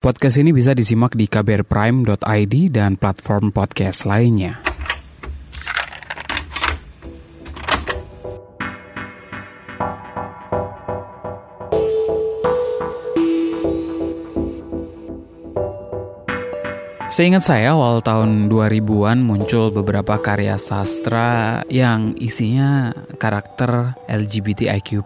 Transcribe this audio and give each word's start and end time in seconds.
Podcast 0.00 0.40
ini 0.40 0.56
bisa 0.56 0.72
disimak 0.72 1.12
di 1.12 1.28
kbrprime.id 1.28 2.54
dan 2.72 2.96
platform 2.96 3.52
podcast 3.52 4.08
lainnya. 4.08 4.69
Seingat 17.20 17.44
saya 17.44 17.76
awal 17.76 18.00
tahun 18.00 18.48
2000-an 18.48 19.20
muncul 19.20 19.68
beberapa 19.68 20.16
karya 20.16 20.56
sastra 20.56 21.60
yang 21.68 22.16
isinya 22.16 22.96
karakter 23.20 23.92
LGBTIQ+. 24.08 25.04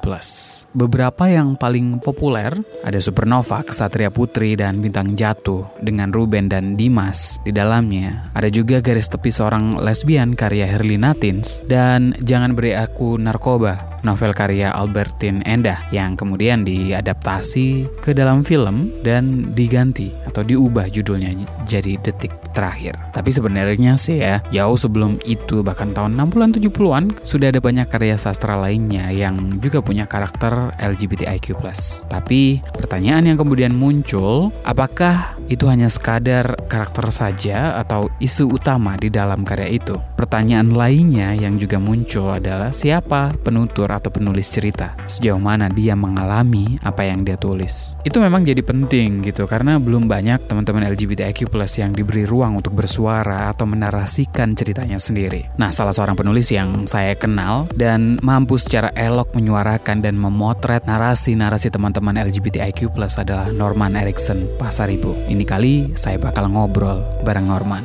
Beberapa 0.78 1.26
yang 1.26 1.58
paling 1.58 1.98
populer 1.98 2.54
ada 2.86 3.02
Supernova, 3.02 3.66
Kesatria 3.66 4.14
Putri, 4.14 4.54
dan 4.54 4.78
Bintang 4.78 5.18
Jatuh 5.18 5.66
dengan 5.82 6.14
Ruben 6.14 6.46
dan 6.46 6.78
Dimas 6.78 7.42
di 7.42 7.50
dalamnya. 7.50 8.30
Ada 8.30 8.46
juga 8.46 8.78
garis 8.78 9.10
tepi 9.10 9.34
seorang 9.34 9.82
lesbian 9.82 10.38
karya 10.38 10.70
Herlina 10.70 11.18
Tins 11.18 11.66
dan 11.66 12.14
Jangan 12.22 12.54
Beri 12.54 12.78
Aku 12.78 13.18
Narkoba 13.18 13.93
novel 14.04 14.36
karya 14.36 14.70
Albertine 14.70 15.40
Endah 15.48 15.80
yang 15.90 16.14
kemudian 16.14 16.62
diadaptasi 16.62 17.88
ke 18.04 18.12
dalam 18.12 18.44
film 18.44 18.92
dan 19.00 19.50
diganti 19.56 20.12
atau 20.28 20.44
diubah 20.44 20.92
judulnya 20.92 21.32
jadi 21.64 21.96
Detik 22.04 22.43
Terakhir. 22.54 22.94
Tapi 23.10 23.30
sebenarnya 23.34 23.98
sih 23.98 24.22
ya, 24.22 24.38
jauh 24.54 24.78
sebelum 24.78 25.18
itu 25.26 25.66
bahkan 25.66 25.90
tahun 25.90 26.14
60-an 26.14 26.50
70-an 26.54 27.04
sudah 27.26 27.50
ada 27.50 27.58
banyak 27.58 27.90
karya 27.90 28.14
sastra 28.14 28.54
lainnya 28.54 29.10
yang 29.10 29.58
juga 29.58 29.82
punya 29.82 30.06
karakter 30.06 30.70
LGBTIQ+. 30.78 31.58
Tapi 32.06 32.62
pertanyaan 32.78 33.34
yang 33.34 33.38
kemudian 33.38 33.74
muncul, 33.74 34.54
apakah 34.62 35.34
itu 35.50 35.66
hanya 35.66 35.90
sekadar 35.90 36.54
karakter 36.70 37.10
saja 37.10 37.74
atau 37.82 38.06
isu 38.22 38.54
utama 38.54 38.94
di 38.94 39.10
dalam 39.10 39.42
karya 39.42 39.74
itu? 39.74 39.98
Pertanyaan 40.14 40.70
lainnya 40.70 41.34
yang 41.34 41.58
juga 41.58 41.82
muncul 41.82 42.38
adalah 42.38 42.70
siapa 42.70 43.34
penutur 43.42 43.90
atau 43.90 44.14
penulis 44.14 44.46
cerita. 44.46 44.94
Sejauh 45.10 45.42
mana 45.42 45.66
dia 45.66 45.98
mengalami 45.98 46.78
apa 46.86 47.02
yang 47.02 47.26
dia 47.26 47.34
tulis. 47.34 47.98
Itu 48.06 48.22
memang 48.22 48.46
jadi 48.46 48.62
penting 48.62 49.26
gitu 49.26 49.50
karena 49.50 49.76
belum 49.82 50.06
banyak 50.06 50.46
teman-teman 50.46 50.86
LGBTIQ+ 50.94 51.50
yang 51.80 51.90
diberi 51.96 52.28
ruang 52.28 52.43
untuk 52.52 52.76
bersuara 52.76 53.48
atau 53.48 53.64
menarasikan 53.64 54.52
ceritanya 54.52 55.00
sendiri. 55.00 55.48
Nah, 55.56 55.72
salah 55.72 55.96
seorang 55.96 56.18
penulis 56.18 56.52
yang 56.52 56.84
saya 56.84 57.16
kenal 57.16 57.64
dan 57.72 58.20
mampu 58.20 58.60
secara 58.60 58.92
elok 58.92 59.32
menyuarakan 59.32 60.04
dan 60.04 60.20
memotret 60.20 60.84
narasi-narasi 60.84 61.72
teman-teman 61.72 62.20
LGBTIQ+ 62.20 62.92
adalah 63.16 63.48
Norman 63.54 63.96
Erickson 63.96 64.44
Pasaribu. 64.60 65.16
Ini 65.32 65.44
kali 65.48 65.96
saya 65.96 66.20
bakal 66.20 66.52
ngobrol 66.52 67.00
bareng 67.24 67.48
Norman. 67.48 67.84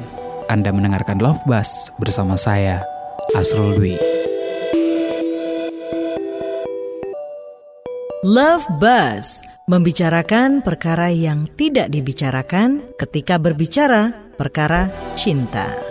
Anda 0.50 0.74
mendengarkan 0.74 1.22
Love 1.22 1.40
Buzz 1.46 1.94
bersama 2.02 2.34
saya, 2.34 2.82
Asrul 3.38 3.78
Dwi. 3.78 3.94
Love 8.26 8.68
Buzz 8.84 9.49
membicarakan 9.70 10.66
perkara 10.66 11.14
yang 11.14 11.46
tidak 11.54 11.94
dibicarakan 11.94 12.98
ketika 12.98 13.38
berbicara 13.38 14.34
perkara 14.34 14.90
cinta. 15.14 15.89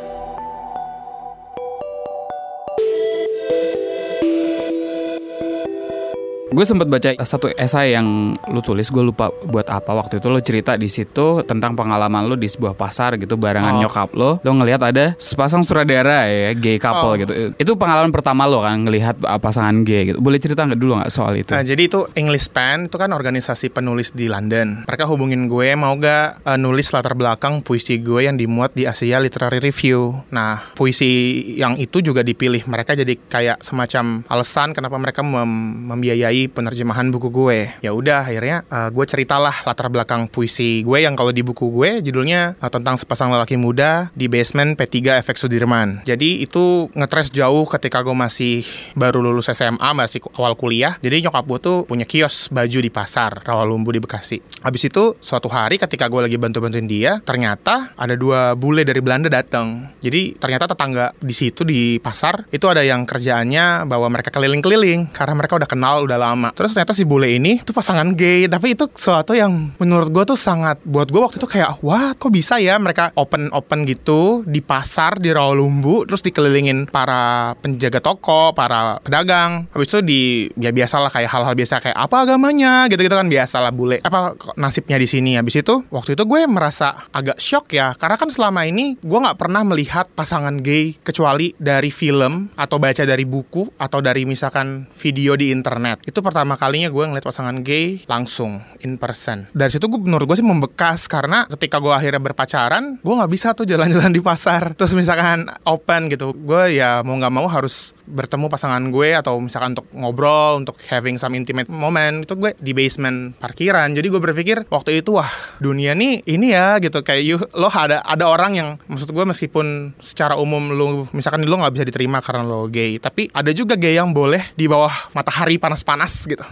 Gue 6.58 6.66
sempat 6.66 6.90
baca 6.90 7.14
satu 7.22 7.54
esai 7.54 7.94
yang 7.94 8.34
lu 8.50 8.58
tulis, 8.58 8.90
gue 8.90 8.98
lupa 8.98 9.30
buat 9.46 9.70
apa 9.70 9.94
waktu 9.94 10.18
itu 10.18 10.26
lo 10.26 10.42
cerita 10.42 10.74
di 10.74 10.90
situ 10.90 11.46
tentang 11.46 11.78
pengalaman 11.78 12.26
lo 12.26 12.34
di 12.34 12.50
sebuah 12.50 12.74
pasar 12.74 13.14
gitu 13.14 13.38
barengan 13.38 13.78
oh. 13.78 13.86
nyokap 13.86 14.10
lo. 14.18 14.42
Lo 14.42 14.50
ngelihat 14.58 14.82
ada 14.82 15.14
sepasang 15.22 15.62
suradara 15.62 16.26
ya, 16.26 16.58
gay 16.58 16.82
couple 16.82 17.14
oh. 17.14 17.18
gitu. 17.22 17.32
Itu 17.54 17.78
pengalaman 17.78 18.10
pertama 18.10 18.42
lo 18.50 18.66
kan 18.66 18.74
ngelihat 18.74 19.22
pasangan 19.38 19.86
gay 19.86 20.10
gitu. 20.10 20.18
Boleh 20.18 20.42
cerita 20.42 20.66
nggak 20.66 20.82
dulu 20.82 20.98
nggak 20.98 21.14
soal 21.14 21.38
itu? 21.38 21.54
Nah, 21.54 21.62
jadi 21.62 21.78
itu 21.78 22.10
English 22.18 22.50
Pen 22.50 22.90
itu 22.90 22.98
kan 22.98 23.14
organisasi 23.14 23.70
penulis 23.70 24.10
di 24.10 24.26
London. 24.26 24.82
Mereka 24.82 25.06
hubungin 25.06 25.46
gue 25.46 25.78
mau 25.78 25.94
gak 25.94 26.42
uh, 26.42 26.58
nulis 26.58 26.90
latar 26.90 27.14
belakang 27.14 27.62
puisi 27.62 28.02
gue 28.02 28.26
yang 28.26 28.34
dimuat 28.34 28.74
di 28.74 28.82
Asia 28.82 29.22
Literary 29.22 29.62
Review. 29.62 30.26
Nah, 30.34 30.74
puisi 30.74 31.38
yang 31.54 31.78
itu 31.78 32.02
juga 32.02 32.26
dipilih 32.26 32.66
mereka 32.66 32.98
jadi 32.98 33.14
kayak 33.14 33.62
semacam 33.62 34.26
alasan 34.26 34.74
kenapa 34.74 34.98
mereka 34.98 35.22
mem 35.22 35.86
membiayai 35.86 36.47
penerjemahan 36.50 37.12
buku 37.12 37.28
gue. 37.30 37.72
Ya 37.84 37.92
udah 37.94 38.26
akhirnya 38.26 38.64
uh, 38.68 38.88
gue 38.90 39.04
ceritalah 39.04 39.64
latar 39.64 39.92
belakang 39.92 40.26
puisi 40.26 40.82
gue 40.82 40.98
yang 41.04 41.14
kalau 41.14 41.30
di 41.30 41.44
buku 41.44 41.70
gue 41.70 42.00
judulnya 42.02 42.56
uh, 42.58 42.70
tentang 42.72 42.96
sepasang 42.96 43.30
lelaki 43.30 43.54
muda 43.54 44.10
di 44.16 44.26
basement 44.26 44.74
P3 44.74 45.22
Efek 45.22 45.36
Sudirman. 45.36 46.02
Jadi 46.02 46.42
itu 46.42 46.88
ngetres 46.96 47.30
jauh 47.30 47.68
ketika 47.68 48.00
gue 48.02 48.16
masih 48.16 48.64
baru 48.96 49.20
lulus 49.20 49.52
SMA, 49.52 49.90
masih 49.94 50.24
awal 50.36 50.56
kuliah. 50.58 50.96
Jadi 50.98 51.28
nyokap 51.28 51.44
gue 51.44 51.58
tuh 51.60 51.78
punya 51.84 52.08
kios 52.08 52.48
baju 52.48 52.78
di 52.80 52.90
pasar 52.90 53.44
Rawalumbu 53.44 53.90
di 53.92 54.00
Bekasi. 54.00 54.40
Habis 54.64 54.88
itu 54.88 55.14
suatu 55.20 55.46
hari 55.52 55.76
ketika 55.76 56.08
gue 56.08 56.24
lagi 56.24 56.36
bantu-bantuin 56.40 56.88
dia, 56.88 57.20
ternyata 57.22 57.92
ada 57.94 58.14
dua 58.14 58.56
bule 58.56 58.82
dari 58.82 58.98
Belanda 59.04 59.28
datang. 59.28 59.92
Jadi 60.00 60.38
ternyata 60.38 60.70
tetangga 60.70 61.12
di 61.18 61.34
situ 61.34 61.66
di 61.66 61.98
pasar 61.98 62.46
itu 62.54 62.64
ada 62.70 62.80
yang 62.80 63.04
kerjaannya 63.04 63.84
bawa 63.84 64.08
mereka 64.08 64.30
keliling-keliling 64.32 65.10
karena 65.10 65.34
mereka 65.34 65.58
udah 65.58 65.68
kenal 65.68 66.06
udah 66.06 66.18
lama. 66.18 66.37
Terus 66.54 66.74
ternyata 66.74 66.94
si 66.94 67.02
bule 67.02 67.30
ini 67.34 67.60
tuh 67.62 67.74
pasangan 67.74 68.14
gay, 68.14 68.46
tapi 68.46 68.74
itu 68.76 68.86
sesuatu 68.92 69.34
yang 69.34 69.74
menurut 69.82 70.08
gue 70.12 70.24
tuh 70.28 70.38
sangat 70.38 70.78
buat 70.86 71.10
gue 71.10 71.20
waktu 71.20 71.36
itu 71.40 71.48
kayak 71.48 71.82
wah 71.82 72.14
kok 72.14 72.30
bisa 72.30 72.60
ya 72.62 72.78
mereka 72.78 73.10
open 73.18 73.50
open 73.50 73.88
gitu 73.88 74.42
di 74.46 74.62
pasar 74.62 75.18
di 75.18 75.34
Rawalumbu, 75.34 76.06
terus 76.06 76.22
dikelilingin 76.22 76.90
para 76.90 77.54
penjaga 77.58 77.98
toko, 77.98 78.54
para 78.54 79.02
pedagang. 79.02 79.66
Habis 79.74 79.88
itu 79.94 80.00
di 80.04 80.20
ya 80.56 80.70
biasalah 80.70 81.10
kayak 81.10 81.30
hal-hal 81.30 81.54
biasa 81.54 81.82
kayak 81.82 81.98
apa 81.98 82.16
agamanya 82.26 82.86
gitu-gitu 82.86 83.14
kan 83.14 83.26
biasalah 83.26 83.72
bule. 83.74 83.98
Apa 84.04 84.34
nasibnya 84.54 84.98
di 85.00 85.08
sini? 85.10 85.34
Habis 85.38 85.62
itu 85.62 85.82
waktu 85.90 86.14
itu 86.14 86.24
gue 86.28 86.46
merasa 86.46 87.08
agak 87.10 87.40
shock 87.42 87.72
ya 87.74 87.96
karena 87.96 88.16
kan 88.20 88.30
selama 88.30 88.66
ini 88.68 88.98
gue 89.00 89.18
nggak 89.18 89.38
pernah 89.38 89.62
melihat 89.64 90.06
pasangan 90.12 90.60
gay 90.60 90.98
kecuali 91.00 91.54
dari 91.56 91.88
film 91.88 92.50
atau 92.54 92.76
baca 92.76 93.02
dari 93.02 93.24
buku 93.24 93.78
atau 93.78 93.98
dari 94.02 94.24
misalkan 94.28 94.88
video 94.98 95.34
di 95.38 95.50
internet. 95.54 96.04
Itu 96.04 96.17
itu 96.18 96.26
pertama 96.26 96.58
kalinya 96.58 96.90
gue 96.90 97.04
ngeliat 97.06 97.22
pasangan 97.22 97.62
gay 97.62 98.02
langsung 98.10 98.58
in 98.82 98.98
person. 98.98 99.46
Dari 99.54 99.70
situ 99.70 99.86
gue 99.86 100.02
menurut 100.02 100.26
gue 100.26 100.42
sih 100.42 100.42
membekas 100.42 101.06
karena 101.06 101.46
ketika 101.46 101.78
gue 101.78 101.94
akhirnya 101.94 102.18
berpacaran, 102.18 102.98
gue 102.98 103.14
nggak 103.14 103.30
bisa 103.30 103.54
tuh 103.54 103.62
jalan-jalan 103.70 104.10
di 104.10 104.18
pasar. 104.18 104.74
Terus 104.74 104.98
misalkan 104.98 105.46
open 105.62 106.10
gitu, 106.10 106.34
gue 106.34 106.74
ya 106.74 107.06
mau 107.06 107.14
nggak 107.14 107.30
mau 107.30 107.46
harus 107.46 107.94
bertemu 108.02 108.50
pasangan 108.50 108.82
gue 108.90 109.14
atau 109.14 109.38
misalkan 109.38 109.78
untuk 109.78 109.86
ngobrol, 109.94 110.58
untuk 110.58 110.74
having 110.90 111.14
some 111.22 111.38
intimate 111.38 111.70
moment 111.70 112.26
itu 112.26 112.34
gue 112.34 112.50
di 112.58 112.74
basement 112.74 113.38
parkiran. 113.38 113.94
Jadi 113.94 114.10
gue 114.10 114.18
berpikir 114.18 114.66
waktu 114.66 114.98
itu 114.98 115.14
wah 115.14 115.30
dunia 115.62 115.94
nih 115.94 116.26
ini 116.26 116.50
ya 116.50 116.82
gitu 116.82 116.98
kayak 117.06 117.22
you, 117.22 117.38
lo 117.54 117.70
ada 117.70 118.02
ada 118.02 118.26
orang 118.26 118.58
yang 118.58 118.68
maksud 118.90 119.14
gue 119.14 119.22
meskipun 119.22 119.94
secara 120.02 120.34
umum 120.34 120.74
lo 120.74 121.06
misalkan 121.14 121.46
lo 121.46 121.62
nggak 121.62 121.78
bisa 121.78 121.84
diterima 121.86 122.18
karena 122.18 122.42
lo 122.42 122.66
gay, 122.66 122.98
tapi 122.98 123.30
ada 123.30 123.54
juga 123.54 123.78
gay 123.78 123.94
yang 123.94 124.10
boleh 124.10 124.42
di 124.58 124.66
bawah 124.66 125.14
matahari 125.14 125.62
panas-panas 125.62 126.07
panas 126.08 126.24
gitu. 126.24 126.44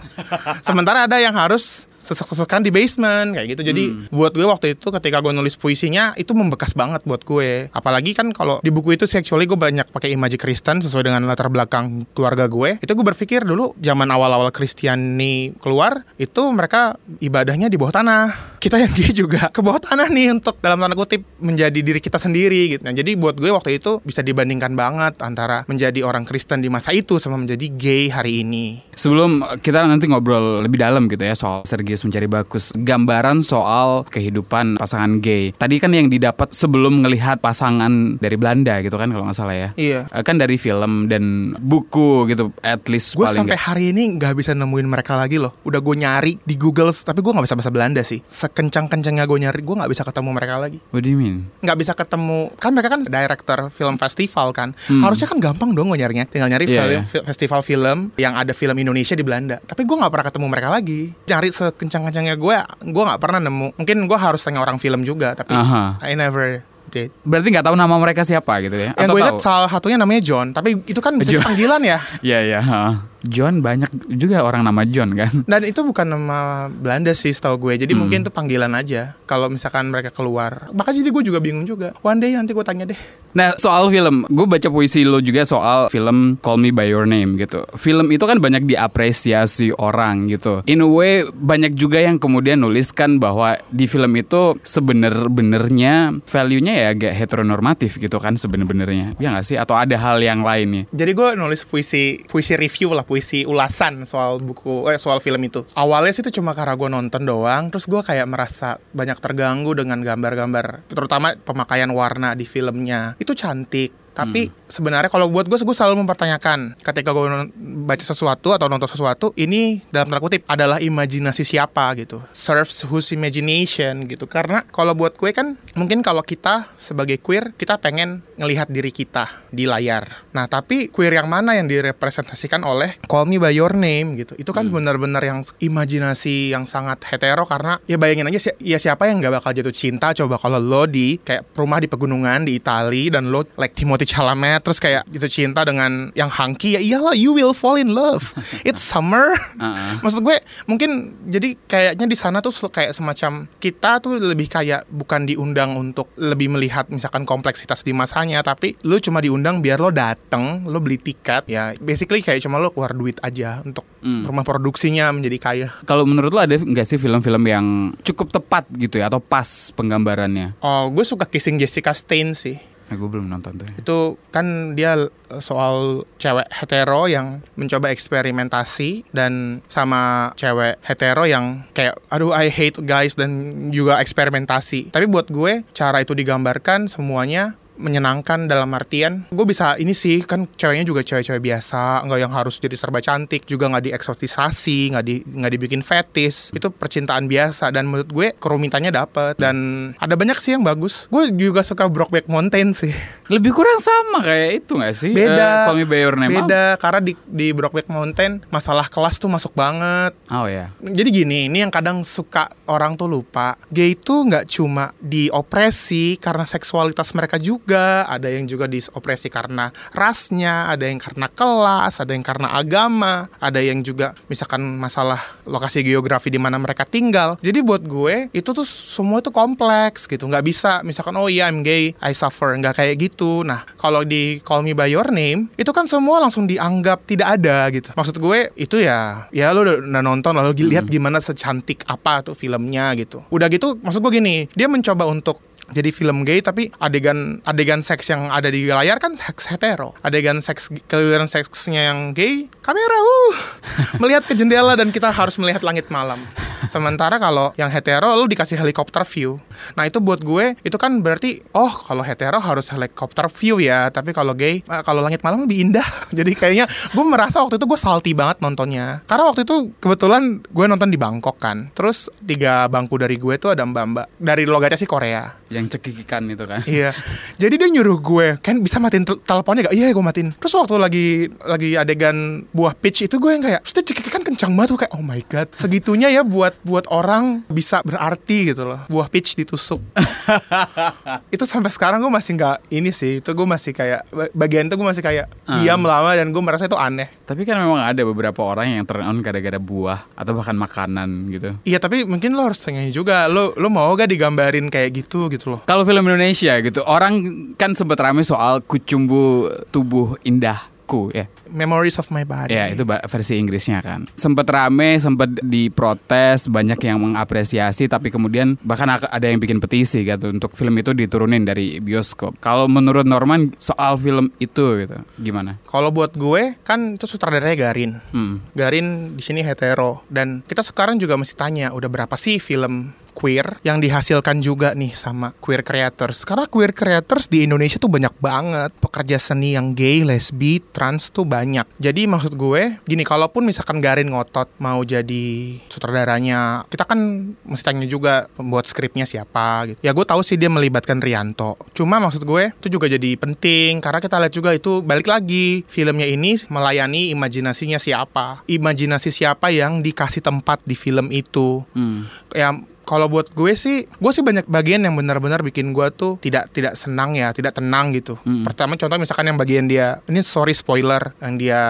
Sementara 0.61 1.09
ada 1.09 1.17
yang 1.17 1.33
harus 1.33 1.89
sesek-sesekan 2.07 2.63
di 2.63 2.71
basement 2.71 3.35
kayak 3.35 3.57
gitu. 3.57 3.63
Jadi 3.67 3.85
hmm. 3.91 4.15
buat 4.15 4.31
gue 4.31 4.47
waktu 4.47 4.67
itu 4.79 4.95
ketika 4.95 5.19
gue 5.19 5.33
nulis 5.35 5.59
puisinya 5.59 6.15
itu 6.15 6.31
membekas 6.37 6.77
banget 6.77 7.03
buat 7.03 7.27
gue. 7.27 7.73
Apalagi 7.75 8.15
kan 8.15 8.31
kalau 8.31 8.63
di 8.63 8.71
buku 8.71 8.95
itu 8.95 9.09
sexually 9.09 9.49
gue 9.51 9.59
banyak 9.59 9.91
pakai 9.91 10.15
imaji 10.15 10.39
Kristen 10.39 10.79
sesuai 10.85 11.11
dengan 11.11 11.27
latar 11.27 11.51
belakang 11.51 12.07
keluarga 12.15 12.47
gue. 12.47 12.79
Itu 12.79 12.95
gue 12.95 13.03
berpikir 13.03 13.43
dulu 13.43 13.75
zaman 13.83 14.07
awal-awal 14.13 14.55
Kristiani 14.55 15.57
keluar 15.59 16.07
itu 16.21 16.47
mereka 16.55 16.95
ibadahnya 17.19 17.67
di 17.67 17.77
bawah 17.81 17.97
tanah. 17.97 18.25
Kita 18.63 18.79
yang 18.79 18.93
gay 18.95 19.11
juga 19.11 19.51
ke 19.51 19.61
bawah 19.65 19.83
tanah 19.83 20.07
nih 20.11 20.37
untuk 20.37 20.59
dalam 20.63 20.79
tanda 20.79 20.95
kutip 20.95 21.23
menjadi 21.43 21.81
diri 21.83 21.99
kita 21.99 22.21
sendiri 22.21 22.77
gitu. 22.77 22.83
Nah, 22.87 22.95
jadi 22.95 23.19
buat 23.19 23.37
gue 23.39 23.51
waktu 23.51 23.83
itu 23.83 23.99
bisa 24.03 24.23
dibandingkan 24.23 24.75
banget 24.79 25.19
antara 25.23 25.67
menjadi 25.67 26.03
orang 26.07 26.27
Kristen 26.27 26.63
di 26.63 26.71
masa 26.71 26.95
itu 26.95 27.19
sama 27.19 27.39
menjadi 27.41 27.67
gay 27.75 28.05
hari 28.11 28.47
ini. 28.47 28.83
Sebelum 28.97 29.45
kita 29.61 29.85
nanti 29.85 30.09
ngobrol 30.09 30.65
lebih 30.65 30.81
dalam 30.81 31.05
gitu 31.05 31.21
ya 31.21 31.37
soal 31.37 31.69
Sergius 31.69 32.01
Mencari 32.01 32.25
Bagus 32.25 32.73
gambaran 32.73 33.45
soal 33.45 34.09
kehidupan 34.09 34.81
pasangan 34.81 35.21
gay. 35.21 35.53
Tadi 35.53 35.77
kan 35.77 35.93
yang 35.93 36.09
didapat 36.09 36.57
sebelum 36.57 37.05
ngelihat 37.05 37.45
pasangan 37.45 38.17
dari 38.17 38.41
Belanda 38.41 38.81
gitu 38.81 38.97
kan 38.97 39.13
kalau 39.13 39.29
nggak 39.29 39.37
salah 39.37 39.53
ya. 39.53 39.69
Iya. 39.77 40.09
Eh, 40.09 40.25
kan 40.25 40.41
dari 40.41 40.57
film 40.57 41.13
dan 41.13 41.53
buku 41.61 42.25
gitu 42.33 42.57
at 42.65 42.89
least 42.89 43.21
Gue 43.21 43.29
sampai 43.29 43.61
gak. 43.61 43.69
hari 43.69 43.93
ini 43.93 44.17
nggak 44.17 44.33
bisa 44.33 44.57
nemuin 44.57 44.89
mereka 44.89 45.13
lagi 45.21 45.37
loh. 45.37 45.53
Udah 45.69 45.85
gue 45.85 45.93
nyari 46.01 46.41
di 46.41 46.57
Google 46.57 46.89
tapi 46.89 47.21
gue 47.21 47.33
nggak 47.37 47.45
bisa 47.53 47.57
bahasa 47.61 47.69
Belanda 47.69 48.01
sih. 48.01 48.25
Sekencang-kencangnya 48.25 49.29
gue 49.29 49.39
nyari 49.45 49.61
gue 49.61 49.77
nggak 49.77 49.93
bisa 49.93 50.09
ketemu 50.09 50.31
mereka 50.33 50.57
lagi. 50.57 50.81
What 50.97 51.05
do 51.05 51.13
you 51.13 51.21
mean? 51.21 51.53
Nggak 51.61 51.85
bisa 51.85 51.93
ketemu 51.93 52.49
kan 52.57 52.73
mereka 52.73 52.97
kan 52.97 53.05
director 53.05 53.69
film 53.69 54.01
festival 54.01 54.57
kan. 54.57 54.73
Hmm. 54.89 55.05
Harusnya 55.05 55.29
kan 55.29 55.37
gampang 55.37 55.77
dong 55.77 55.93
gue 55.93 56.01
nyarinya. 56.01 56.25
Tinggal 56.25 56.49
nyari 56.49 56.65
yeah, 56.65 56.81
film 56.81 57.05
yeah. 57.05 57.25
festival 57.29 57.61
film 57.61 57.99
yang 58.17 58.33
ada 58.33 58.57
film 58.57 58.86
Indonesia 58.87 59.19
di 59.19 59.25
Belanda. 59.27 59.59
Tapi 59.59 59.83
gue 59.83 59.97
nggak 59.99 60.13
pernah 60.15 60.27
ketemu 60.31 60.47
mereka 60.47 60.69
lagi. 60.71 61.11
Se 61.27 61.67
sekencang-kencangnya 61.75 62.39
gue, 62.39 62.57
gue 62.87 63.03
nggak 63.03 63.19
pernah 63.19 63.43
nemu. 63.43 63.75
Mungkin 63.75 63.97
gue 64.07 64.19
harus 64.19 64.47
tanya 64.47 64.63
orang 64.63 64.79
film 64.79 65.03
juga, 65.03 65.35
tapi 65.35 65.51
Aha. 65.51 65.99
I 66.07 66.15
never 66.15 66.63
did. 66.95 67.11
Berarti 67.27 67.49
nggak 67.51 67.67
tahu 67.67 67.75
nama 67.75 67.95
mereka 67.99 68.23
siapa 68.23 68.63
gitu 68.63 68.79
ya? 68.79 68.95
Yang 68.95 69.09
gue 69.11 69.21
ingat 69.27 69.43
salah 69.43 69.71
satunya 69.71 69.99
namanya 69.99 70.23
John, 70.23 70.55
tapi 70.55 70.79
itu 70.87 71.01
kan 71.03 71.19
bisa 71.19 71.35
John. 71.35 71.43
panggilan 71.43 71.83
ya. 71.83 71.99
Iya 72.27 72.39
iya. 72.47 72.61
ha. 72.63 72.85
John 73.25 73.65
banyak 73.65 74.13
juga 74.19 74.45
orang 74.45 74.67
nama 74.67 74.85
John 74.85 75.17
kan. 75.17 75.33
Dan 75.51 75.63
itu 75.65 75.81
bukan 75.87 76.07
nama 76.07 76.69
Belanda 76.69 77.17
sih 77.17 77.33
setahu 77.33 77.71
gue. 77.71 77.87
Jadi 77.87 77.97
mungkin 77.97 78.27
itu 78.27 78.33
panggilan 78.33 78.73
aja. 78.77 79.17
Kalau 79.25 79.49
misalkan 79.49 79.89
mereka 79.89 80.13
keluar. 80.13 80.69
Bahkan 80.73 80.93
jadi 80.93 81.09
gue 81.09 81.25
juga 81.33 81.39
bingung 81.41 81.65
juga. 81.65 81.97
One 82.05 82.21
day 82.21 82.37
nanti 82.37 82.53
gue 82.53 82.65
tanya 82.67 82.85
deh. 82.87 82.99
Nah 83.37 83.53
soal 83.61 83.93
film, 83.93 84.25
gue 84.33 84.47
baca 84.49 84.69
puisi 84.73 85.05
lo 85.05 85.21
juga 85.21 85.45
soal 85.45 85.93
film 85.93 86.41
Call 86.41 86.61
Me 86.61 86.73
By 86.73 86.89
Your 86.89 87.05
Name 87.05 87.37
gitu. 87.37 87.69
Film 87.77 88.09
itu 88.13 88.25
kan 88.25 88.41
banyak 88.41 88.65
diapresiasi 88.65 89.77
orang 89.77 90.29
gitu. 90.33 90.65
In 90.65 90.81
a 90.81 90.89
way 90.89 91.25
banyak 91.29 91.77
juga 91.77 92.01
yang 92.01 92.17
kemudian 92.17 92.65
nuliskan 92.65 93.21
bahwa 93.21 93.61
di 93.69 93.85
film 93.85 94.13
itu 94.17 94.57
sebener-benernya 94.65 96.21
value-nya 96.25 96.75
ya 96.75 96.87
agak 96.93 97.13
heteronormatif 97.17 97.97
gitu 98.01 98.17
kan 98.21 98.37
sebener-benernya. 98.37 99.17
Ya 99.21 99.33
nggak 99.33 99.47
sih? 99.47 99.57
Atau 99.57 99.77
ada 99.77 99.97
hal 99.97 100.21
yang 100.21 100.41
lain 100.43 100.67
nih? 100.73 100.85
Jadi 100.93 101.13
gue 101.13 101.29
nulis 101.39 101.63
puisi 101.65 102.21
puisi 102.27 102.59
review 102.59 102.93
lah, 102.93 103.06
puisi 103.07 103.47
ulasan 103.47 104.03
soal 104.05 104.43
buku 104.43 104.91
eh 104.91 104.99
soal 104.99 105.23
film 105.23 105.41
itu. 105.47 105.63
Awalnya 105.73 106.13
sih 106.13 106.23
itu 106.27 106.43
cuma 106.43 106.53
karena 106.53 106.75
gue 106.75 106.91
nonton 106.91 107.23
doang, 107.25 107.71
terus 107.71 107.87
gue 107.87 108.03
kayak 108.03 108.27
merasa 108.27 108.83
banyak 108.93 109.17
terganggu 109.23 109.73
dengan 109.73 110.03
gambar-gambar, 110.03 110.85
terutama 110.91 111.39
pemakaian 111.39 111.89
warna 111.95 112.35
di 112.35 112.45
filmnya. 112.45 113.15
Itu 113.23 113.33
cantik. 113.39 114.06
Tapi 114.17 114.49
sebenarnya 114.65 115.13
kalau 115.13 115.29
buat 115.29 115.45
gue, 115.45 115.61
gue 115.61 115.77
selalu 115.77 116.01
mempertanyakan 116.01 116.73
ketika 116.81 117.13
gue 117.13 117.53
baca 117.85 118.01
sesuatu 118.01 118.57
atau 118.57 118.67
nonton 118.67 118.89
sesuatu, 118.89 119.37
ini 119.37 119.85
dalam 119.93 120.09
tanda 120.09 120.25
kutip 120.25 120.43
adalah 120.49 120.81
imajinasi 120.81 121.45
siapa 121.45 121.93
gitu. 122.01 122.25
Serves 122.33 122.89
whose 122.89 123.13
imagination 123.13 124.09
gitu. 124.09 124.25
Karena 124.25 124.65
kalau 124.65 124.97
buat 124.97 125.15
gue 125.15 125.31
kan 125.31 125.61
mungkin 125.77 126.01
kalau 126.01 126.25
kita 126.25 126.73
sebagai 126.81 127.21
queer, 127.21 127.53
kita 127.53 127.77
pengen 127.77 128.25
ngelihat 128.41 128.73
diri 128.73 128.89
kita 128.89 129.29
di 129.53 129.69
layar. 129.69 130.09
Nah 130.33 130.49
tapi 130.49 130.89
queer 130.89 131.21
yang 131.21 131.29
mana 131.29 131.53
yang 131.53 131.69
direpresentasikan 131.69 132.65
oleh 132.65 132.97
Call 133.05 133.29
Me 133.29 133.37
By 133.37 133.53
Your 133.53 133.77
Name 133.77 134.17
gitu. 134.17 134.33
Itu 134.41 134.57
kan 134.57 134.73
benar-benar 134.73 135.21
yang 135.21 135.45
imajinasi 135.61 136.57
yang 136.57 136.65
sangat 136.65 137.05
hetero 137.05 137.45
karena 137.45 137.77
ya 137.85 138.01
bayangin 138.01 138.33
aja 138.33 138.41
si- 138.41 138.57
ya 138.65 138.81
siapa 138.81 139.13
yang 139.13 139.21
nggak 139.21 139.41
bakal 139.41 139.53
jatuh 139.53 139.75
cinta 139.75 140.17
coba 140.17 140.41
kalau 140.41 140.57
lo 140.57 140.89
di 140.89 141.21
kayak 141.21 141.53
rumah 141.53 141.79
di 141.79 141.87
pegunungan 141.87 142.49
di 142.49 142.57
Itali 142.57 143.13
dan 143.13 143.29
lo 143.29 143.45
like 143.61 143.77
Timothy 143.77 144.06
Chalamet 144.07 144.63
terus 144.63 144.79
kayak 144.79 145.05
jatuh 145.07 145.29
cinta 145.29 145.67
dengan 145.67 146.09
yang 146.15 146.31
hunky 146.31 146.75
ya 146.75 146.81
iyalah 146.81 147.13
you 147.13 147.35
will 147.35 147.53
fall 147.53 147.75
in 147.75 147.93
love. 147.93 148.33
It's 148.69 148.81
summer. 148.81 149.35
Uh-uh. 149.59 150.01
Maksud 150.01 150.23
gue 150.23 150.37
mungkin 150.65 150.91
jadi 151.27 151.59
kayaknya 151.67 152.07
di 152.07 152.17
sana 152.17 152.39
tuh 152.39 152.55
kayak 152.71 152.95
semacam 152.95 153.51
kita 153.59 153.99
tuh 153.99 154.17
lebih 154.17 154.47
kayak 154.47 154.87
bukan 154.87 155.27
diundang 155.27 155.75
untuk 155.75 156.15
lebih 156.15 156.49
melihat 156.49 156.89
misalkan 156.89 157.27
kompleksitas 157.27 157.83
di 157.83 157.91
masanya 157.91 158.41
tapi 158.41 158.79
lu 158.83 158.97
cuma 158.97 159.19
diundang 159.19 159.61
biar 159.61 159.83
lo 159.83 159.91
dateng 159.91 160.65
lo 160.65 160.79
beli 160.79 160.97
tiket 160.97 161.51
ya 161.51 161.75
basically 161.77 162.23
kayak 162.23 162.39
cuma 162.39 162.57
lo 162.57 162.71
keluar 162.71 162.95
duit 162.95 163.19
aja 163.21 163.61
untuk 163.61 163.85
Hmm. 163.97 164.23
rumah 164.23 164.47
produksinya 164.47 165.11
menjadi 165.11 165.39
kaya. 165.43 165.69
Kalau 165.83 166.07
menurut 166.07 166.31
lo 166.31 166.39
ada 166.39 166.55
nggak 166.55 166.87
sih 166.87 166.95
film-film 166.95 167.43
yang 167.43 167.67
cukup 168.07 168.31
tepat 168.31 168.71
gitu 168.71 169.03
ya 169.03 169.11
atau 169.11 169.19
pas 169.19 169.75
penggambarannya? 169.75 170.55
Oh, 170.63 170.95
gue 170.95 171.03
suka 171.03 171.27
Kissing 171.27 171.59
Jessica 171.59 171.91
Stain 171.91 172.31
sih. 172.31 172.55
Nah, 172.87 172.95
gue 172.95 173.09
belum 173.11 173.27
nonton 173.27 173.59
tuh. 173.59 173.69
Itu 173.75 173.99
kan 174.31 174.79
dia 174.79 174.95
eh, 175.11 175.43
soal 175.43 176.07
cewek 176.23 176.47
hetero 176.55 177.11
yang 177.11 177.43
mencoba 177.59 177.91
eksperimentasi 177.91 179.11
dan 179.11 179.63
sama 179.67 180.31
cewek 180.39 180.79
hetero 180.87 181.27
yang 181.27 181.67
kayak 181.75 181.99
aduh 182.15 182.31
I 182.31 182.47
hate 182.47 182.79
guys 182.87 183.19
dan 183.19 183.31
juga 183.75 183.99
eksperimentasi. 183.99 184.95
Tapi 184.95 185.11
buat 185.11 185.27
gue 185.35 185.67
cara 185.75 185.99
itu 186.03 186.15
digambarkan 186.15 186.87
semuanya 186.87 187.59
menyenangkan 187.77 188.49
dalam 188.49 188.73
artian 188.75 189.29
gue 189.31 189.47
bisa 189.47 189.77
ini 189.77 189.93
sih 189.93 190.25
kan 190.25 190.49
ceweknya 190.57 190.85
juga 190.89 191.05
cewek-cewek 191.05 191.41
biasa 191.41 192.05
nggak 192.09 192.21
yang 192.21 192.33
harus 192.33 192.59
jadi 192.59 192.77
serba 192.77 193.01
cantik 193.05 193.45
juga 193.45 193.69
nggak 193.71 193.93
dieksotisasi 193.93 194.97
nggak 194.97 195.05
di 195.05 195.15
nggak 195.23 195.53
dibikin 195.53 195.83
fetis 195.85 196.51
itu 196.57 196.69
percintaan 196.73 197.29
biasa 197.29 197.69
dan 197.71 197.89
menurut 197.89 198.09
gue 198.09 198.29
kerumitannya 198.37 198.95
dapet. 198.95 199.35
Dan 199.37 199.91
ada 199.99 200.15
banyak 200.15 200.39
sih 200.39 200.55
yang 200.55 200.63
bagus. 200.63 201.11
Gue 201.11 201.29
juga 201.35 201.67
suka 201.67 201.91
Brokeback 201.91 202.31
Mountain 202.31 202.73
sih. 202.73 202.95
Lebih 203.27 203.53
kurang 203.53 203.83
sama 203.83 204.23
kayak 204.23 204.65
itu 204.65 204.73
nggak 204.79 204.95
sih? 204.95 205.13
beda. 205.13 205.75
By 205.87 206.01
Your 206.03 206.17
Name. 206.17 206.33
beda 206.33 206.81
karena 206.81 207.01
di 207.03 207.13
di 207.27 207.53
Brokeback 207.53 207.91
Mountain 207.91 208.47
masalah 208.49 208.89
kelas 208.89 209.19
tuh 209.21 209.29
masuk 209.29 209.53
banget. 209.53 210.17
Oh 210.33 210.47
ya. 210.47 210.73
jadi 210.81 211.09
gini 211.11 211.51
ini 211.51 211.63
yang 211.63 211.73
kadang 211.75 212.07
suka 212.07 212.49
orang 212.71 212.95
tuh 212.95 213.11
lupa. 213.11 213.59
Gay 213.69 213.99
itu 213.99 214.15
nggak 214.25 214.47
cuma 214.49 214.95
diopresi 215.03 216.17
karena 216.17 216.47
seksualitas 216.47 217.13
mereka 217.13 217.37
juga 217.37 217.66
ada 217.75 218.31
yang 218.31 218.47
juga 218.47 218.71
diopresi 218.71 219.27
karena 219.27 219.75
rasnya 219.91 220.71
ada 220.71 220.87
yang 220.87 221.03
karena 221.03 221.27
kelas 221.27 221.99
ada 221.99 222.15
yang 222.15 222.23
karena 222.23 222.55
agama 222.55 223.27
ada 223.43 223.59
yang 223.59 223.83
juga 223.83 224.15
misalkan 224.31 224.63
masalah 224.79 225.19
lokasi 225.49 225.83
geografi 225.83 226.31
di 226.31 226.39
mana 226.39 226.61
mereka 226.61 226.87
tinggal. 226.87 227.35
Jadi 227.43 227.59
buat 227.65 227.83
gue 227.83 228.31
itu 228.31 228.51
tuh 228.55 228.67
semua 228.67 229.19
itu 229.19 229.35
kompleks 229.35 230.07
gitu. 230.07 230.27
Nggak 230.31 230.45
bisa 230.47 230.73
misalkan 230.87 231.19
oh 231.19 231.27
iya 231.27 231.51
I'm 231.51 231.67
gay 231.67 231.97
I 231.99 232.13
suffer. 232.15 232.55
Nggak 232.55 232.79
kayak 232.79 232.95
gitu. 233.01 233.43
Nah 233.43 233.67
kalau 233.81 234.07
di 234.07 234.39
Call 234.47 234.63
Me 234.63 234.77
By 234.77 234.93
Your 234.93 235.11
Name 235.11 235.51
itu 235.59 235.71
kan 235.75 235.91
semua 235.91 236.23
langsung 236.23 236.47
dianggap 236.47 237.03
tidak 237.09 237.41
ada 237.41 237.67
gitu. 237.75 237.91
Maksud 237.97 238.17
gue 238.21 238.53
itu 238.55 238.79
ya 238.83 239.27
ya 239.35 239.51
lo 239.51 239.67
udah, 239.67 239.83
nonton 240.03 240.37
lalu 240.37 240.69
lihat 240.71 240.87
gimana 240.87 241.19
secantik 241.19 241.83
apa 241.89 242.23
tuh 242.23 242.37
filmnya 242.37 242.93
gitu. 242.95 243.25
Udah 243.33 243.51
gitu 243.51 243.79
maksud 243.81 244.03
gue 244.05 244.13
gini 244.21 244.37
dia 244.55 244.69
mencoba 244.71 245.09
untuk 245.09 245.41
jadi 245.75 245.91
film 245.91 246.23
gay 246.23 246.39
tapi 246.39 246.71
adegan 246.79 247.43
adegan 247.43 247.83
seks 247.83 248.07
yang 248.15 248.31
ada 248.31 248.47
di 248.47 248.71
layar 248.71 249.03
kan 249.03 249.19
seks 249.19 249.51
hetero. 249.51 249.99
Adegan 250.07 250.39
seks 250.39 250.71
keliruan 250.87 251.27
seksnya 251.27 251.91
yang 251.91 252.15
gay 252.15 252.47
kamera 252.63 252.99
uh. 252.99 253.35
Melihat 254.03 254.31
ke 254.31 254.39
jendela 254.39 254.79
dan 254.79 254.95
kita 254.95 255.11
harus 255.11 255.35
melihat 255.43 255.67
langit 255.67 255.91
malam. 255.91 256.23
Sementara 256.71 257.19
kalau 257.19 257.51
yang 257.59 257.71
hetero 257.71 258.15
lu 258.15 258.31
dikasih 258.31 258.59
helikopter 258.59 259.03
view. 259.07 259.43
Nah 259.75 259.87
itu 259.91 259.99
buat 259.99 260.23
gue 260.23 260.55
itu 260.63 260.77
kan 260.79 261.03
berarti 261.03 261.43
oh 261.55 261.71
kalau 261.71 262.07
hetero 262.07 262.39
harus 262.39 262.71
helikopter 262.71 263.27
view 263.27 263.59
ya. 263.59 263.91
Tapi 263.91 264.15
kalau 264.15 264.39
gay 264.39 264.63
eh, 264.63 264.83
kalau 264.87 265.03
langit 265.03 265.27
malam 265.27 265.47
lebih 265.47 265.67
indah. 265.67 265.87
Jadi 266.19 266.33
kayaknya 266.39 266.71
gue 266.95 267.05
merasa 267.05 267.43
waktu 267.43 267.59
itu 267.59 267.67
gue 267.67 267.79
salty 267.79 268.13
banget 268.15 268.39
nontonnya. 268.39 269.03
Karena 269.11 269.31
waktu 269.31 269.43
itu 269.43 269.75
kebetulan 269.83 270.47
gue 270.47 270.65
nonton 270.71 270.91
di 270.91 270.99
Bangkok 270.99 271.43
kan. 271.43 271.75
Terus 271.75 272.07
tiga 272.23 272.71
bangku 272.71 272.99
dari 272.99 273.19
gue 273.19 273.35
tuh 273.39 273.55
ada 273.55 273.67
mbak-mbak 273.67 274.07
dari 274.19 274.47
logatnya 274.47 274.79
sih 274.79 274.89
Korea 274.89 275.47
Yang 275.57 275.67
cekikikan 275.75 276.29
itu 276.29 276.45
kan. 276.45 276.61
Iya. 276.63 276.93
Jadi 277.35 277.55
dia 277.57 277.69
nyuruh 277.71 277.99
gue, 277.99 278.27
kan 278.39 278.61
bisa 278.61 278.77
matiin 278.77 279.03
tel- 279.03 279.19
teleponnya 279.19 279.65
gak? 279.65 279.75
Iya, 279.75 279.89
gue 279.89 280.05
matiin. 280.05 280.37
Terus 280.37 280.53
waktu 280.53 280.77
lagi 280.77 281.07
lagi 281.41 281.75
adegan 281.75 282.17
buah 282.51 282.75
peach 282.75 283.03
itu 283.03 283.17
gue 283.17 283.31
yang 283.31 283.41
kayak, 283.41 283.61
terus 283.63 283.81
cekikikan 283.83 284.21
kencang 284.23 284.53
banget 284.53 284.69
tuh 284.69 284.79
kayak, 284.79 284.93
oh 284.93 285.01
my 285.01 285.21
god, 285.25 285.49
segitunya 285.53 286.09
ya 286.09 286.21
buat 286.21 286.53
buat 286.61 286.85
orang 286.87 287.49
bisa 287.49 287.81
berarti 287.81 288.53
gitu 288.53 288.67
loh. 288.67 288.85
Buah 288.87 289.09
peach 289.09 289.33
ditusuk. 289.33 289.81
itu 291.35 291.45
sampai 291.45 291.71
sekarang 291.71 291.99
gue 291.99 292.13
masih 292.13 292.37
nggak 292.37 292.57
ini 292.71 292.91
sih. 292.91 293.19
Itu 293.19 293.33
gue 293.33 293.47
masih 293.47 293.73
kayak 293.73 294.05
ba- 294.09 294.33
bagian 294.37 294.67
itu 294.67 294.75
gue 294.75 294.87
masih 294.87 295.01
kayak 295.01 295.27
Ah. 295.47 295.57
diam 295.57 295.81
lama 295.81 296.11
dan 296.11 296.31
gue 296.31 296.43
merasa 296.43 296.67
itu 296.67 296.75
aneh. 296.75 297.07
Tapi 297.23 297.43
kan 297.43 297.57
memang 297.57 297.81
ada 297.81 298.03
beberapa 298.03 298.43
orang 298.43 298.77
yang 298.77 298.85
turn 298.85 299.03
on 299.03 299.19
gara-gara 299.19 299.57
buah 299.57 300.11
atau 300.13 300.33
bahkan 300.33 300.55
makanan 300.55 301.09
gitu. 301.31 301.55
Iya 301.63 301.79
tapi 301.79 302.03
mungkin 302.03 302.35
lo 302.35 302.45
harus 302.45 302.59
tanya 302.59 302.83
juga 302.89 303.27
lo 303.27 303.55
lo 303.55 303.69
mau 303.69 303.95
gak 303.95 304.11
digambarin 304.11 304.67
kayak 304.67 304.91
gitu 304.97 305.27
gitu 305.29 305.46
loh. 305.47 305.61
Kalau 305.65 305.87
film 305.87 306.05
Indonesia 306.07 306.59
gitu, 306.61 306.83
orang 306.83 307.23
kan 307.55 307.73
sempat 307.79 308.03
rame 308.03 308.27
soal 308.27 308.61
kucumbu 308.67 309.49
tubuh 309.71 310.19
indahku 310.27 311.15
ya. 311.15 311.31
Memories 311.47 312.03
of 312.03 312.11
my 312.11 312.27
body. 312.27 312.51
Ya, 312.51 312.75
itu 312.75 312.83
versi 312.87 313.39
Inggrisnya 313.39 313.79
kan. 313.79 314.11
Sempat 314.19 314.51
rame, 314.51 314.99
sempat 314.99 315.31
diprotes, 315.47 316.51
banyak 316.51 316.79
yang 316.83 316.99
mengapresiasi 316.99 317.87
tapi 317.87 318.11
kemudian 318.11 318.59
bahkan 318.67 318.91
ada 318.91 319.27
yang 319.27 319.39
bikin 319.39 319.63
petisi 319.63 320.03
gitu 320.03 320.35
untuk 320.35 320.59
film 320.59 320.75
itu 320.75 320.91
diturunin 320.91 321.47
dari 321.47 321.79
bioskop. 321.79 322.35
Kalau 322.43 322.67
menurut 322.67 323.07
Norman 323.07 323.55
soal 323.63 323.95
film 323.95 324.35
itu 324.43 324.83
gitu, 324.83 324.99
gimana? 325.23 325.63
Kalau 325.71 325.95
buat 325.95 326.19
gue 326.19 326.59
kan 326.67 326.99
itu 326.99 327.07
sutradaranya 327.07 327.55
Garin. 327.55 328.03
Hmm. 328.11 328.43
Garin 328.59 329.15
di 329.15 329.23
sini 329.23 329.47
hetero 329.47 330.03
dan 330.11 330.43
kita 330.51 330.67
sekarang 330.67 330.99
juga 330.99 331.15
mesti 331.15 331.39
tanya 331.39 331.71
udah 331.71 331.87
berapa 331.87 332.19
sih 332.19 332.43
film 332.43 332.91
queer 333.17 333.57
yang 333.65 333.81
dihasilkan 333.81 334.45
juga 334.45 334.77
nih 334.77 334.93
sama 334.93 335.33
queer 335.41 335.65
creators. 335.65 336.29
Karena 336.29 336.45
queer 336.45 336.77
creators 336.77 337.33
di 337.33 337.49
Indonesia 337.49 337.81
tuh 337.81 337.89
banyak 337.89 338.13
banget 338.21 338.77
pekerja 338.77 339.17
seni 339.17 339.57
yang 339.57 339.73
gay, 339.73 340.05
lesbi, 340.05 340.61
trans 340.61 341.09
tuh 341.09 341.25
banyak. 341.25 341.65
Jadi 341.81 342.05
maksud 342.05 342.37
gue 342.37 342.77
gini, 342.85 343.03
kalaupun 343.09 343.49
misalkan 343.49 343.81
Garin 343.81 344.13
ngotot 344.13 344.53
mau 344.61 344.85
jadi 344.85 345.57
sutradaranya, 345.73 346.69
kita 346.69 346.85
kan 346.85 347.33
mesti 347.49 347.65
tanya 347.65 347.89
juga 347.89 348.29
pembuat 348.37 348.69
skripnya 348.69 349.09
siapa 349.09 349.73
gitu. 349.73 349.79
Ya 349.81 349.97
gue 349.97 350.05
tahu 350.05 350.21
sih 350.21 350.37
dia 350.37 350.53
melibatkan 350.53 351.01
Rianto. 351.01 351.57
Cuma 351.73 351.97
maksud 351.97 352.29
gue 352.29 352.53
itu 352.53 352.69
juga 352.69 352.87
jadi 352.91 353.17
penting 353.17 353.81
karena 353.81 353.99
kita 354.03 354.21
lihat 354.21 354.35
juga 354.35 354.53
itu 354.53 354.85
balik 354.85 355.09
lagi 355.09 355.65
filmnya 355.71 356.05
ini 356.05 356.37
melayani 356.53 357.15
imajinasinya 357.17 357.81
siapa. 357.81 358.45
Imajinasi 358.51 359.09
siapa 359.09 359.49
yang 359.49 359.81
dikasih 359.81 360.21
tempat 360.21 360.61
di 360.67 360.77
film 360.77 361.09
itu. 361.15 361.63
Hmm. 361.73 362.05
Ya 362.35 362.53
kalau 362.87 363.11
buat 363.11 363.35
gue 363.35 363.53
sih, 363.59 363.91
gue 363.91 364.13
sih 364.15 364.23
banyak 364.23 364.47
bagian 364.47 364.87
yang 364.87 364.95
benar-benar 364.95 365.43
bikin 365.43 365.75
gue 365.75 365.91
tuh 365.91 366.23
tidak 366.23 366.55
tidak 366.55 366.79
senang 366.79 367.19
ya, 367.19 367.35
tidak 367.35 367.59
tenang 367.59 367.91
gitu. 367.91 368.15
Mm. 368.23 368.47
Pertama 368.47 368.79
contoh 368.79 368.97
misalkan 369.03 369.27
yang 369.27 369.35
bagian 369.35 369.67
dia, 369.67 369.99
ini 370.07 370.23
sorry 370.23 370.55
spoiler, 370.55 371.11
yang 371.19 371.35
dia 371.35 371.61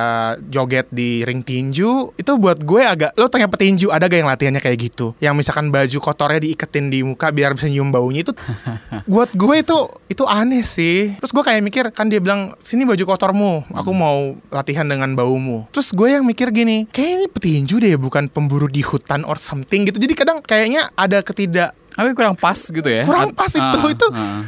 joget 0.52 0.92
di 0.92 1.24
ring 1.24 1.40
tinju, 1.40 2.12
itu 2.20 2.32
buat 2.36 2.60
gue 2.60 2.84
agak, 2.84 3.16
lo 3.16 3.32
tanya 3.32 3.48
petinju 3.48 3.88
ada 3.88 4.12
gak 4.12 4.20
yang 4.20 4.28
latihannya 4.28 4.60
kayak 4.60 4.78
gitu? 4.92 5.16
Yang 5.24 5.34
misalkan 5.40 5.72
baju 5.72 5.98
kotornya 6.04 6.40
diiketin 6.44 6.92
di 6.92 7.00
muka 7.00 7.32
biar 7.32 7.56
bisa 7.56 7.72
nyium 7.72 7.88
baunya 7.88 8.20
itu, 8.20 8.36
buat 9.10 9.32
gue 9.32 9.54
itu 9.56 9.78
itu 10.12 10.22
aneh 10.28 10.60
sih. 10.60 11.16
Terus 11.16 11.32
gue 11.32 11.44
kayak 11.48 11.62
mikir, 11.64 11.84
kan 11.96 12.12
dia 12.12 12.20
bilang 12.20 12.52
sini 12.60 12.84
baju 12.84 13.04
kotormu, 13.08 13.64
aku 13.72 13.90
mau 13.96 14.36
latihan 14.52 14.84
dengan 14.84 15.16
baumu. 15.16 15.64
Terus 15.72 15.96
gue 15.96 16.12
yang 16.12 16.28
mikir 16.28 16.52
gini, 16.52 16.84
kayak 16.92 17.24
ini 17.24 17.26
petinju 17.32 17.80
deh, 17.80 17.96
bukan 17.96 18.28
pemburu 18.28 18.68
di 18.68 18.84
hutan 18.84 19.24
or 19.24 19.40
something 19.40 19.88
gitu. 19.88 19.96
Jadi 19.96 20.12
kadang 20.12 20.44
kayaknya 20.44 20.92
ada 21.05 21.05
ketidak 21.22 21.72
Tapi 21.96 22.12
kurang 22.12 22.36
pas 22.36 22.60
gitu 22.60 22.84
ya. 22.84 23.02
kurang 23.02 23.32
At- 23.32 23.36
pas 23.36 23.48
itu 23.50 23.78
ah, 23.80 23.88
itu 23.88 24.06
ah. 24.12 24.40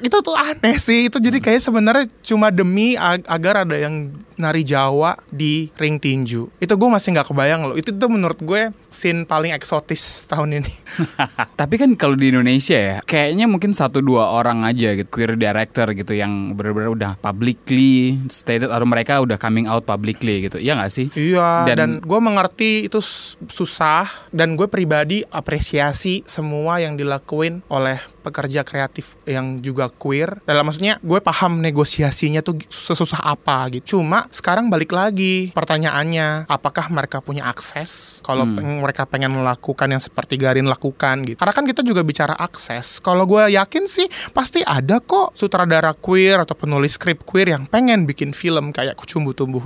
itu 0.00 0.16
tuh 0.20 0.36
aneh 0.36 0.76
sih 0.76 1.08
itu 1.08 1.16
jadi 1.16 1.40
kayak 1.40 1.60
sebenarnya 1.60 2.06
cuma 2.20 2.52
demi 2.52 2.92
ag- 2.94 3.24
agar 3.24 3.64
ada 3.64 3.74
yang 3.74 4.12
nari 4.36 4.64
Jawa 4.64 5.20
di 5.28 5.68
ring 5.76 5.96
tinju 5.96 6.48
itu 6.56 6.72
gue 6.72 6.88
masih 6.88 7.12
nggak 7.12 7.28
kebayang 7.28 7.60
loh 7.62 7.76
itu 7.76 7.92
tuh 7.92 8.08
menurut 8.08 8.40
gue 8.40 8.72
scene 8.88 9.24
paling 9.24 9.52
eksotis 9.52 10.24
tahun 10.24 10.60
ini 10.60 10.72
Tapi 11.60 11.74
kan 11.76 11.92
kalau 11.94 12.16
di 12.16 12.32
Indonesia 12.32 12.74
ya, 12.74 12.96
kayaknya 13.04 13.44
mungkin 13.44 13.72
satu 13.72 14.00
dua 14.00 14.32
orang 14.32 14.64
aja 14.64 14.96
gitu 14.96 15.08
queer 15.08 15.36
director 15.36 15.92
gitu 15.92 16.16
yang 16.16 16.56
benar-benar 16.56 16.90
udah 16.90 17.12
publicly 17.20 18.16
stated 18.28 18.68
atau 18.68 18.84
mereka 18.84 19.20
udah 19.20 19.36
coming 19.36 19.68
out 19.68 19.84
publicly 19.84 20.48
gitu. 20.48 20.56
Iya 20.56 20.76
nggak 20.76 20.92
sih? 20.92 21.06
Iya, 21.12 21.68
dan, 21.68 21.76
Dan- 21.76 21.98
gue 22.00 22.20
mengerti 22.20 22.88
itu 22.88 22.98
susah 23.46 24.08
dan 24.30 24.56
gue 24.56 24.66
pribadi 24.66 25.22
apresiasi 25.26 26.24
semua 26.24 26.80
yang 26.80 26.89
dilakuin 26.94 27.62
oleh 27.68 27.98
pekerja 28.20 28.62
kreatif 28.62 29.18
yang 29.24 29.58
juga 29.58 29.88
queer. 29.88 30.38
Dalam 30.42 30.64
maksudnya 30.64 30.96
gue 31.00 31.18
paham 31.18 31.58
negosiasinya 31.58 32.40
tuh 32.40 32.58
sesusah 32.66 33.20
apa 33.20 33.66
gitu. 33.70 33.98
Cuma 33.98 34.24
sekarang 34.30 34.70
balik 34.70 34.90
lagi 34.90 35.50
pertanyaannya, 35.52 36.46
apakah 36.46 36.88
mereka 36.88 37.18
punya 37.20 37.44
akses? 37.44 38.18
Kalau 38.22 38.44
Hmm. 38.44 38.56
peng- 38.56 38.80
mereka 38.80 39.02
pengen 39.04 39.34
melakukan 39.34 39.88
yang 39.88 40.00
seperti 40.00 40.36
Garin 40.36 40.66
lakukan 40.66 41.24
gitu. 41.24 41.36
Karena 41.36 41.52
kan 41.52 41.64
kita 41.64 41.80
juga 41.80 42.00
bicara 42.00 42.34
akses. 42.34 42.98
Kalau 42.98 43.24
gue 43.24 43.50
yakin 43.50 43.84
sih 43.84 44.06
pasti 44.30 44.62
ada 44.62 45.00
kok 45.00 45.32
sutradara 45.32 45.92
queer 45.92 46.40
atau 46.40 46.54
penulis 46.54 46.94
skrip 46.94 47.24
queer 47.24 47.52
yang 47.52 47.64
pengen 47.66 48.04
bikin 48.04 48.30
film 48.30 48.70
kayak 48.70 48.94
Kucumbu 48.94 49.32
Tumbuh 49.32 49.64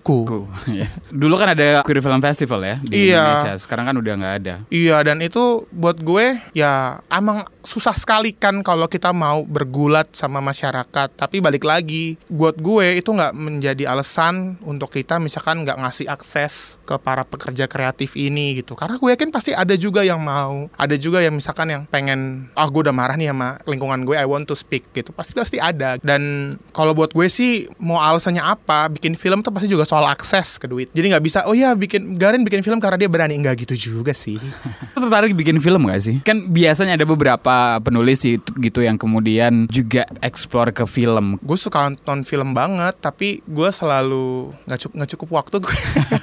Indahku. 0.00 0.24
Cool. 0.24 0.44
ya. 0.80 0.88
Dulu 1.12 1.34
kan 1.36 1.52
ada 1.52 1.84
Queer 1.84 2.00
Film 2.00 2.20
Festival 2.20 2.60
ya 2.64 2.76
di 2.80 3.12
Iya. 3.12 3.20
Indonesia. 3.20 3.54
Sekarang 3.60 3.84
kan 3.86 3.96
udah 3.96 4.14
nggak 4.16 4.34
ada. 4.42 4.54
Iya 4.72 4.96
dan 5.04 5.20
itu 5.20 5.68
buat 5.70 6.00
gue 6.00 6.40
ya 6.56 7.04
emang 7.12 7.44
susah 7.60 7.92
sekali 7.92 8.32
kan 8.32 8.64
kalau 8.64 8.88
kita 8.88 9.12
mau 9.12 9.44
bergulat 9.44 10.08
sama 10.16 10.40
masyarakat. 10.40 11.08
Tapi 11.12 11.36
balik 11.44 11.64
lagi 11.64 12.16
buat 12.26 12.56
gue 12.56 12.96
itu 12.96 13.12
nggak 13.12 13.36
menjadi 13.36 13.92
alasan 13.92 14.56
untuk 14.64 14.88
kita 14.90 15.20
misalkan 15.20 15.62
nggak 15.62 15.76
ngasih 15.76 16.08
akses 16.08 16.80
ke 16.88 16.96
para 16.96 17.22
pekerja 17.22 17.68
kreatif 17.68 18.16
ini 18.16 18.56
gitu. 18.58 18.72
Karena 18.74 18.96
gue 18.96 19.10
yakin 19.12 19.30
pasti 19.30 19.52
ada 19.52 19.76
juga 19.76 20.00
yang 20.02 20.18
mau, 20.20 20.72
ada 20.74 20.96
juga 20.96 21.20
yang 21.20 21.36
misalkan 21.36 21.68
yang 21.70 21.82
pengen 21.86 22.48
ah 22.56 22.66
gue 22.66 22.80
udah 22.80 22.94
marah 22.96 23.14
nih 23.20 23.30
sama 23.30 23.60
lingkungan 23.68 24.02
gue, 24.08 24.16
I 24.16 24.24
want 24.26 24.48
to 24.48 24.56
speak 24.56 24.88
gitu. 24.96 25.12
Pasti 25.12 25.36
pasti 25.36 25.58
ada. 25.60 26.00
Dan 26.00 26.56
kalau 26.72 26.96
buat 26.96 27.12
gue 27.12 27.28
sih 27.28 27.68
mau 27.76 28.00
alasannya 28.00 28.40
apa? 28.40 28.88
Bikin 28.88 29.14
film 29.14 29.44
tuh 29.44 29.52
pasti 29.52 29.68
juga 29.68 29.84
soal 29.90 30.06
akses 30.06 30.54
ke 30.56 30.70
duit. 30.70 30.86
Jadi 30.94 31.10
nggak 31.10 31.24
bisa 31.26 31.38
oh 31.44 31.54
ya 31.54 31.74
bikin 31.74 32.14
Garin 32.14 32.46
bikin 32.46 32.62
film 32.62 32.78
karena 32.78 32.94
dia 32.94 33.10
berani 33.10 33.34
nggak 33.34 33.66
gitu 33.66 33.74
juga 33.98 34.14
sih. 34.14 34.38
Tertarik 34.94 35.34
bikin 35.34 35.58
film 35.58 35.90
gak 35.90 35.98
sih? 35.98 36.16
Kan 36.22 36.52
biasanya 36.54 36.94
ada 36.94 37.02
beberapa 37.02 37.80
penulis 37.82 38.22
gitu 38.36 38.84
yang 38.84 38.94
kemudian 38.94 39.66
juga 39.66 40.06
explore 40.22 40.70
ke 40.70 40.86
film. 40.86 41.40
gue 41.40 41.58
suka 41.58 41.88
nonton 41.88 42.20
film 42.22 42.52
banget 42.52 42.92
tapi 43.00 43.40
gue 43.42 43.70
selalu 43.72 44.52
nggak 44.68 44.78
cukup 44.84 44.94
nggak 45.00 45.10
cukup 45.16 45.28
waktu 45.32 45.56
gue 45.58 45.76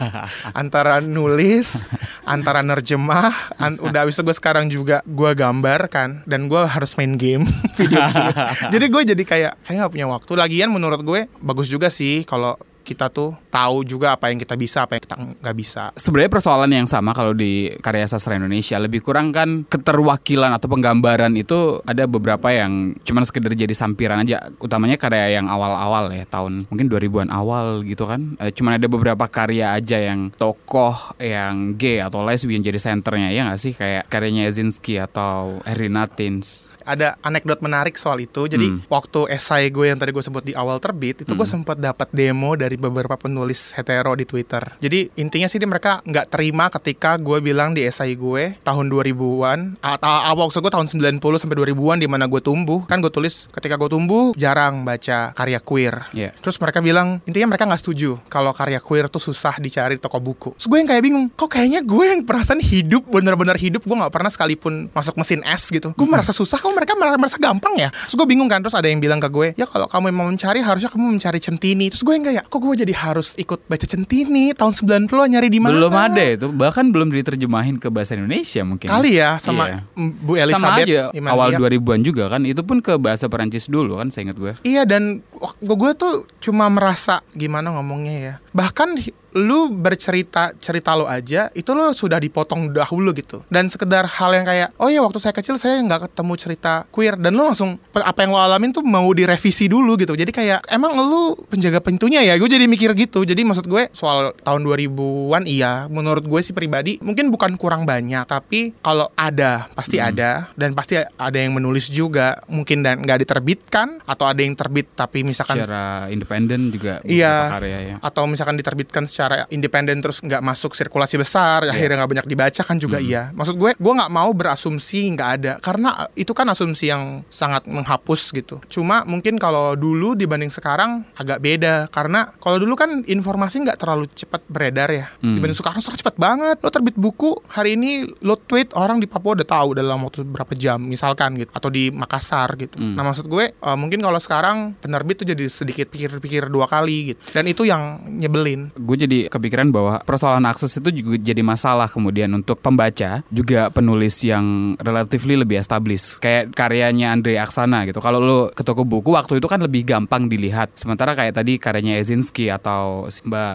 antara 0.62 1.02
nulis 1.02 1.90
antara 2.24 2.62
nerjemah 2.62 3.34
an- 3.58 3.82
udah 3.82 4.06
habis 4.06 4.16
itu 4.16 4.24
gue 4.24 4.36
sekarang 4.38 4.70
juga 4.70 5.02
gue 5.04 5.32
gambar 5.34 5.90
kan 5.90 6.22
dan 6.30 6.46
gue 6.46 6.62
harus 6.62 6.94
main 6.96 7.18
game 7.18 7.44
video 7.80 7.98
game. 7.98 8.34
jadi 8.70 8.86
gue 8.86 9.02
jadi 9.16 9.24
kayak 9.26 9.52
kayak 9.66 9.76
nggak 9.82 9.92
punya 9.92 10.08
waktu 10.08 10.32
lagian 10.38 10.70
menurut 10.70 11.02
gue 11.02 11.26
bagus 11.42 11.68
juga 11.68 11.90
sih 11.90 12.22
kalau 12.24 12.54
kita 12.88 13.12
tuh 13.12 13.36
tahu 13.52 13.84
juga 13.84 14.16
apa 14.16 14.32
yang 14.32 14.40
kita 14.40 14.56
bisa 14.56 14.88
apa 14.88 14.96
yang 14.96 15.04
kita 15.04 15.16
nggak 15.44 15.58
bisa. 15.60 15.84
Sebenarnya 16.00 16.32
persoalan 16.32 16.72
yang 16.72 16.88
sama 16.88 17.12
kalau 17.12 17.36
di 17.36 17.76
karya 17.84 18.08
sastra 18.08 18.40
Indonesia. 18.40 18.80
Lebih 18.80 19.04
kurang 19.04 19.36
kan 19.36 19.68
keterwakilan 19.68 20.56
atau 20.56 20.72
penggambaran 20.72 21.36
itu 21.36 21.84
ada 21.84 22.08
beberapa 22.08 22.48
yang 22.56 22.96
cuman 23.04 23.28
sekedar 23.28 23.52
jadi 23.52 23.76
sampiran 23.76 24.24
aja. 24.24 24.48
Utamanya 24.64 24.96
karya 24.96 25.36
yang 25.36 25.52
awal-awal 25.52 26.16
ya 26.16 26.24
tahun 26.24 26.72
mungkin 26.72 26.88
2000-an 26.88 27.28
awal 27.28 27.84
gitu 27.84 28.08
kan. 28.08 28.40
Eh, 28.40 28.56
cuman 28.56 28.80
ada 28.80 28.88
beberapa 28.88 29.28
karya 29.28 29.76
aja 29.76 30.00
yang 30.00 30.32
tokoh 30.32 30.96
yang 31.20 31.76
gay 31.76 32.00
atau 32.00 32.24
lesbian 32.24 32.64
jadi 32.64 32.80
senternya. 32.80 33.36
Ya 33.36 33.44
nggak 33.44 33.60
sih? 33.60 33.76
Kayak 33.76 34.08
karyanya 34.08 34.48
Yazinski 34.48 35.02
atau 35.02 35.60
Erina 35.68 36.08
Tins 36.08 36.77
ada 36.88 37.20
anekdot 37.22 37.60
menarik 37.60 38.00
soal 38.00 38.24
itu. 38.24 38.48
Jadi 38.48 38.68
Hmm. 38.68 38.80
waktu 38.88 39.28
esai 39.28 39.68
gue 39.68 39.92
yang 39.92 40.00
tadi 40.00 40.16
gue 40.16 40.24
sebut 40.24 40.42
di 40.42 40.56
awal 40.56 40.80
terbit, 40.80 41.28
itu 41.28 41.32
gue 41.32 41.48
sempat 41.48 41.76
dapat 41.76 42.08
demo 42.10 42.56
dari 42.56 42.80
beberapa 42.80 43.20
penulis 43.20 43.76
hetero 43.76 44.16
di 44.16 44.24
Twitter. 44.24 44.64
Jadi 44.80 45.12
intinya 45.20 45.46
sih 45.46 45.60
mereka 45.60 46.00
nggak 46.08 46.32
terima 46.32 46.72
ketika 46.72 47.20
gue 47.20 47.44
bilang 47.44 47.76
di 47.76 47.84
esai 47.84 48.16
gue 48.16 48.56
tahun 48.64 48.88
2000-an, 48.88 49.84
atau 49.84 50.08
awal 50.08 50.48
maksud 50.48 50.64
gue 50.64 50.72
tahun 50.72 50.88
90 50.88 51.44
sampai 51.44 51.58
2000-an 51.60 52.00
di 52.00 52.08
mana 52.08 52.24
gue 52.26 52.40
tumbuh. 52.40 52.88
Kan 52.88 53.04
gue 53.04 53.12
tulis 53.12 53.52
ketika 53.52 53.76
gue 53.76 53.90
tumbuh 53.92 54.32
jarang 54.40 54.88
baca 54.88 55.36
karya 55.36 55.60
queer. 55.60 56.08
Iya. 56.16 56.32
Terus 56.40 56.56
mereka 56.62 56.80
bilang 56.80 57.20
intinya 57.28 57.52
mereka 57.52 57.68
nggak 57.68 57.82
setuju 57.84 58.22
kalau 58.32 58.56
karya 58.56 58.80
queer 58.80 59.12
tuh 59.12 59.20
susah 59.20 59.60
dicari 59.60 59.98
di 59.98 60.02
toko 60.02 60.22
buku. 60.22 60.54
Terus 60.56 60.68
gue 60.70 60.78
yang 60.78 60.88
kayak 60.88 61.04
bingung, 61.04 61.26
kok 61.34 61.50
kayaknya 61.52 61.82
gue 61.84 62.04
yang 62.08 62.22
perasaan 62.24 62.62
hidup 62.64 63.04
bener-bener 63.10 63.58
hidup 63.58 63.84
gue 63.84 63.98
nggak 63.98 64.14
pernah 64.14 64.32
sekalipun 64.32 64.88
masuk 64.94 65.18
mesin 65.18 65.42
es 65.44 65.68
gitu. 65.68 65.92
Gue 65.98 66.08
merasa 66.08 66.32
susah, 66.32 66.62
kok 66.62 66.72
mereka 66.78 66.94
mer- 66.94 67.18
merasa 67.18 67.36
gampang 67.36 67.74
ya. 67.76 67.90
Terus 67.90 68.14
gue 68.14 68.28
bingung 68.28 68.46
kan, 68.46 68.62
terus 68.62 68.72
ada 68.72 68.86
yang 68.86 68.98
bilang 68.98 69.18
ke 69.18 69.26
gue, 69.28 69.48
ya 69.54 69.66
kalau 69.66 69.86
kamu 69.86 70.10
mau 70.12 70.28
mencari 70.28 70.62
harusnya 70.62 70.88
kamu 70.88 71.18
mencari 71.18 71.40
centini. 71.40 71.90
Terus 71.90 72.02
gue 72.02 72.14
yang 72.14 72.22
kayak, 72.24 72.46
kok 72.46 72.60
gue 72.60 72.76
jadi 72.78 72.94
harus 72.96 73.34
ikut 73.36 73.66
baca 73.66 73.84
centini 73.84 74.54
tahun 74.54 74.72
90 74.72 75.10
nyari 75.28 75.48
di 75.48 75.58
mana? 75.58 75.74
belum 75.74 75.94
ada 75.94 76.24
itu 76.24 76.48
bahkan 76.50 76.86
belum 76.88 77.10
diterjemahin 77.10 77.76
ke 77.76 77.88
bahasa 77.88 78.14
Indonesia 78.14 78.62
mungkin 78.62 78.86
Kali 78.86 79.16
ya 79.16 79.38
sama 79.38 79.68
Iya. 79.68 79.80
Bu 79.96 80.34
sama 80.34 80.44
Elizabeth 80.44 80.86
aja 80.86 81.02
Imalia. 81.12 81.34
awal 81.34 81.50
2000-an 81.56 82.00
juga 82.02 82.24
kan 82.28 82.42
itu 82.44 82.62
pun 82.62 82.78
ke 82.78 82.94
bahasa 82.96 83.26
Perancis 83.26 83.66
dulu 83.66 83.98
kan 83.98 84.08
saya 84.08 84.28
ingat 84.28 84.38
gue 84.38 84.54
Iya 84.62 84.84
dan 84.84 85.24
gue 85.58 85.76
gue 85.76 85.92
tuh 85.94 86.14
cuma 86.40 86.68
merasa 86.68 87.24
gimana 87.32 87.72
ngomongnya 87.72 88.16
ya. 88.16 88.34
Bahkan 88.58 88.90
lu 89.38 89.70
bercerita 89.70 90.50
cerita 90.58 90.98
lo 90.98 91.06
aja 91.06 91.54
itu 91.54 91.70
lo 91.70 91.94
sudah 91.94 92.18
dipotong 92.18 92.74
dahulu 92.74 93.14
gitu. 93.14 93.46
Dan 93.54 93.70
sekedar 93.70 94.10
hal 94.10 94.34
yang 94.34 94.42
kayak 94.42 94.74
oh 94.82 94.90
ya 94.90 94.98
waktu 95.06 95.22
saya 95.22 95.30
kecil 95.30 95.62
saya 95.62 95.78
nggak 95.86 96.10
ketemu 96.10 96.34
cerita 96.34 96.74
queer 96.90 97.14
dan 97.14 97.38
lu 97.38 97.46
langsung 97.46 97.78
apa 97.94 98.26
yang 98.26 98.34
lo 98.34 98.42
alamin 98.42 98.74
tuh 98.74 98.82
mau 98.82 99.06
direvisi 99.14 99.70
dulu 99.70 99.94
gitu. 99.94 100.18
Jadi 100.18 100.34
kayak 100.34 100.66
emang 100.74 100.98
lu 100.98 101.38
penjaga 101.46 101.78
pintunya 101.78 102.26
ya. 102.26 102.34
Gue 102.42 102.50
jadi 102.50 102.66
mikir 102.66 102.98
gitu. 102.98 103.22
Jadi 103.22 103.46
maksud 103.46 103.70
gue 103.70 103.94
soal 103.94 104.34
tahun 104.42 104.66
2000-an 104.66 105.44
iya 105.46 105.86
menurut 105.86 106.26
gue 106.26 106.42
sih 106.42 106.56
pribadi 106.56 106.98
mungkin 106.98 107.30
bukan 107.30 107.60
kurang 107.60 107.84
banyak 107.84 108.24
tapi 108.26 108.74
kalau 108.80 109.12
ada 109.14 109.68
pasti 109.76 110.00
ada 110.00 110.50
dan 110.56 110.72
pasti 110.72 110.96
ada 110.98 111.38
yang 111.38 111.52
menulis 111.52 111.92
juga 111.92 112.40
mungkin 112.48 112.80
dan 112.82 113.04
nggak 113.04 113.28
diterbitkan 113.28 114.00
atau 114.08 114.24
ada 114.26 114.40
yang 114.40 114.56
terbit 114.56 114.88
tapi 114.96 115.22
misalkan 115.22 115.60
secara 115.62 116.08
independen 116.08 116.72
juga 116.72 117.04
Iya. 117.04 117.36
karya 117.52 117.80
ya 117.84 117.96
atau 118.00 118.24
misalkan 118.26 118.47
diterbitkan 118.56 119.04
secara 119.10 119.50
independen 119.52 120.00
terus 120.00 120.24
nggak 120.24 120.40
masuk 120.40 120.78
sirkulasi 120.78 121.20
besar, 121.20 121.68
akhirnya 121.68 122.06
nggak 122.06 122.12
banyak 122.16 122.28
dibaca 122.30 122.62
kan 122.64 122.78
juga 122.78 123.02
iya. 123.02 123.34
Maksud 123.34 123.60
gue, 123.60 123.76
gue 123.76 123.94
nggak 123.98 124.14
mau 124.14 124.32
berasumsi 124.32 125.12
nggak 125.18 125.30
ada 125.42 125.54
karena 125.60 126.08
itu 126.14 126.32
kan 126.32 126.48
asumsi 126.48 126.88
yang 126.94 127.26
sangat 127.28 127.66
menghapus 127.66 128.32
gitu. 128.32 128.62
Cuma 128.70 129.04
mungkin 129.04 129.42
kalau 129.42 129.74
dulu 129.74 130.14
dibanding 130.14 130.54
sekarang 130.54 131.04
agak 131.18 131.42
beda 131.42 131.90
karena 131.90 132.30
kalau 132.38 132.62
dulu 132.62 132.78
kan 132.78 133.04
informasi 133.04 133.66
nggak 133.66 133.80
terlalu 133.82 134.06
cepat 134.14 134.46
beredar 134.48 134.90
ya. 134.94 135.10
Hmm. 135.20 135.36
Dibanding 135.36 135.58
sekarang 135.58 135.82
sekarang 135.82 136.00
cepat 136.00 136.16
banget. 136.16 136.58
Lo 136.62 136.70
terbit 136.70 136.96
buku 136.96 137.34
hari 137.50 137.76
ini 137.76 138.06
lo 138.22 138.38
tweet 138.38 138.72
orang 138.78 139.02
di 139.02 139.10
Papua 139.10 139.36
udah 139.36 139.48
tahu 139.48 139.70
dalam 139.76 139.98
waktu 140.06 140.22
berapa 140.24 140.54
jam 140.54 140.80
misalkan 140.80 141.36
gitu 141.42 141.50
atau 141.52 141.74
di 141.74 141.90
Makassar 141.90 142.54
gitu. 142.62 142.78
Hmm. 142.78 142.94
Nah 142.94 143.04
maksud 143.04 143.26
gue 143.26 143.52
eh, 143.52 143.78
mungkin 143.78 144.00
kalau 144.00 144.20
sekarang 144.22 144.78
penerbit 144.78 145.26
tuh 145.26 145.28
jadi 145.28 145.46
sedikit 145.50 145.90
pikir-pikir 145.90 146.48
dua 146.54 146.70
kali 146.70 147.14
gitu. 147.14 147.20
Dan 147.34 147.50
itu 147.50 147.66
yang 147.66 148.04
nyebelin. 148.06 148.37
Gue 148.78 148.98
jadi 148.98 149.20
kepikiran 149.32 149.70
bahwa 149.74 150.02
persoalan 150.04 150.46
akses 150.46 150.78
itu 150.78 150.90
juga 150.94 151.18
jadi 151.18 151.42
masalah 151.42 151.90
kemudian 151.90 152.30
untuk 152.34 152.60
pembaca 152.62 153.24
juga 153.32 153.70
penulis 153.74 154.22
yang 154.26 154.78
relatively 154.82 155.40
lebih 155.40 155.62
established 155.62 156.22
kayak 156.22 156.54
karyanya 156.54 157.14
Andre 157.14 157.40
Aksana 157.42 157.88
gitu. 157.88 158.02
Kalau 158.04 158.20
lo 158.22 158.40
ke 158.52 158.62
toko 158.62 158.84
buku 158.84 159.14
waktu 159.14 159.40
itu 159.42 159.48
kan 159.50 159.62
lebih 159.62 159.88
gampang 159.88 160.30
dilihat. 160.30 160.74
Sementara 160.78 161.14
kayak 161.18 161.38
tadi 161.38 161.58
karyanya 161.58 161.98
Ezinski 162.02 162.50
atau 162.52 163.08
Mbak 163.08 163.54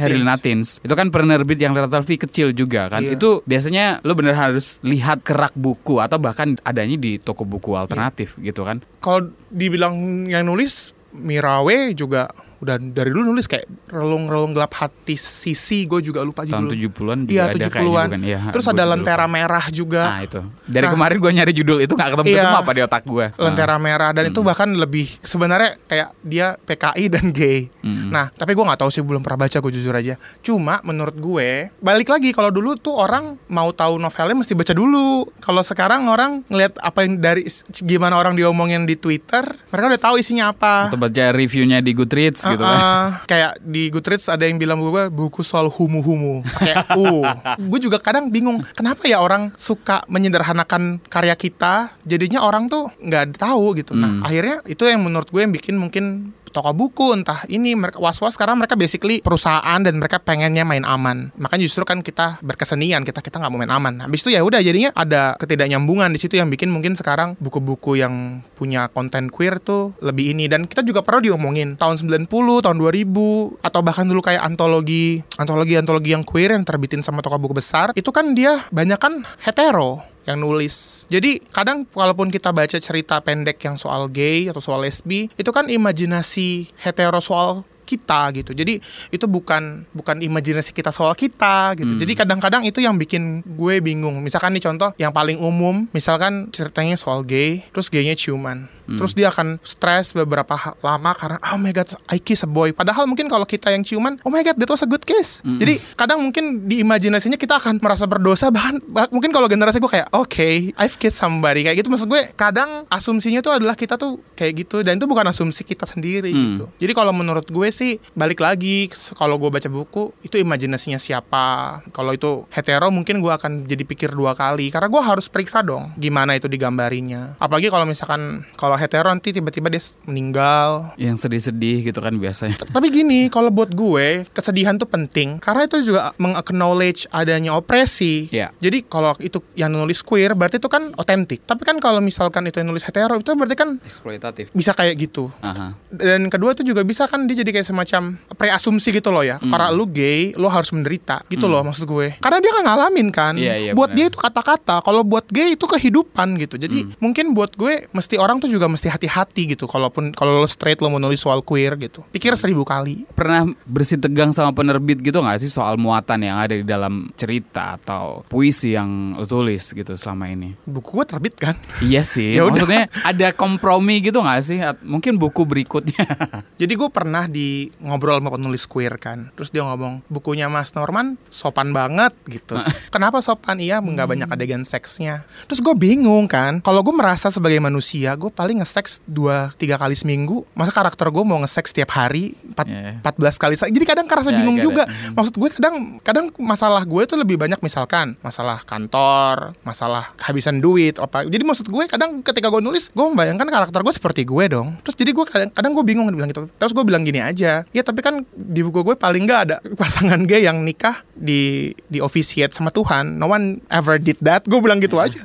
Herlina 0.00 0.36
Tins 0.38 0.82
itu 0.82 0.94
kan 0.94 1.08
penerbit 1.08 1.58
yang 1.60 1.76
relatively 1.76 2.16
kecil 2.18 2.50
juga 2.54 2.90
kan. 2.90 3.02
Iya. 3.04 3.16
itu 3.20 3.44
biasanya 3.44 4.02
lo 4.02 4.16
bener 4.16 4.34
harus 4.34 4.82
lihat 4.82 5.22
kerak 5.22 5.54
buku 5.54 6.00
atau 6.00 6.18
bahkan 6.18 6.56
adanya 6.66 6.96
di 6.98 7.20
toko 7.20 7.46
buku 7.46 7.76
alternatif 7.76 8.36
gitu 8.40 8.64
kan. 8.64 8.82
Kalau 8.98 9.30
dibilang 9.52 10.26
yang 10.26 10.48
nulis 10.48 10.96
Mirawe 11.14 11.94
juga 11.94 12.26
udah 12.64 12.76
dari 12.80 13.08
dulu 13.08 13.30
nulis 13.30 13.44
kayak 13.44 13.64
relung-relung 13.86 14.50
gelap 14.50 14.72
hati 14.74 15.14
sisi 15.14 15.84
gue 15.84 16.00
juga 16.00 16.20
lupa 16.20 16.42
tahun 16.42 16.72
judul 16.72 16.90
70-an 16.90 17.18
juga 17.22 17.30
Iya 17.30 17.42
ada 17.44 17.54
70-an. 17.54 17.70
kayaknya 17.70 17.92
bukan 18.08 18.20
Iya, 18.24 18.40
Terus 18.50 18.66
ada 18.66 18.84
Lentera 18.84 19.24
lupa. 19.24 19.34
Merah 19.34 19.64
juga. 19.68 20.02
Nah 20.08 20.20
itu 20.22 20.40
Dari 20.64 20.84
Nah. 20.84 20.92
kemarin 20.92 21.16
gue 21.18 21.30
nyari 21.32 21.52
judul 21.52 21.78
itu 21.78 21.92
gak 21.92 22.08
ketemu-ketemu 22.10 22.40
Iya. 22.50 22.60
apa 22.60 22.72
di 22.72 22.82
otak 22.82 23.02
gue 23.04 23.26
Lentera 23.36 23.76
Merah 23.76 24.10
dan 24.10 24.24
itu 24.26 24.40
bahkan 24.40 24.68
lebih 24.70 25.06
sebenarnya 25.20 25.76
kayak 25.84 26.08
dia 26.20 26.46
PKI 26.56 27.04
dan 27.06 27.24
gay. 27.30 27.68
Mm. 27.80 28.08
Nah, 28.08 28.30
tapi 28.30 28.52
gue 28.52 28.62
nggak 28.62 28.80
tahu 28.80 28.88
sih 28.88 29.00
belum 29.00 29.20
pernah 29.20 29.44
baca 29.44 29.58
gue 29.58 29.72
jujur 29.72 29.92
aja. 29.92 30.14
Cuma 30.40 30.80
menurut 30.80 31.12
gue 31.14 31.68
balik 31.76 32.08
lagi 32.08 32.30
kalau 32.30 32.48
dulu 32.48 32.74
tuh 32.74 32.94
orang 32.94 33.36
mau 33.46 33.68
tahu 33.70 33.98
novelnya 33.98 34.32
mesti 34.34 34.54
baca 34.54 34.72
dulu. 34.72 35.28
Kalau 35.36 35.60
sekarang 35.60 36.06
orang 36.06 36.40
ngelihat 36.46 36.78
apa 36.78 37.02
yang 37.02 37.18
dari 37.18 37.44
gimana 37.80 38.14
orang 38.14 38.32
diomongin 38.32 38.82
di 38.82 38.94
Twitter, 38.94 39.44
mereka 39.68 39.86
udah 39.90 40.02
tahu 40.02 40.14
isinya 40.16 40.48
apa. 40.48 40.88
Atau 40.88 40.96
baca 40.96 41.24
reviewnya 41.30 41.78
di 41.78 41.92
Goodreads 41.92 42.40
gitu 42.54 42.64
kan. 42.64 43.22
Kayak 43.26 43.52
di 43.60 43.82
Goodreads 43.90 44.26
ada 44.30 44.44
yang 44.46 44.56
bilang 44.56 44.80
gue 44.80 45.10
buku 45.10 45.42
soal 45.42 45.68
humu-humu. 45.68 46.46
Kayak 46.58 46.86
uh. 46.98 47.58
gue 47.58 47.80
juga 47.82 47.98
kadang 47.98 48.30
bingung 48.30 48.62
kenapa 48.74 49.04
ya 49.04 49.20
orang 49.20 49.50
suka 49.58 50.06
menyederhanakan 50.06 51.02
karya 51.10 51.34
kita, 51.34 51.94
jadinya 52.06 52.46
orang 52.46 52.70
tuh 52.70 52.90
nggak 53.02 53.38
tahu 53.38 53.74
gitu. 53.78 53.92
Hmm. 53.92 54.02
Nah 54.02 54.12
akhirnya 54.26 54.62
itu 54.64 54.86
yang 54.86 55.02
menurut 55.02 55.28
gue 55.28 55.40
yang 55.42 55.52
bikin 55.52 55.76
mungkin 55.76 56.34
toko 56.54 56.70
buku 56.70 57.18
entah 57.18 57.42
ini 57.50 57.74
mereka 57.74 57.98
was-was 57.98 58.38
karena 58.38 58.54
mereka 58.54 58.78
basically 58.78 59.18
perusahaan 59.18 59.82
dan 59.82 59.98
mereka 59.98 60.22
pengennya 60.22 60.62
main 60.62 60.86
aman. 60.86 61.34
Makanya 61.34 61.66
justru 61.66 61.82
kan 61.82 62.06
kita 62.06 62.38
berkesenian 62.40 63.02
kita 63.02 63.18
kita 63.18 63.42
nggak 63.42 63.50
mau 63.50 63.58
main 63.58 63.74
aman. 63.74 64.06
Habis 64.06 64.22
itu 64.22 64.30
ya 64.38 64.46
udah 64.46 64.62
jadinya 64.62 64.94
ada 64.94 65.34
ketidaknyambungan 65.42 66.14
di 66.14 66.22
situ 66.22 66.38
yang 66.38 66.46
bikin 66.46 66.70
mungkin 66.70 66.94
sekarang 66.94 67.34
buku-buku 67.42 67.98
yang 67.98 68.46
punya 68.54 68.86
konten 68.94 69.28
queer 69.34 69.58
tuh 69.58 69.98
lebih 69.98 70.30
ini. 70.30 70.46
Dan 70.46 70.70
kita 70.70 70.86
juga 70.86 71.02
perlu 71.02 71.26
diomongin 71.26 71.74
tahun 71.74 71.98
90 71.98 72.30
tahun 72.30 72.76
2000 72.78 73.66
atau 73.66 73.80
bahkan 73.82 74.06
dulu 74.06 74.22
kayak 74.22 74.46
antologi 74.46 75.26
antologi 75.36 75.74
antologi 75.74 76.14
yang 76.14 76.22
queer 76.22 76.54
yang 76.54 76.62
terbitin 76.62 77.02
sama 77.02 77.24
toko 77.24 77.40
buku 77.42 77.58
besar 77.58 77.90
itu 77.98 78.14
kan 78.14 78.36
dia 78.36 78.62
banyak 78.70 79.00
kan 79.00 79.26
hetero 79.42 80.13
yang 80.24 80.40
nulis. 80.40 81.04
Jadi 81.12 81.40
kadang 81.52 81.84
walaupun 81.92 82.32
kita 82.32 82.50
baca 82.50 82.76
cerita 82.80 83.20
pendek 83.20 83.60
yang 83.64 83.76
soal 83.76 84.08
gay 84.08 84.48
atau 84.48 84.60
soal 84.60 84.84
lesbi, 84.84 85.28
itu 85.36 85.50
kan 85.52 85.68
imajinasi 85.68 86.72
hetero 86.80 87.20
soal 87.20 87.64
kita 87.84 88.32
gitu. 88.32 88.56
Jadi 88.56 88.80
itu 89.12 89.26
bukan 89.28 89.84
bukan 89.92 90.16
imajinasi 90.24 90.72
kita 90.72 90.90
soal 90.90 91.12
kita 91.12 91.76
gitu. 91.76 91.92
Hmm. 91.94 92.00
Jadi 92.00 92.12
kadang-kadang 92.16 92.62
itu 92.64 92.80
yang 92.80 92.96
bikin 92.96 93.44
gue 93.44 93.84
bingung. 93.84 94.24
Misalkan 94.24 94.56
nih 94.56 94.64
contoh 94.64 94.90
yang 94.96 95.12
paling 95.12 95.36
umum, 95.36 95.84
misalkan 95.92 96.48
ceritanya 96.50 96.96
soal 96.96 97.22
gay, 97.22 97.62
terus 97.70 97.92
gaynya 97.92 98.16
ciuman. 98.16 98.66
Hmm. 98.84 98.96
Terus 98.96 99.12
dia 99.12 99.28
akan 99.28 99.58
stres 99.60 100.12
beberapa 100.12 100.52
lama 100.78 101.10
karena 101.12 101.38
oh 101.46 101.56
my 101.56 101.70
god 101.70 101.88
I 102.06 102.18
kiss 102.18 102.40
a 102.40 102.48
boy. 102.48 102.70
Padahal 102.70 103.04
mungkin 103.04 103.26
kalau 103.26 103.44
kita 103.44 103.68
yang 103.68 103.80
ciuman, 103.80 104.20
oh 104.20 104.28
my 104.28 104.40
god 104.40 104.54
that 104.54 104.66
was 104.66 104.80
a 104.80 104.86
good 104.86 105.02
kiss. 105.02 105.40
Hmm. 105.40 105.56
Jadi 105.56 105.80
kadang 105.94 106.20
mungkin 106.20 106.64
di 106.64 106.80
imajinasinya 106.80 107.34
kita 107.34 107.56
akan 107.56 107.78
merasa 107.78 108.04
berdosa 108.04 108.48
bahkan 108.48 108.78
bah- 108.84 109.08
mungkin 109.08 109.30
kalau 109.30 109.46
generasi 109.46 109.78
gue 109.78 109.88
kayak 109.90 110.08
oke 110.10 110.48
I've 110.74 110.96
kissed 110.96 111.16
somebody 111.16 111.62
kayak 111.62 111.78
gitu 111.78 111.88
maksud 111.88 112.06
gue 112.06 112.32
kadang 112.34 112.84
asumsinya 112.86 113.40
tuh 113.40 113.52
adalah 113.52 113.72
kita 113.72 113.94
tuh 113.94 114.18
kayak 114.32 114.52
gitu 114.58 114.80
dan 114.80 114.96
itu 114.96 115.04
bukan 115.04 115.24
asumsi 115.24 115.62
kita 115.62 115.84
sendiri 115.84 116.28
Hmm. 116.28 116.42
gitu. 116.50 116.64
Jadi 116.76 116.92
kalau 116.92 117.10
menurut 117.10 117.46
gue 117.46 117.68
sih 117.68 117.96
balik 118.12 118.38
lagi 118.38 118.86
kalau 119.12 119.36
gue 119.36 119.48
baca 119.48 119.66
buku 119.66 120.12
itu 120.20 120.36
imajinasinya 120.36 120.98
siapa. 120.98 121.44
Kalau 121.88 122.10
itu 122.10 122.44
hetero 122.48 122.88
mungkin 122.88 123.18
gue 123.18 123.30
akan 123.30 123.64
jadi 123.64 123.82
pikir 123.82 124.10
dua 124.10 124.32
kali 124.32 124.68
karena 124.68 124.86
gue 124.86 125.00
harus 125.00 125.26
periksa 125.26 125.60
dong 125.60 125.94
gimana 125.94 126.34
itu 126.34 126.46
digambarinya. 126.46 127.38
Apalagi 127.38 127.68
kalau 127.68 127.84
misalkan 127.84 128.44
kalau 128.54 128.73
hetero 128.76 129.08
nanti 129.10 129.30
tiba-tiba 129.30 129.68
dia 129.68 129.82
meninggal 130.04 130.94
Yang 131.00 131.26
sedih-sedih 131.26 131.90
gitu 131.90 132.00
kan 132.00 132.14
biasanya 132.16 132.56
tapi 132.64 132.90
gini, 132.90 133.30
kalau 133.30 133.50
buat 133.50 133.70
gue 133.70 134.26
kesedihan 134.30 134.74
tuh 134.74 134.88
penting 134.88 135.38
karena 135.38 135.66
itu 135.66 135.80
juga 135.84 136.10
meng-acknowledge 136.16 137.06
adanya 137.10 137.54
opresi. 137.54 138.26
Iya. 138.28 138.50
Jadi 138.58 138.84
kalau 138.86 139.14
itu 139.22 139.38
yang 139.54 139.70
nulis 139.72 140.02
queer 140.02 140.34
berarti 140.34 140.58
itu 140.58 140.66
kan 140.66 140.90
otentik. 140.98 141.46
Tapi 141.46 141.62
kan 141.62 141.78
kalau 141.78 142.02
misalkan 142.02 142.46
itu 142.48 142.58
yang 142.60 142.68
nulis 142.70 142.82
hetero 142.82 143.18
itu 143.18 143.30
berarti 143.34 143.56
kan 143.56 143.78
Eksploitatif 143.84 144.50
bisa 144.50 144.74
kayak 144.74 144.98
gitu. 144.98 145.30
Aha. 145.40 145.74
Dan 145.90 146.28
kedua 146.28 146.52
itu 146.54 146.66
juga 146.66 146.82
bisa 146.82 147.06
kan 147.06 147.30
dia 147.30 147.40
jadi 147.40 147.50
kayak 147.60 147.66
semacam 147.68 148.18
preasumsi 148.34 148.90
gitu 148.90 149.14
loh 149.14 149.22
ya. 149.22 149.38
Hmm. 149.38 149.50
Karena 149.54 149.68
lu 149.70 149.86
gay, 149.86 150.34
lu 150.34 150.50
harus 150.50 150.70
menderita 150.74 151.22
gitu 151.30 151.46
loh 151.46 151.62
maksud 151.62 151.86
gue. 151.86 152.18
Karena 152.18 152.38
dia 152.42 152.50
nggak 152.50 152.66
ngalamin 152.66 153.08
kan. 153.14 153.34
Iya, 153.38 153.54
iya, 153.56 153.72
buat 153.72 153.94
benar. 153.94 153.98
dia 153.98 154.06
itu 154.10 154.18
kata-kata. 154.18 154.82
Kalau 154.82 155.02
buat 155.06 155.26
gay 155.30 155.54
itu 155.54 155.64
kehidupan 155.64 156.36
gitu. 156.42 156.58
Jadi 156.58 156.86
Hmm. 156.86 156.92
mungkin 156.98 157.32
buat 157.32 157.54
gue 157.54 157.86
mesti 157.94 158.18
orang 158.18 158.42
tuh 158.42 158.50
juga 158.50 158.63
mesti 158.70 158.88
hati-hati 158.90 159.56
gitu. 159.56 159.64
Kalaupun 159.66 160.12
kalau 160.12 160.44
lo 160.44 160.48
straight 160.48 160.80
lo 160.80 160.92
mau 160.92 161.00
nulis 161.00 161.20
soal 161.20 161.40
queer 161.40 161.76
gitu. 161.80 162.04
Pikir 162.12 162.36
seribu 162.36 162.62
kali. 162.66 163.08
Pernah 163.12 163.50
bersih 163.64 163.98
tegang 164.00 164.30
sama 164.30 164.52
penerbit 164.52 165.00
gitu 165.00 165.20
gak 165.24 165.40
sih 165.40 165.50
soal 165.50 165.80
muatan 165.80 166.20
yang 166.22 166.36
ada 166.40 166.54
di 166.54 166.66
dalam 166.66 167.10
cerita 167.16 167.80
atau 167.80 168.22
puisi 168.28 168.76
yang 168.76 169.16
lo 169.16 169.24
tulis 169.26 169.72
gitu 169.72 169.96
selama 169.96 170.30
ini? 170.30 170.54
Buku 170.68 171.00
gue 171.00 171.06
terbit 171.06 171.34
kan. 171.36 171.56
Iya 171.80 172.02
sih, 172.04 172.34
Ya 172.38 172.46
maksudnya 172.46 172.88
ada 173.02 173.28
kompromi 173.34 174.04
gitu 174.04 174.20
gak 174.20 174.42
sih? 174.44 174.58
Mungkin 174.84 175.16
buku 175.16 175.48
berikutnya. 175.48 176.04
Jadi 176.60 176.72
gue 176.74 176.88
pernah 176.92 177.26
di 177.26 177.72
ngobrol 177.80 178.20
sama 178.20 178.34
penulis 178.34 178.64
queer 178.68 178.96
kan. 179.00 179.30
Terus 179.34 179.50
dia 179.50 179.64
ngomong 179.64 180.06
bukunya 180.08 180.46
Mas 180.52 180.72
Norman 180.76 181.16
sopan 181.28 181.74
banget 181.74 182.12
gitu. 182.28 182.58
Kenapa 182.94 183.20
sopan? 183.24 183.58
Iya 183.58 183.80
nggak 183.80 184.08
banyak 184.08 184.28
adegan 184.28 184.62
seksnya. 184.66 185.26
Terus 185.46 185.62
gue 185.62 185.74
bingung 185.74 186.26
kan. 186.26 186.60
Kalau 186.60 186.82
gue 186.82 186.94
merasa 186.94 187.30
sebagai 187.30 187.58
manusia 187.62 188.14
gue 188.18 188.30
paling 188.30 188.53
nge-seks 188.54 189.02
dua 189.04 189.50
tiga 189.54 189.74
kali 189.74 189.92
seminggu. 189.92 190.46
Masa 190.52 190.70
karakter 190.70 191.08
gue 191.08 191.22
mau 191.22 191.38
nge-seks 191.38 191.70
tiap 191.70 191.90
hari 191.90 192.34
empat 192.44 192.66
Iya. 192.66 192.98
14 193.00 193.36
kali. 193.36 193.54
Jadi 193.54 193.84
kadang 193.84 194.06
kerasa 194.06 194.30
Ya, 194.30 194.38
bingung 194.38 194.56
get 194.56 194.62
it. 194.62 194.66
juga. 194.66 194.84
Mhm. 194.84 195.12
Maksud 195.14 195.34
gue 195.34 195.48
kadang 195.52 195.74
kadang 196.00 196.26
masalah 196.38 196.82
gue 196.82 197.02
tuh 197.04 197.16
lebih 197.16 197.36
banyak 197.36 197.58
misalkan 197.58 198.14
masalah 198.20 198.60
kantor, 198.62 199.54
masalah 199.62 200.12
kehabisan 200.14 200.58
duit 200.58 200.96
apa. 200.96 201.24
Jadi 201.24 201.42
maksud 201.42 201.66
gue 201.66 201.84
kadang 201.86 202.20
ketika 202.20 202.48
gue 202.48 202.60
nulis 202.60 202.88
gue 202.88 203.04
membayangkan 203.04 203.46
karakter 203.46 203.80
gue 203.80 203.92
seperti 203.92 204.22
gue 204.22 204.44
dong. 204.46 204.76
Terus 204.80 204.94
jadi 204.94 205.10
gue 205.10 205.24
kadang 205.24 205.50
kadang 205.50 205.72
gue 205.72 205.84
bingung 205.84 206.06
bilang 206.06 206.28
gitu. 206.28 206.46
Terus 206.52 206.70
gue 206.70 206.84
bilang 206.84 207.02
gini 207.02 207.18
aja. 207.18 207.64
Ya 207.66 207.82
tapi 207.82 208.00
kan 208.00 208.22
di 208.30 208.60
buku 208.60 208.82
gue 208.82 208.94
paling 208.94 209.24
nggak 209.24 209.40
ada 209.42 209.56
pasangan 209.80 210.20
gay 210.22 210.44
yang 210.44 210.60
nikah 210.60 211.00
di 211.10 211.72
di 211.86 211.98
officiate 211.98 212.52
sama 212.52 212.68
Tuhan. 212.68 213.16
No 213.16 213.26
one 213.26 213.64
ever 213.68 213.96
did 213.96 214.20
that. 214.20 214.44
Gue 214.44 214.60
bilang 214.60 214.78
gitu 214.78 214.98
aja. 214.98 215.18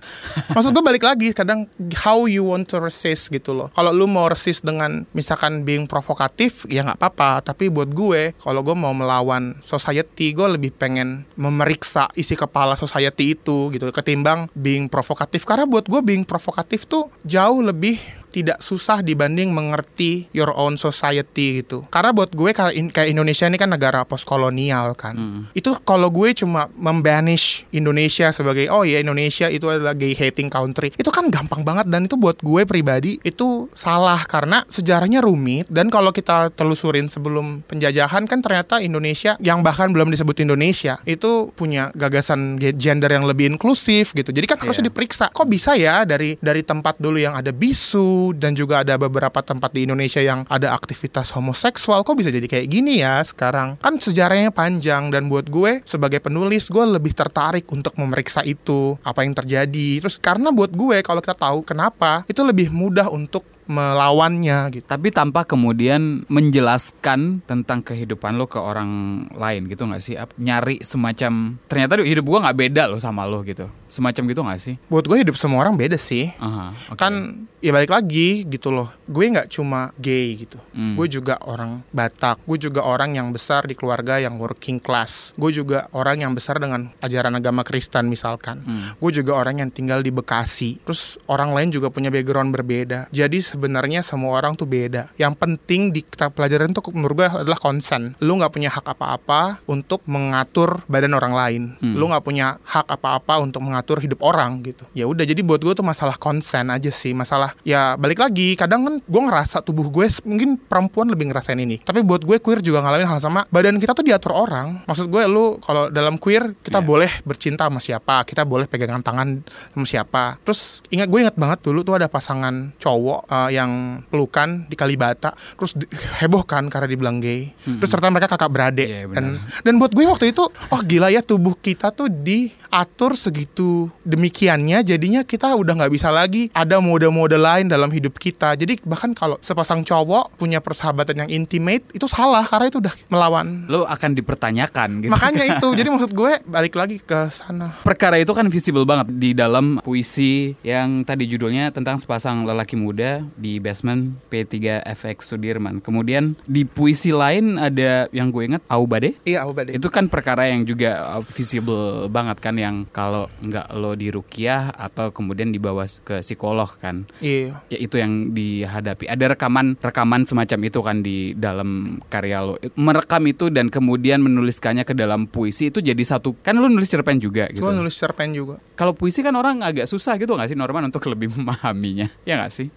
Maksud 0.50 0.72
gue 0.72 0.82
balik 0.82 1.04
lagi 1.04 1.32
kadang 1.32 1.68
how 2.00 2.24
you 2.24 2.42
want 2.42 2.66
to 2.66 2.80
resist 2.80 3.19
gitu 3.28 3.52
loh. 3.52 3.68
Kalau 3.76 3.92
lu 3.92 4.08
mau 4.08 4.32
resist 4.32 4.64
dengan 4.64 5.04
misalkan 5.12 5.68
being 5.68 5.84
provokatif 5.84 6.64
ya 6.72 6.88
nggak 6.88 6.96
apa-apa. 6.96 7.44
Tapi 7.44 7.68
buat 7.68 7.92
gue 7.92 8.32
kalau 8.40 8.64
gue 8.64 8.76
mau 8.78 8.96
melawan 8.96 9.60
society 9.60 10.32
gue 10.32 10.48
lebih 10.48 10.72
pengen 10.72 11.28
memeriksa 11.36 12.08
isi 12.16 12.40
kepala 12.40 12.80
society 12.80 13.36
itu 13.36 13.74
gitu 13.76 13.92
ketimbang 13.92 14.48
being 14.56 14.88
provokatif 14.88 15.44
karena 15.44 15.68
buat 15.68 15.90
gue 15.90 16.00
being 16.00 16.24
provokatif 16.24 16.86
tuh 16.86 17.10
jauh 17.26 17.60
lebih 17.60 17.98
tidak 18.30 18.60
susah 18.60 19.02
dibanding 19.02 19.50
mengerti 19.50 20.30
your 20.32 20.50
own 20.52 20.76
society 20.76 21.60
gitu. 21.60 21.86
Karena 21.88 22.10
buat 22.10 22.30
gue 22.32 22.52
kayak 22.52 22.74
in- 22.74 22.90
kayak 22.90 23.10
Indonesia 23.10 23.46
ini 23.46 23.56
kan 23.56 23.70
negara 23.70 24.04
postkolonial 24.04 24.94
kan. 24.94 25.16
Hmm. 25.16 25.42
Itu 25.52 25.74
kalau 25.82 26.10
gue 26.10 26.32
cuma 26.34 26.70
membanish 26.74 27.66
Indonesia 27.70 28.30
sebagai 28.30 28.68
oh 28.68 28.84
ya 28.84 29.00
Indonesia 29.00 29.48
itu 29.48 29.66
adalah 29.66 29.94
gay 29.94 30.14
hating 30.14 30.48
country. 30.48 30.92
Itu 30.94 31.10
kan 31.10 31.28
gampang 31.28 31.64
banget 31.64 31.88
dan 31.88 32.06
itu 32.06 32.14
buat 32.14 32.38
gue 32.38 32.64
pribadi 32.64 33.18
itu 33.22 33.66
salah 33.72 34.22
karena 34.24 34.62
sejarahnya 34.68 35.20
rumit 35.20 35.66
dan 35.68 35.88
kalau 35.88 36.12
kita 36.12 36.52
telusurin 36.52 37.08
sebelum 37.08 37.64
penjajahan 37.64 38.26
kan 38.26 38.40
ternyata 38.40 38.78
Indonesia 38.80 39.40
yang 39.40 39.62
bahkan 39.62 39.90
belum 39.90 40.12
disebut 40.12 40.38
Indonesia 40.40 41.00
itu 41.04 41.50
punya 41.54 41.90
gagasan 41.96 42.56
ge- 42.56 42.76
gender 42.76 43.10
yang 43.10 43.24
lebih 43.24 43.50
inklusif 43.50 44.12
gitu. 44.12 44.30
Jadi 44.30 44.46
kan 44.46 44.58
harusnya 44.60 44.84
Iya. 44.84 44.90
diperiksa. 44.92 45.26
Kok 45.32 45.48
bisa 45.48 45.74
ya 45.74 46.04
dari 46.04 46.36
dari 46.38 46.62
tempat 46.62 47.00
dulu 47.00 47.16
yang 47.16 47.34
ada 47.34 47.50
bisu 47.50 48.19
dan 48.36 48.56
juga 48.56 48.82
ada 48.84 48.96
beberapa 49.00 49.40
tempat 49.42 49.72
di 49.76 49.88
Indonesia 49.88 50.20
yang 50.20 50.44
ada 50.48 50.72
aktivitas 50.76 51.32
homoseksual 51.36 52.04
kok 52.04 52.18
bisa 52.18 52.30
jadi 52.32 52.48
kayak 52.48 52.68
gini 52.68 53.04
ya 53.04 53.22
sekarang? 53.24 53.80
Kan 53.80 54.00
sejarahnya 54.00 54.52
panjang 54.54 55.12
dan 55.12 55.28
buat 55.28 55.48
gue 55.48 55.84
sebagai 55.84 56.24
penulis 56.24 56.68
gue 56.70 56.86
lebih 56.86 57.16
tertarik 57.16 57.66
untuk 57.70 57.96
memeriksa 58.00 58.46
itu 58.46 58.96
apa 59.04 59.24
yang 59.26 59.36
terjadi. 59.36 60.02
Terus 60.04 60.18
karena 60.18 60.50
buat 60.50 60.72
gue 60.74 61.02
kalau 61.04 61.20
kita 61.20 61.36
tahu 61.38 61.62
kenapa 61.66 62.24
itu 62.28 62.42
lebih 62.42 62.72
mudah 62.74 63.12
untuk 63.12 63.59
melawannya 63.70 64.74
gitu. 64.74 64.86
Tapi 64.90 65.14
tanpa 65.14 65.46
kemudian 65.46 66.26
menjelaskan 66.26 67.46
tentang 67.46 67.86
kehidupan 67.86 68.34
lo 68.34 68.50
ke 68.50 68.58
orang 68.58 69.24
lain 69.38 69.70
gitu 69.70 69.86
nggak 69.86 70.02
sih? 70.02 70.18
Nyari 70.42 70.82
semacam 70.82 71.62
ternyata 71.70 72.02
hidup 72.02 72.26
gua 72.26 72.50
nggak 72.50 72.58
beda 72.58 72.90
lo 72.90 72.98
sama 72.98 73.30
lo 73.30 73.46
gitu. 73.46 73.70
Semacam 73.86 74.24
gitu 74.30 74.42
nggak 74.42 74.62
sih? 74.62 74.76
Buat 74.86 75.10
gue 75.10 75.18
hidup 75.26 75.34
semua 75.38 75.66
orang 75.66 75.74
beda 75.74 75.98
sih. 75.98 76.30
Aha, 76.38 76.94
oke. 76.94 76.98
Kan 77.02 77.46
ya 77.60 77.74
balik 77.74 77.90
lagi 77.90 78.46
gitu 78.46 78.70
loh. 78.70 78.94
Gue 79.10 79.34
nggak 79.34 79.50
cuma 79.50 79.92
gay 79.98 80.38
gitu. 80.38 80.62
Hmm. 80.78 80.94
Gue 80.94 81.10
juga 81.10 81.42
orang 81.44 81.82
Batak. 81.90 82.46
Gue 82.46 82.62
juga 82.62 82.86
orang 82.86 83.18
yang 83.18 83.34
besar 83.34 83.66
di 83.66 83.74
keluarga 83.74 84.22
yang 84.22 84.38
working 84.38 84.78
class. 84.78 85.34
Gue 85.36 85.50
juga 85.50 85.90
orang 85.92 86.22
yang 86.22 86.38
besar 86.38 86.62
dengan 86.62 86.94
ajaran 87.02 87.34
agama 87.34 87.66
Kristen 87.66 88.14
misalkan. 88.14 88.62
Hmm. 88.62 88.94
Gue 89.02 89.10
juga 89.10 89.36
orang 89.42 89.66
yang 89.66 89.70
tinggal 89.74 90.06
di 90.06 90.14
Bekasi. 90.14 90.78
Terus 90.86 91.18
orang 91.26 91.58
lain 91.58 91.74
juga 91.74 91.90
punya 91.90 92.14
background 92.14 92.54
berbeda. 92.54 93.10
Jadi 93.10 93.42
sebenarnya 93.60 94.00
semua 94.00 94.40
orang 94.40 94.56
tuh 94.56 94.64
beda. 94.64 95.12
Yang 95.20 95.36
penting 95.36 95.92
di 95.92 96.00
kita 96.08 96.32
pelajaran 96.32 96.72
tuh 96.72 96.96
menurut 96.96 97.20
gue 97.20 97.28
adalah 97.28 97.60
konsen. 97.60 98.16
Lu 98.24 98.40
nggak 98.40 98.56
punya 98.56 98.72
hak 98.72 98.88
apa-apa 98.88 99.60
untuk 99.68 100.00
mengatur 100.08 100.80
badan 100.88 101.12
orang 101.12 101.36
lain. 101.36 101.64
Hmm. 101.84 102.00
Lu 102.00 102.08
nggak 102.08 102.24
punya 102.24 102.56
hak 102.64 102.88
apa-apa 102.88 103.44
untuk 103.44 103.60
mengatur 103.68 104.00
hidup 104.00 104.24
orang 104.24 104.64
gitu. 104.64 104.88
Ya 104.96 105.04
udah 105.04 105.28
jadi 105.28 105.44
buat 105.44 105.60
gue 105.60 105.76
tuh 105.76 105.84
masalah 105.84 106.16
konsen 106.16 106.72
aja 106.72 106.88
sih. 106.88 107.12
Masalah 107.12 107.52
ya 107.68 108.00
balik 108.00 108.24
lagi. 108.24 108.56
Kadang 108.56 108.88
kan 108.88 108.96
gue 109.04 109.22
ngerasa 109.28 109.60
tubuh 109.60 109.92
gue 109.92 110.08
mungkin 110.24 110.56
perempuan 110.56 111.12
lebih 111.12 111.28
ngerasain 111.28 111.60
ini. 111.60 111.84
Tapi 111.84 112.00
buat 112.00 112.24
gue 112.24 112.40
queer 112.40 112.64
juga 112.64 112.80
ngalamin 112.80 113.12
hal 113.12 113.20
sama. 113.20 113.44
Badan 113.52 113.76
kita 113.76 113.92
tuh 113.92 114.08
diatur 114.08 114.32
orang. 114.32 114.88
Maksud 114.88 115.12
gue 115.12 115.24
lu 115.28 115.60
kalau 115.60 115.92
dalam 115.92 116.16
queer 116.16 116.56
kita 116.64 116.80
Iya. 116.80 116.88
boleh 116.88 117.12
bercinta 117.28 117.68
sama 117.68 117.84
siapa. 117.84 118.24
Kita 118.24 118.48
boleh 118.48 118.64
pegangan 118.72 119.04
tangan 119.04 119.44
sama 119.76 119.86
siapa. 119.86 120.24
Terus 120.48 120.80
ingat 120.88 121.12
gue 121.12 121.20
ingat 121.28 121.36
banget 121.36 121.60
dulu 121.66 121.84
tuh 121.84 122.00
ada 122.00 122.08
pasangan 122.08 122.72
cowok 122.80 123.28
uh, 123.28 123.49
yang 123.50 124.02
pelukan 124.08 124.66
di 124.66 124.76
Kalibata. 124.78 125.34
Terus 125.58 125.74
di- 125.76 125.90
heboh 126.22 126.46
kan 126.46 126.70
karena 126.70 126.88
dibilang 126.88 127.18
gay. 127.20 127.54
Terus 127.66 127.90
ternyata 127.90 128.14
mereka 128.14 128.30
kakak 128.34 128.52
beradik. 128.52 128.88
Benar. 128.90 129.14
dan 129.14 129.26
dan 129.62 129.74
buat 129.78 129.92
gue 129.92 130.06
waktu 130.06 130.32
itu 130.32 130.44
oh 130.50 130.82
gila 130.82 131.10
ya 131.10 131.22
tubuh 131.22 131.54
kita 131.54 131.90
tuh 131.90 132.10
diatur 132.10 133.14
segitu 133.14 133.88
demikiannya 134.04 134.82
jadinya 134.82 135.22
kita 135.24 135.54
udah 135.54 135.74
nggak 135.80 135.94
bisa 135.94 136.10
lagi 136.10 136.50
ada 136.52 136.82
mode-mode 136.82 137.38
lain 137.38 137.70
dalam 137.70 137.90
hidup 137.90 138.18
kita 138.18 138.58
jadi 138.58 138.78
bahkan 138.84 139.14
kalau 139.14 139.38
sepasang 139.40 139.86
cowok 139.86 140.36
punya 140.36 140.60
persahabatan 140.60 141.26
yang 141.26 141.30
intimate 141.44 141.86
itu 141.94 142.06
salah 142.06 142.44
karena 142.44 142.68
itu 142.68 142.78
udah 142.82 142.94
melawan 143.08 143.66
lo 143.70 143.86
akan 143.86 144.18
dipertanyakan 144.18 145.06
gitu. 145.06 145.12
makanya 145.14 145.46
itu 145.46 145.68
jadi 145.80 145.90
maksud 145.90 146.12
gue 146.14 146.32
balik 146.46 146.74
lagi 146.76 146.98
ke 147.00 147.30
sana 147.30 147.78
Perkara 147.86 148.18
itu 148.18 148.34
kan 148.34 148.46
visible 148.50 148.84
banget 148.84 149.14
di 149.14 149.32
dalam 149.34 149.80
puisi 149.82 150.58
yang 150.66 151.06
tadi 151.06 151.30
judulnya 151.30 151.70
tentang 151.70 152.02
sepasang 152.02 152.44
lelaki 152.44 152.74
muda 152.74 153.24
di 153.36 153.60
basement 153.62 154.18
P3FX 154.32 155.36
Sudirman. 155.36 155.82
Kemudian 155.84 156.34
di 156.48 156.64
puisi 156.64 157.14
lain 157.14 157.60
ada 157.60 158.08
yang 158.16 158.32
gue 158.34 158.44
inget 158.50 158.64
Aubade. 158.72 159.14
iya 159.28 159.44
aku 159.46 159.54
badai 159.54 159.78
Itu 159.78 159.88
kan 159.92 160.08
perkara 160.08 160.50
yang 160.50 160.66
juga 160.66 161.20
uh, 161.20 161.24
visible 161.26 162.08
banget 162.10 162.38
kan 162.42 162.56
yang 162.58 162.86
kalau 162.90 163.28
nggak 163.44 163.68
lo 163.76 163.94
di 163.94 164.10
rukiah 164.10 164.72
atau 164.74 165.12
kemudian 165.14 165.54
dibawa 165.54 165.86
ke 165.86 166.22
psikolog 166.24 166.70
kan. 166.80 167.06
iya 167.20 167.62
Ya 167.70 167.78
itu 167.78 167.98
yang 167.98 168.32
dihadapi. 168.34 169.10
Ada 169.10 169.36
rekaman 169.38 169.78
rekaman 169.80 170.26
semacam 170.26 170.60
itu 170.66 170.80
kan 170.82 170.98
di 171.02 171.34
dalam 171.34 172.02
karya 172.10 172.42
lo. 172.44 172.56
Merekam 172.78 173.24
itu 173.28 173.52
dan 173.54 173.68
kemudian 173.68 174.22
menuliskannya 174.22 174.84
ke 174.86 174.94
dalam 174.94 175.28
puisi 175.30 175.70
itu 175.70 175.80
jadi 175.82 176.02
satu. 176.04 176.36
Kan 176.42 176.58
lo 176.58 176.68
nulis 176.70 176.90
cerpen 176.90 177.20
juga 177.22 177.50
gitu. 177.52 177.66
gue 177.66 177.74
nulis 177.76 177.94
cerpen 177.94 178.32
juga 178.32 178.58
Kalau 178.74 178.96
puisi 178.96 179.20
kan 179.20 179.36
orang 179.36 179.62
agak 179.62 179.86
susah 179.86 180.16
gitu 180.18 180.34
nggak 180.36 180.54
sih 180.54 180.58
Norman 180.58 180.88
untuk 180.88 181.04
lebih 181.12 181.34
memahaminya, 181.36 182.08
ya 182.24 182.40
nggak 182.40 182.52
sih? 182.54 182.68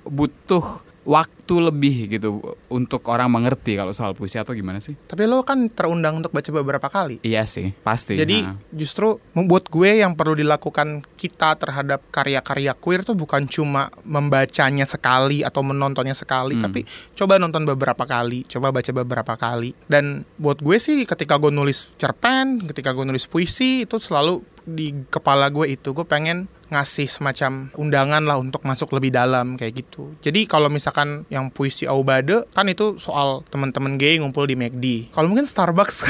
Butuh 0.42 0.64
waktu 1.02 1.54
lebih 1.58 2.06
gitu 2.08 2.38
untuk 2.66 3.02
orang 3.10 3.26
mengerti 3.26 3.74
kalau 3.74 3.90
soal 3.90 4.14
puisi 4.14 4.38
atau 4.38 4.54
gimana 4.54 4.78
sih? 4.78 4.94
tapi 5.02 5.26
lo 5.26 5.42
kan 5.42 5.66
terundang 5.66 6.14
untuk 6.14 6.30
baca 6.30 6.46
beberapa 6.52 6.86
kali 6.86 7.18
Iya 7.20 7.42
sih, 7.42 7.74
pasti. 7.76 8.14
Jadi 8.14 8.46
Nah. 8.46 8.54
justru 8.70 9.18
membuat 9.32 9.66
gue 9.66 9.98
yang 9.98 10.14
perlu 10.14 10.38
dilakukan 10.38 11.02
kita 11.16 11.58
terhadap 11.58 12.06
karya-karya 12.08 12.70
queer 12.74 13.02
tuh 13.02 13.14
bukan 13.14 13.46
cuma 13.46 13.90
membacanya 14.02 14.86
sekali 14.86 15.42
atau 15.42 15.66
menontonnya 15.66 16.14
sekali, 16.14 16.54
Hmm. 16.54 16.70
tapi 16.70 16.86
coba 17.12 17.34
nonton 17.36 17.66
beberapa 17.66 18.06
kali, 18.06 18.46
coba 18.46 18.70
baca 18.70 18.90
beberapa 18.94 19.34
kali. 19.34 19.74
Dan 19.84 20.22
buat 20.38 20.62
gue 20.62 20.78
sih 20.78 21.02
ketika 21.02 21.34
gue 21.36 21.50
nulis 21.50 21.90
cerpen, 21.96 22.62
ketika 22.64 22.94
gue 22.94 23.02
nulis 23.02 23.26
puisi 23.26 23.82
itu 23.82 23.98
selalu 23.98 24.38
di 24.62 24.94
kepala 25.10 25.50
gue 25.50 25.66
itu 25.68 25.90
gue 25.90 26.06
pengen 26.06 26.46
ngasih 26.72 27.06
semacam 27.06 27.68
undangan 27.76 28.24
lah 28.24 28.40
untuk 28.40 28.64
masuk 28.64 28.96
lebih 28.96 29.12
dalam 29.12 29.60
kayak 29.60 29.84
gitu. 29.84 30.16
Jadi 30.24 30.48
kalau 30.48 30.72
misalkan 30.72 31.28
yang 31.28 31.52
puisi 31.52 31.84
Aubade 31.84 32.48
kan 32.56 32.64
itu 32.66 32.96
soal 32.96 33.44
teman-teman 33.52 34.00
gay 34.00 34.16
ngumpul 34.16 34.48
di 34.48 34.56
McD. 34.56 35.12
Kalau 35.12 35.28
mungkin 35.28 35.44
Starbucks 35.44 36.08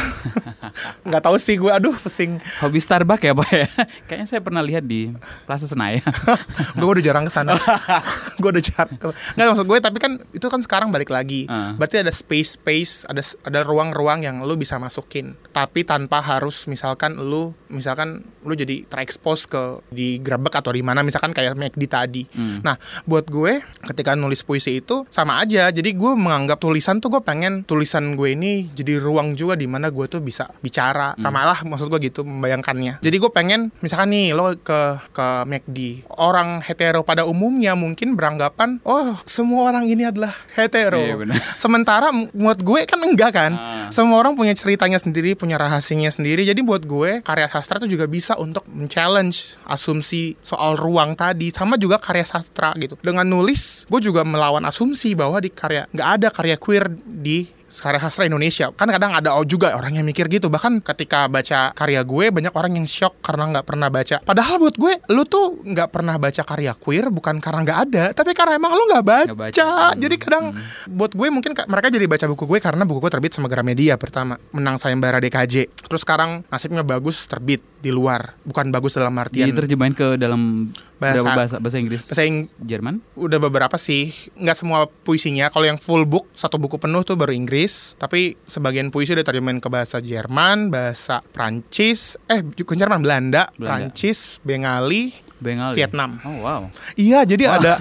nggak 1.09 1.23
tahu 1.23 1.37
sih 1.37 1.59
gue 1.59 1.69
aduh 1.69 1.95
pusing. 1.99 2.39
hobi 2.63 2.79
Starbucks 2.79 3.27
ya 3.27 3.35
Pak 3.35 3.51
ya? 3.51 3.69
Kayaknya 4.07 4.27
saya 4.31 4.41
pernah 4.41 4.63
lihat 4.63 4.87
di 4.87 5.11
Plaza 5.45 5.67
Senayan. 5.67 6.07
gue 6.79 6.89
udah 6.89 7.03
jarang 7.03 7.27
ke 7.27 7.33
sana. 7.35 7.59
gue 8.41 8.51
udah 8.55 8.63
jarang. 8.63 8.95
Nggak 9.35 9.47
maksud 9.51 9.67
gue 9.67 9.79
tapi 9.83 9.99
kan 9.99 10.13
itu 10.31 10.47
kan 10.47 10.61
sekarang 10.63 10.95
balik 10.95 11.11
lagi. 11.11 11.51
Ah. 11.51 11.75
Berarti 11.75 12.07
ada 12.07 12.15
space 12.15 12.55
space, 12.63 13.09
ada 13.11 13.23
ada 13.43 13.67
ruang-ruang 13.67 14.23
yang 14.23 14.47
lu 14.47 14.55
bisa 14.55 14.79
masukin. 14.79 15.35
Tapi 15.51 15.83
tanpa 15.83 16.23
harus 16.23 16.71
misalkan 16.71 17.19
lu 17.19 17.51
misalkan 17.67 18.23
lu 18.47 18.55
jadi 18.55 18.87
terekspos 18.87 19.51
ke 19.51 19.83
di 19.91 20.23
Grabek 20.53 20.61
atau 20.61 20.71
di 20.77 20.85
mana 20.85 21.01
misalkan 21.01 21.33
kayak 21.33 21.57
McD 21.57 21.83
tadi. 21.89 22.23
Hmm. 22.37 22.61
Nah, 22.61 22.77
buat 23.09 23.25
gue 23.33 23.65
ketika 23.89 24.13
nulis 24.13 24.45
puisi 24.45 24.85
itu 24.85 25.09
sama 25.09 25.41
aja. 25.41 25.73
Jadi 25.73 25.97
gue 25.97 26.13
menganggap 26.13 26.61
tulisan 26.61 27.01
tuh 27.01 27.09
gue 27.09 27.23
pengen 27.25 27.65
tulisan 27.65 28.13
gue 28.13 28.37
ini 28.37 28.69
jadi 28.77 29.01
ruang 29.01 29.33
juga 29.33 29.57
di 29.57 29.65
mana 29.65 29.89
gue 29.89 30.05
tuh 30.13 30.21
bisa 30.21 30.53
bicara. 30.61 31.17
Sama 31.17 31.49
lah 31.49 31.65
maksud 31.65 31.89
gue 31.89 32.13
gitu 32.13 32.29
membayangkannya. 32.29 33.01
Jadi 33.01 33.17
gue 33.17 33.31
pengen 33.33 33.73
misalkan 33.81 34.13
nih 34.13 34.37
lo 34.37 34.53
ke 34.61 35.01
ke 35.17 35.27
McD. 35.49 36.05
Orang 36.21 36.61
hetero 36.61 37.01
pada 37.01 37.25
umumnya 37.25 37.73
mungkin 37.73 38.13
beranggapan 38.13 38.85
oh 38.85 39.17
semua 39.25 39.73
orang 39.73 39.89
ini 39.89 40.05
adalah 40.05 40.37
hetero. 40.53 41.01
Iya, 41.01 41.17
benar. 41.17 41.41
Sementara 41.63 42.13
buat 42.37 42.61
gue 42.61 42.85
kan 42.85 43.01
enggak 43.01 43.33
kan. 43.33 43.53
Ah. 43.57 43.89
Semua 43.95 44.21
orang 44.21 44.37
punya 44.37 44.53
ceritanya 44.53 44.99
sendiri, 45.01 45.39
punya 45.39 45.57
rahasianya 45.57 46.13
sendiri. 46.13 46.45
Jadi 46.45 46.61
buat 46.61 46.85
gue 46.85 47.23
karya 47.23 47.49
sastra 47.49 47.79
itu 47.81 47.97
juga 47.97 48.11
bisa 48.11 48.35
untuk 48.37 48.67
men-challenge 48.69 49.63
asumsi 49.69 50.35
soal 50.43 50.75
ruang 50.75 51.15
tadi 51.15 51.49
sama 51.49 51.75
juga 51.75 51.97
karya 51.97 52.23
sastra 52.23 52.75
gitu. 52.77 52.99
Dengan 52.99 53.25
nulis, 53.25 53.87
gue 53.87 54.01
juga 54.03 54.21
melawan 54.23 54.63
asumsi 54.63 55.15
bahwa 55.15 55.39
di 55.39 55.49
karya 55.49 55.87
nggak 55.89 56.09
ada 56.13 56.29
karya 56.29 56.57
queer 56.57 56.91
di 57.01 57.47
karya 57.73 57.97
sastra 57.99 58.29
Indonesia. 58.29 58.69
Kan 58.71 58.85
kadang 58.87 59.17
ada 59.17 59.33
juga 59.43 59.73
orang 59.73 59.97
yang 59.97 60.05
mikir 60.05 60.29
gitu. 60.29 60.47
Bahkan 60.47 60.85
ketika 60.85 61.25
baca 61.25 61.73
karya 61.73 62.03
gue 62.03 62.29
banyak 62.29 62.53
orang 62.53 62.75
yang 62.75 62.85
shock 62.85 63.17
karena 63.21 63.49
nggak 63.49 63.65
pernah 63.65 63.89
baca. 63.89 64.21
Padahal 64.21 64.61
buat 64.61 64.77
gue 64.77 64.93
lu 65.09 65.25
tuh 65.25 65.57
nggak 65.63 65.89
pernah 65.89 66.21
baca 66.21 66.43
karya 66.43 66.75
queer 66.75 67.09
bukan 67.09 67.41
karena 67.41 67.65
nggak 67.65 67.79
ada 67.89 68.05
tapi 68.13 68.37
karena 68.37 68.61
emang 68.61 68.77
lu 68.77 68.85
nggak 68.91 69.07
baca, 69.07 69.25
Nggak 69.25 69.41
baca. 69.41 69.65
Hmm. 69.65 69.97
jadi 69.97 70.15
kadang 70.21 70.45
buat 70.87 71.13
gue 71.13 71.29
mungkin 71.31 71.53
ka- 71.55 71.65
mereka 71.65 71.89
jadi 71.89 72.05
baca 72.05 72.27
buku 72.29 72.45
gue 72.45 72.59
karena 72.61 72.85
buku 72.85 72.99
gue 72.99 73.11
terbit 73.11 73.33
sama 73.33 73.49
Gramedia 73.49 73.97
pertama 73.97 74.37
menang 74.53 74.77
sayembara 74.77 75.17
DKJ 75.17 75.55
terus 75.89 76.05
sekarang 76.05 76.45
nasibnya 76.49 76.85
bagus 76.85 77.25
terbit 77.25 77.65
di 77.83 77.91
luar. 77.91 78.39
Bukan 78.41 78.71
bagus 78.71 78.95
dalam 78.95 79.13
artian 79.15 79.45
Diterjemahin 79.45 79.93
ke 79.93 80.15
dalam 80.15 80.71
Bahasa- 80.97 81.27
bahasa 81.27 81.57
bahasa 81.59 81.77
Inggris, 81.77 82.07
Bahasa 82.07 82.23
Ing- 82.23 82.47
Jerman. 82.57 83.03
udah 83.13 83.43
beberapa 83.43 83.75
sih 83.75 84.15
nggak 84.35 84.55
semua 84.55 84.87
puisinya 84.87 85.51
kalau 85.51 85.67
yang 85.67 85.75
full 85.75 86.07
book 86.07 86.31
satu 86.33 86.57
buku 86.57 86.79
penuh 86.79 87.03
tuh 87.03 87.19
baru 87.19 87.35
Inggris 87.35 87.99
tapi 87.99 88.39
sebagian 88.45 88.87
puisi 88.89 89.11
udah 89.11 89.27
terjemahin 89.27 89.59
ke 89.59 89.67
bahasa 89.67 89.99
Jerman 89.99 90.71
bahasa 90.71 91.19
Prancis 91.27 92.15
eh 92.25 92.41
bukan 92.41 92.79
Jerman 92.79 93.03
Belanda, 93.03 93.51
Belanda. 93.53 93.91
Prancis 93.91 94.39
Bengali 94.41 95.11
Bengali. 95.43 95.77
Vietnam. 95.77 96.17
Oh 96.23 96.47
wow. 96.47 96.63
iya 96.95 97.27
jadi 97.27 97.51
Wah. 97.51 97.59
ada 97.59 97.73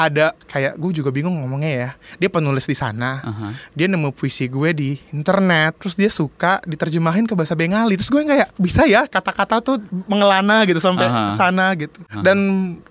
ada 0.00 0.26
kayak 0.48 0.80
gue 0.80 0.90
juga 0.96 1.12
bingung 1.12 1.36
ngomongnya 1.44 1.70
ya 1.70 1.90
dia 2.16 2.32
penulis 2.32 2.64
di 2.64 2.72
sana 2.72 3.20
Aha. 3.20 3.48
dia 3.76 3.84
nemu 3.84 4.16
puisi 4.16 4.48
gue 4.48 4.72
di 4.72 4.96
internet 5.12 5.76
terus 5.76 5.92
dia 5.92 6.08
suka 6.08 6.64
diterjemahin 6.64 7.28
ke 7.28 7.36
bahasa 7.36 7.52
Bengali 7.52 8.00
terus 8.00 8.08
gue 8.08 8.24
kayak 8.24 8.56
bisa 8.56 8.88
ya 8.88 9.04
kata-kata 9.04 9.60
tuh 9.60 9.76
mengelana 10.08 10.64
gitu 10.64 10.80
sampai 10.80 11.04
ke 11.04 11.32
sana 11.36 11.76
gitu 11.76 12.00
Aha. 12.08 12.24
dan 12.24 12.38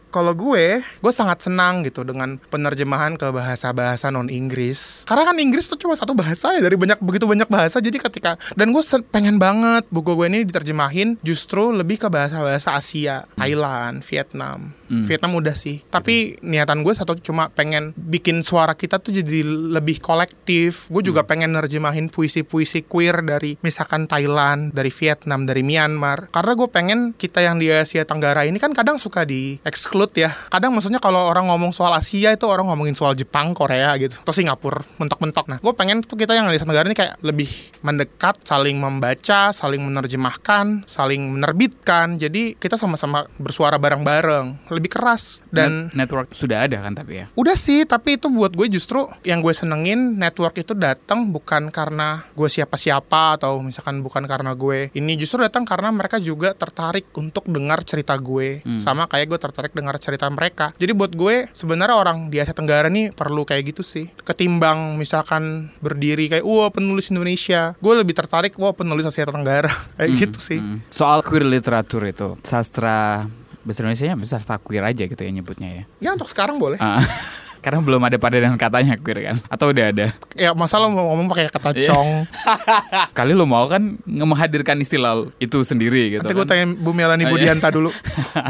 kalau 0.09 0.33
gue 0.33 0.81
gue 0.81 1.13
sangat 1.13 1.45
senang 1.45 1.85
gitu 1.85 2.03
dengan 2.03 2.41
penerjemahan 2.49 3.15
ke 3.15 3.29
bahasa-bahasa 3.29 4.09
non 4.09 4.27
Inggris 4.27 5.05
karena 5.05 5.25
kan 5.29 5.37
Inggris 5.37 5.69
tuh 5.69 5.77
cuma 5.77 5.93
satu 5.97 6.13
bahasa 6.17 6.53
ya 6.57 6.61
dari 6.61 6.77
banyak 6.77 7.01
begitu 7.01 7.25
banyak 7.25 7.49
bahasa. 7.49 7.81
Jadi 7.81 7.97
ketika 7.97 8.37
dan 8.53 8.73
gue 8.73 8.83
pengen 9.09 9.37
banget 9.37 9.85
buku 9.93 10.15
gue 10.15 10.27
ini 10.29 10.39
diterjemahin 10.45 11.21
justru 11.21 11.69
lebih 11.69 12.01
ke 12.01 12.07
bahasa-bahasa 12.07 12.77
Asia 12.77 13.25
Thailand 13.35 14.01
Vietnam. 14.05 14.73
Hmm. 14.89 15.05
Vietnam 15.05 15.37
udah 15.37 15.53
sih. 15.53 15.85
Tapi 15.85 16.41
niatan 16.41 16.81
gue 16.81 16.93
satu 16.95 17.13
cuma 17.21 17.53
pengen 17.53 17.93
bikin 17.93 18.41
suara 18.41 18.73
kita 18.73 18.97
tuh 18.97 19.13
jadi 19.13 19.45
lebih 19.45 20.01
kolektif. 20.01 20.89
Gue 20.89 21.05
juga 21.05 21.27
pengen 21.27 21.53
nerjemahin 21.53 22.09
puisi-puisi 22.09 22.87
queer 22.89 23.21
dari 23.21 23.59
misalkan 23.61 24.09
Thailand 24.09 24.73
dari 24.73 24.89
Vietnam 24.89 25.45
dari 25.45 25.61
Myanmar. 25.61 26.33
Karena 26.33 26.57
gue 26.57 26.69
pengen 26.71 26.99
kita 27.13 27.43
yang 27.43 27.61
di 27.61 27.69
Asia 27.69 28.07
Tenggara 28.07 28.47
ini 28.47 28.57
kan 28.57 28.71
kadang 28.71 28.97
suka 28.97 29.27
di 29.27 29.61
exclude 29.61 29.98
ya. 30.15 30.31
Kadang 30.47 30.71
maksudnya 30.71 31.03
kalau 31.03 31.27
orang 31.27 31.51
ngomong 31.51 31.75
soal 31.75 31.91
Asia 31.91 32.31
itu 32.31 32.45
orang 32.47 32.71
ngomongin 32.71 32.95
soal 32.95 33.17
Jepang 33.17 33.51
Korea 33.51 33.91
gitu. 33.99 34.15
Atau 34.23 34.31
Singapura 34.31 34.79
mentok-mentok. 35.01 35.45
Nah 35.51 35.57
gue 35.59 35.73
pengen 35.75 35.99
tuh 36.05 36.15
kita 36.15 36.31
yang 36.31 36.47
di 36.47 36.59
Tenggara 36.59 36.85
ini 36.85 36.95
kayak 36.95 37.19
lebih 37.25 37.49
mendekat 37.81 38.45
saling 38.45 38.77
membaca 38.77 39.49
saling 39.49 39.81
menerjemahkan 39.81 40.85
saling 40.85 41.19
menerbitkan. 41.25 42.21
Jadi 42.21 42.53
kita 42.55 42.77
sama-sama 42.77 43.25
bersuara 43.41 43.81
bareng-bareng. 43.81 44.69
Lebih 44.69 44.91
keras 44.93 45.41
dan 45.49 45.89
Net- 45.89 46.05
network 46.05 46.31
sudah 46.37 46.69
ada 46.69 46.77
kan 46.85 46.93
tapi 46.93 47.23
ya. 47.23 47.25
Udah 47.33 47.57
sih, 47.57 47.83
tapi 47.89 48.21
itu 48.21 48.29
buat 48.29 48.53
gue 48.53 48.69
justru 48.69 49.09
yang 49.25 49.41
gue 49.41 49.51
senengin 49.51 50.21
network 50.21 50.61
itu 50.61 50.77
datang 50.77 51.33
bukan 51.33 51.73
karena 51.73 52.23
gue 52.37 52.45
siapa-siapa 52.45 53.41
atau 53.41 53.59
misalkan 53.65 54.05
bukan 54.05 54.29
karena 54.29 54.53
gue 54.53 54.93
ini. 54.93 55.17
Justru 55.17 55.41
datang 55.41 55.65
karena 55.65 55.89
mereka 55.89 56.21
juga 56.21 56.53
tertarik 56.53 57.09
untuk 57.17 57.49
dengar 57.49 57.81
cerita 57.81 58.13
gue. 58.19 58.61
Hmm. 58.61 58.77
sama 58.77 59.09
kayak 59.09 59.33
gue 59.33 59.39
tertarik 59.39 59.73
dengar 59.73 59.88
cerita 59.97 60.29
mereka. 60.29 60.69
Jadi 60.75 60.91
buat 60.91 61.09
gue 61.09 61.49
sebenarnya 61.49 61.95
orang 61.95 62.27
di 62.27 62.37
Asia 62.37 62.53
Tenggara 62.53 62.85
nih 62.85 63.09
perlu 63.09 63.41
kayak 63.41 63.73
gitu 63.73 63.81
sih. 63.81 64.11
Ketimbang 64.21 64.93
misalkan 64.93 65.73
berdiri 65.79 66.27
kayak 66.27 66.45
wah 66.45 66.69
penulis 66.69 67.09
Indonesia, 67.09 67.73
gue 67.73 67.93
lebih 67.95 68.13
tertarik 68.13 68.53
wah 68.59 68.75
penulis 68.75 69.07
Asia 69.07 69.25
Tenggara 69.25 69.71
kayak 69.97 70.09
Hmm, 70.09 70.19
gitu 70.19 70.37
sih. 70.37 70.59
hmm. 70.59 70.85
Soal 70.91 71.23
queer 71.23 71.41
literatur 71.41 72.03
itu, 72.05 72.37
sastra 72.43 73.25
bahasa 73.59 73.81
Indonesia 73.81 74.13
sastra 74.25 74.55
queer 74.57 74.83
aja 74.83 75.03
gitu 75.03 75.17
ya 75.17 75.31
nyebutnya 75.31 75.69
ya. 75.71 75.83
Ya 75.99 76.09
untuk 76.13 76.27
sekarang 76.27 76.59
boleh. 76.59 76.77
Ah, 77.59 77.61
karena 77.61 77.79
belum 77.81 77.99
ada 78.01 78.15
padanan 78.15 78.55
katanya 78.55 78.95
queer 78.95 79.19
kan? 79.25 79.37
Atau 79.45 79.69
udah 79.69 79.91
ada? 79.91 80.15
Ya 80.33 80.55
masalah 80.55 80.87
mau 80.87 81.11
ngomong 81.11 81.27
pakai 81.27 81.51
kata 81.51 81.75
cong. 81.83 82.23
Kali 83.17 83.33
lo 83.33 83.43
mau 83.43 83.67
kan 83.67 83.99
menghadirkan 84.01 84.79
istilah 84.79 85.27
itu 85.37 85.59
sendiri 85.61 86.15
gitu 86.15 86.23
Nanti 86.23 86.33
gue 86.33 86.41
kan? 86.41 86.51
tanya 86.55 86.65
Bu 86.71 86.91
Melani 86.91 87.21
Ah, 87.21 87.27
iya. 87.27 87.33
Budianta 87.51 87.67
dulu. 87.67 87.91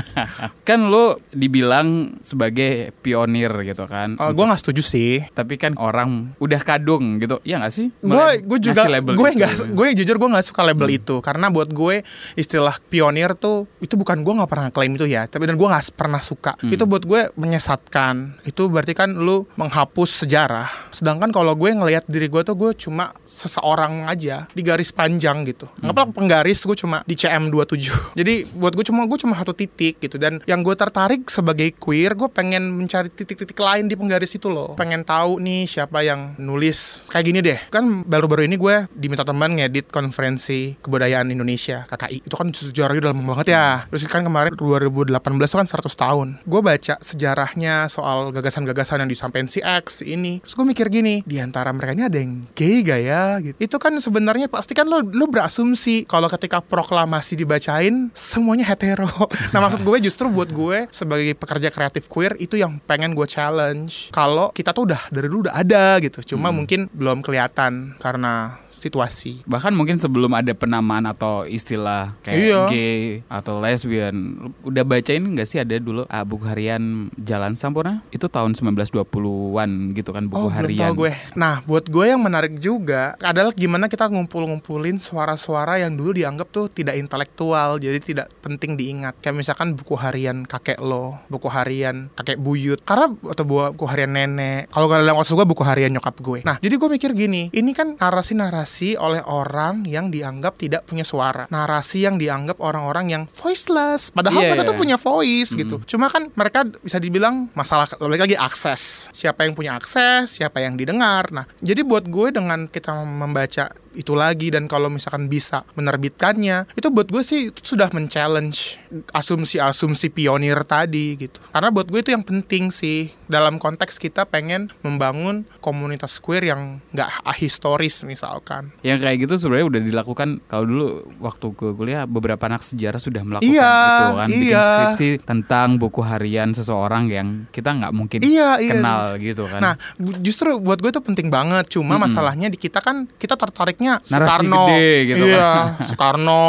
kan 0.68 0.80
lo 0.86 1.18
dibilang 1.30 1.88
sebagai 2.20 2.94
pionir 2.96 3.50
gitu 3.64 3.84
kan. 3.84 4.14
Oh, 4.16 4.30
gue 4.30 4.46
nggak 4.46 4.62
setuju 4.62 4.82
sih. 4.82 5.26
Tapi 5.28 5.58
kan 5.58 5.74
orang 5.76 6.38
udah 6.38 6.60
kadung 6.60 7.18
gitu, 7.18 7.42
ya 7.42 7.58
nggak 7.58 7.74
sih? 7.74 7.90
gue 8.00 8.26
gue 8.42 8.60
juga 8.62 8.86
gue 8.86 9.10
gitu. 9.10 9.22
nggak 9.36 9.54
gue 9.72 9.88
jujur 9.96 10.16
gue 10.18 10.30
nggak 10.30 10.46
suka 10.46 10.62
label 10.62 10.90
itu 10.92 11.16
karena 11.20 11.50
buat 11.50 11.68
gue 11.68 12.06
istilah 12.36 12.78
pionir 12.86 13.34
tuh 13.34 13.66
itu 13.80 13.96
bukan 13.96 14.20
gue 14.20 14.34
nggak 14.36 14.48
pernah 14.48 14.68
klaim 14.70 14.94
itu 14.94 15.06
ya 15.06 15.26
tapi 15.26 15.46
dan 15.46 15.56
gue 15.56 15.66
nggak 15.66 15.94
pernah 15.94 16.20
suka 16.20 16.52
Hmm. 16.60 16.70
itu 16.70 16.84
buat 16.84 17.02
gue 17.02 17.32
menyesatkan 17.34 18.42
itu 18.44 18.68
berarti 18.68 18.92
kan 19.00 19.16
lu 19.16 19.48
menghapus 19.56 20.28
sejarah 20.28 20.68
sedangkan 20.92 21.32
kalau 21.32 21.56
gue 21.56 21.72
ngelihat 21.72 22.04
diri 22.12 22.28
gue 22.28 22.42
tuh 22.44 22.60
gue 22.60 22.72
cuma 22.76 23.16
seseorang 23.24 24.10
aja 24.10 24.50
di 24.52 24.62
garis 24.66 24.92
panjang 24.92 25.48
gitu. 25.48 25.70
Hmm. 25.80 25.96
penggaris 26.12 26.66
gue 26.66 26.76
cuma 26.76 27.06
di 27.06 27.16
CM 27.16 27.48
27 27.54 27.80
jadi 28.20 28.44
buat 28.58 28.74
gue 28.76 28.84
cuma 28.84 29.06
gue 29.06 29.20
cuma 29.22 29.38
satu 29.38 29.56
titik 29.56 30.02
gitu. 30.02 30.20
Dan 30.20 30.44
yang 30.50 30.66
gue 30.66 30.76
tertarik 30.76 31.30
sebagai 31.32 31.72
queer 31.78 32.18
gue 32.18 32.28
pengen 32.28 32.76
mencari 32.76 33.08
titik-titik 33.08 33.56
lain 33.56 33.88
di 33.88 33.96
penggaris 33.96 34.36
itu 34.36 34.52
loh. 34.52 34.76
Pengen 34.76 35.06
tahu 35.06 35.40
nih 35.40 35.70
siapa 35.70 36.02
yang 36.04 36.36
nulis. 36.42 37.08
Kayak 37.08 37.26
gini 37.26 37.40
deh 37.40 37.60
kan 37.70 38.04
baru-baru 38.04 38.50
ini 38.50 38.58
gue 38.58 38.90
diminta 38.92 39.24
teman 39.24 39.56
ngedit 39.56 39.94
konferensi 39.94 40.76
kebudayaan 40.82 41.30
Indonesia 41.30 41.86
KKI 41.88 42.26
itu 42.26 42.36
kan 42.36 42.50
sejarahnya 42.52 43.00
udah 43.08 43.12
lama 43.14 43.24
banget 43.38 43.48
ya. 43.54 43.86
Terus 43.94 44.10
kan 44.10 44.26
kemarin 44.26 44.52
2018 44.58 45.16
itu 45.22 45.58
kan 45.58 45.68
100 45.70 45.94
tahun. 45.94 46.28
Gue 46.44 46.62
baca 46.66 46.96
sejarahnya 46.98 47.88
soal 47.88 48.34
gagasan-gagasan 48.34 48.89
yang 48.98 49.12
disampaikan 49.12 49.46
si 49.46 49.62
X 49.62 50.02
si 50.02 50.18
ini. 50.18 50.42
Terus 50.42 50.58
gue 50.58 50.66
mikir 50.66 50.90
gini 50.90 51.22
di 51.28 51.38
antara 51.38 51.70
mereka 51.70 51.94
ini 51.94 52.04
ada 52.10 52.18
yang 52.18 52.50
gay 52.58 52.82
gak 52.82 53.02
ya? 53.06 53.24
Gitu. 53.44 53.58
Itu 53.62 53.78
kan 53.78 53.94
sebenarnya 54.02 54.50
pasti 54.50 54.74
kan 54.74 54.90
lo 54.90 55.06
lo 55.06 55.30
berasumsi 55.30 56.10
kalau 56.10 56.26
ketika 56.32 56.64
proklamasi 56.64 57.38
dibacain 57.38 58.10
semuanya 58.16 58.66
hetero. 58.66 59.10
Nah 59.50 59.66
maksud 59.66 59.82
gue 59.82 59.98
justru 60.06 60.30
buat 60.30 60.54
gue 60.54 60.86
sebagai 60.94 61.34
pekerja 61.34 61.74
kreatif 61.74 62.06
queer 62.06 62.38
itu 62.38 62.56
yang 62.58 62.78
pengen 62.86 63.18
gue 63.18 63.26
challenge. 63.26 64.14
Kalau 64.14 64.54
kita 64.54 64.72
tuh 64.72 64.90
udah 64.90 65.10
dari 65.10 65.28
dulu 65.28 65.50
udah 65.50 65.58
ada 65.58 65.98
gitu. 66.00 66.22
Cuma 66.36 66.54
mungkin 66.54 66.88
belum 66.94 67.26
kelihatan 67.26 67.98
karena 67.98 68.62
situasi 68.80 69.44
Bahkan 69.44 69.76
mungkin 69.76 70.00
sebelum 70.00 70.32
ada 70.32 70.56
penamaan 70.56 71.06
atau 71.06 71.44
istilah 71.44 72.16
kayak 72.24 72.38
Iya. 72.40 72.62
gay 72.72 73.02
atau 73.28 73.60
lesbian, 73.60 74.16
udah 74.64 74.84
bacain 74.88 75.20
nggak 75.20 75.48
sih 75.48 75.60
ada 75.60 75.76
dulu 75.76 76.08
ah, 76.08 76.24
buku 76.24 76.48
harian 76.48 77.12
Jalan 77.20 77.60
Sampurna? 77.60 78.00
Itu 78.14 78.32
tahun 78.32 78.56
1920-an 78.56 79.98
gitu 79.98 80.16
kan 80.16 80.32
buku 80.32 80.48
oh, 80.48 80.52
harian. 80.54 80.94
tahu 80.94 81.06
gue. 81.06 81.12
Nah, 81.36 81.60
buat 81.66 81.90
gue 81.90 82.06
yang 82.08 82.22
menarik 82.22 82.56
juga 82.62 83.20
adalah 83.20 83.52
gimana 83.52 83.92
kita 83.92 84.08
ngumpul-ngumpulin 84.08 85.02
suara-suara 85.02 85.82
yang 85.82 85.98
dulu 85.98 86.16
dianggap 86.16 86.48
tuh 86.54 86.72
tidak 86.72 86.96
intelektual, 86.96 87.82
jadi 87.82 88.00
tidak 88.00 88.28
penting 88.40 88.80
diingat. 88.80 89.20
Kayak 89.20 89.36
misalkan 89.44 89.76
buku 89.76 89.98
harian 90.00 90.48
kakek 90.48 90.80
lo, 90.80 91.20
buku 91.28 91.52
harian 91.52 92.08
kakek 92.16 92.40
buyut, 92.40 92.80
karena 92.88 93.12
atau 93.12 93.44
buku 93.44 93.86
harian 93.90 94.16
nenek. 94.16 94.72
Kalau 94.72 94.88
dalam 94.88 95.18
maksud 95.18 95.36
gue 95.36 95.48
buku 95.50 95.64
harian 95.66 95.92
nyokap 95.92 96.16
gue. 96.22 96.40
Nah, 96.46 96.62
jadi 96.62 96.76
gue 96.80 96.90
mikir 96.90 97.12
gini, 97.18 97.52
ini 97.52 97.72
kan 97.76 97.98
narasi-narasi 98.00 98.69
oleh 98.96 99.26
orang 99.26 99.84
yang 99.90 100.14
dianggap 100.14 100.62
tidak 100.62 100.86
punya 100.86 101.02
suara, 101.02 101.50
narasi 101.50 102.06
yang 102.06 102.22
dianggap 102.22 102.62
orang-orang 102.62 103.10
yang 103.10 103.24
voiceless, 103.26 104.14
padahal 104.14 104.46
Iya, 104.46 104.54
mereka 104.54 104.64
iya. 104.64 104.70
tuh 104.70 104.78
punya 104.78 104.98
voice 105.02 105.52
gitu. 105.58 105.76
Cuma 105.90 106.08
kan 106.08 106.30
mereka 106.38 106.64
bisa 106.68 107.02
dibilang 107.02 107.50
masalah 107.58 107.90
balik 107.98 108.30
lagi 108.30 108.38
akses. 108.38 109.10
Siapa 109.12 109.44
yang 109.44 109.58
punya 109.58 109.76
akses, 109.76 110.38
siapa 110.38 110.62
yang 110.62 110.78
didengar. 110.78 111.34
Nah, 111.34 111.50
jadi 111.60 111.82
buat 111.82 112.06
gue 112.06 112.30
dengan 112.30 112.70
kita 112.70 112.94
membaca 113.04 113.74
itu 114.00 114.16
lagi 114.16 114.48
dan 114.48 114.72
kalau 114.72 114.88
misalkan 114.88 115.28
bisa 115.28 115.68
menerbitkannya, 115.76 116.72
itu 116.72 116.88
buat 116.88 117.12
gue 117.12 117.20
sih 117.20 117.52
itu 117.52 117.76
sudah 117.76 117.92
men-challenge 117.92 118.80
asumsi-asumsi 119.12 120.08
pionir 120.10 120.64
tadi 120.64 121.20
gitu. 121.20 121.44
Karena 121.52 121.70
buat 121.70 121.92
gue 121.92 122.00
itu 122.00 122.16
yang 122.16 122.24
penting 122.24 122.72
sih 122.72 123.12
dalam 123.28 123.60
konteks 123.60 124.00
kita 124.00 124.24
pengen 124.24 124.72
membangun 124.82 125.44
komunitas 125.60 126.18
queer 126.24 126.48
yang 126.48 126.80
nggak 126.96 127.10
ahistoris 127.28 128.08
misalkan. 128.08 128.72
Yang 128.82 129.00
kayak 129.04 129.18
gitu 129.28 129.34
sebenarnya 129.36 129.68
udah 129.68 129.82
dilakukan 129.84 130.30
kalau 130.48 130.64
dulu 130.66 130.88
waktu 131.20 131.48
ke 131.54 131.68
kuliah 131.76 132.04
beberapa 132.08 132.48
anak 132.48 132.64
sejarah 132.64 133.02
sudah 133.02 133.22
melakukan 133.22 133.50
Iya, 133.52 133.74
gitu 133.76 134.08
kan 134.16 134.28
bikin 134.30 134.48
iya. 134.48 134.64
skripsi 134.64 135.10
tentang 135.26 135.68
buku 135.76 136.02
harian 136.06 136.50
seseorang 136.54 137.12
yang 137.12 137.28
kita 137.52 137.76
nggak 137.76 137.94
mungkin 137.94 138.20
Iya, 138.24 138.62
iya. 138.62 138.72
kenal 138.78 139.02
gitu 139.18 139.44
kan. 139.50 139.62
Nah, 139.62 139.76
justru 140.22 140.58
buat 140.62 140.80
gue 140.80 140.90
itu 140.94 141.02
penting 141.02 141.28
banget. 141.28 141.68
Cuma 141.74 141.98
Mm-mm. 141.98 142.06
masalahnya 142.10 142.48
di 142.48 142.58
kita 142.58 142.80
kan 142.80 143.10
kita 143.18 143.34
tertariknya 143.34 143.89
Narasi 143.98 144.30
Soekarno, 144.46 144.64
gede 144.70 144.92
gitu 145.08 145.26
kan. 145.26 145.30
iya, 145.34 145.50
Soekarno, 145.90 146.46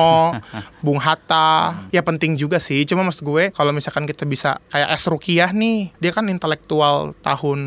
Bung 0.81 1.01
Hatta. 1.01 1.49
Ya 1.89 2.05
penting 2.05 2.37
juga 2.37 2.61
sih. 2.61 2.85
Cuma 2.85 3.01
maksud 3.03 3.23
gue 3.23 3.49
kalau 3.51 3.73
misalkan 3.73 4.05
kita 4.05 4.25
bisa 4.25 4.61
kayak 4.69 4.89
S 4.93 5.09
Rukiah 5.09 5.51
nih, 5.51 5.97
dia 5.97 6.13
kan 6.13 6.27
intelektual 6.27 7.17
tahun 7.21 7.59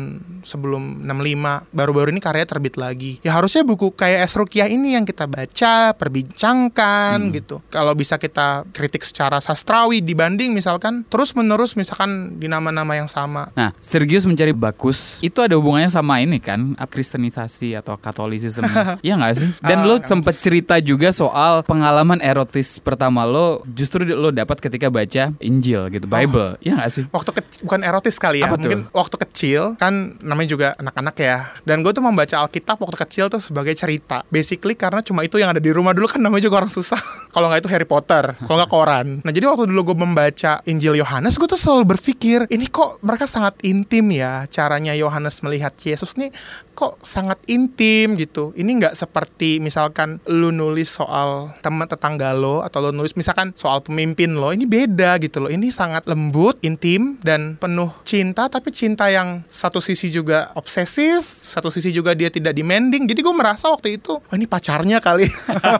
sebelum 0.42 1.02
65. 1.02 1.72
Baru-baru 1.72 2.08
ini 2.10 2.20
karya 2.20 2.44
terbit 2.44 2.76
lagi. 2.76 3.18
Ya 3.20 3.34
harusnya 3.34 3.62
buku 3.62 3.90
kayak 3.90 4.28
S 4.28 4.34
Rukiah 4.34 4.68
ini 4.68 4.94
yang 4.94 5.02
kita 5.02 5.26
baca, 5.26 5.96
perbincangkan 5.96 7.16
Hmm. 7.16 7.32
gitu. 7.32 7.56
Kalau 7.68 7.94
bisa 7.94 8.16
kita 8.16 8.66
kritik 8.70 9.02
secara 9.02 9.38
sastrawi 9.38 9.98
dibanding 9.98 10.52
misalkan 10.52 11.06
terus-menerus 11.06 11.74
misalkan 11.74 12.36
di 12.36 12.46
nama-nama 12.46 12.92
yang 12.92 13.06
sama. 13.06 13.48
Nah, 13.54 13.72
Sergius 13.78 14.24
mencari 14.24 14.52
bakus 14.52 15.18
itu 15.20 15.40
ada 15.40 15.54
hubungannya 15.54 15.88
sama 15.88 16.20
ini 16.20 16.38
kan, 16.38 16.74
kristenisasi 16.76 17.74
atau 17.74 17.96
katolisisme. 17.96 18.66
Iya 19.04 19.16
nggak 19.16 19.34
sih? 19.34 19.48
Dan 19.64 19.78
Ah, 19.80 19.86
lo 19.86 19.94
sempet 19.98 20.36
cerita 20.36 20.76
juga 20.78 21.08
soal 21.08 21.64
pengalaman 21.64 22.20
erotis 22.20 22.76
pertama 22.78 23.24
lo 23.24 23.64
justru 23.66 24.04
lo 24.04 24.28
dapat 24.28 24.60
ketika 24.60 24.88
baca 24.88 25.32
Injil 25.38 25.88
gitu, 25.88 26.04
Bible. 26.04 26.60
Iya 26.60 26.78
gak 26.78 26.90
sih? 26.90 27.04
waktu 27.08 27.30
kecil 27.32 27.60
bukan 27.64 27.80
erotis 27.80 28.16
kali 28.16 28.38
ya 28.38 28.46
Apa 28.46 28.54
tuh? 28.54 28.60
mungkin 28.60 28.80
waktu 28.90 29.16
kecil 29.20 29.60
kan 29.76 29.94
namanya 30.20 30.48
juga 30.48 30.68
anak-anak 30.76 31.16
ya. 31.16 31.36
Dan 31.62 31.80
gue 31.80 31.90
tuh 31.90 32.00
membaca 32.00 32.36
Alkitab 32.38 32.76
waktu 32.76 32.96
kecil 33.00 33.24
tuh 33.26 33.40
sebagai 33.40 33.72
cerita. 33.72 34.20
Basically 34.28 34.74
karena 34.74 35.00
cuma 35.00 35.20
itu 35.20 35.36
yang 35.36 35.48
ada 35.48 35.60
di 35.60 35.70
rumah 35.70 35.90
dulu 35.90 36.06
kan 36.06 36.20
namanya 36.20 36.44
juga 36.44 36.60
orang 36.60 36.70
susah. 36.70 37.00
Kalau 37.34 37.48
nggak 37.48 37.60
itu 37.60 37.70
Harry 37.70 37.82
Potter 37.84 38.38
kalau 38.38 38.56
nggak 38.56 38.70
koran. 38.70 39.06
Nah 39.20 39.32
jadi 39.32 39.50
waktu 39.50 39.66
dulu 39.66 39.90
gue 39.90 39.98
membaca 39.98 40.62
Injil 40.64 40.94
Yohanes 40.94 41.34
gue 41.34 41.44
tuh 41.44 41.58
selalu 41.58 41.82
berpikir 41.90 42.46
ini 42.46 42.70
kok 42.70 43.02
mereka 43.02 43.26
sangat 43.26 43.58
intim 43.60 44.06
ya 44.08 44.46
caranya 44.46 44.94
Yohanes 44.94 45.42
melihat 45.42 45.74
Yesus 45.74 46.14
nih 46.14 46.30
kok 46.72 47.02
sangat 47.02 47.42
intim 47.46 48.14
gitu. 48.14 48.54
Ini 48.54 48.70
nggak 48.78 48.94
seperti 48.94 49.43
misalkan 49.60 50.18
lu 50.28 50.50
nulis 50.50 50.90
soal 50.90 51.54
teman 51.60 51.86
tetangga 51.86 52.32
lo 52.34 52.64
atau 52.64 52.84
lo 52.84 52.90
nulis 52.90 53.14
misalkan 53.14 53.52
soal 53.56 53.80
pemimpin 53.84 54.36
lo 54.36 54.50
ini 54.50 54.66
beda 54.68 55.20
gitu 55.22 55.44
loh. 55.44 55.50
Ini 55.52 55.70
sangat 55.70 56.08
lembut 56.08 56.60
intim 56.64 57.20
dan 57.20 57.56
penuh 57.60 57.92
cinta 58.02 58.48
tapi 58.48 58.72
cinta 58.74 59.08
yang 59.08 59.44
satu 59.46 59.78
sisi 59.78 60.10
juga 60.10 60.50
obsesif 60.58 61.24
satu 61.44 61.68
sisi 61.68 61.92
juga 61.92 62.16
dia 62.16 62.32
tidak 62.32 62.56
demanding. 62.56 63.06
Jadi 63.06 63.20
gue 63.20 63.34
merasa 63.34 63.70
waktu 63.70 64.00
itu 64.00 64.18
oh, 64.18 64.34
ini 64.34 64.48
pacarnya 64.48 64.98
kali. 64.98 65.26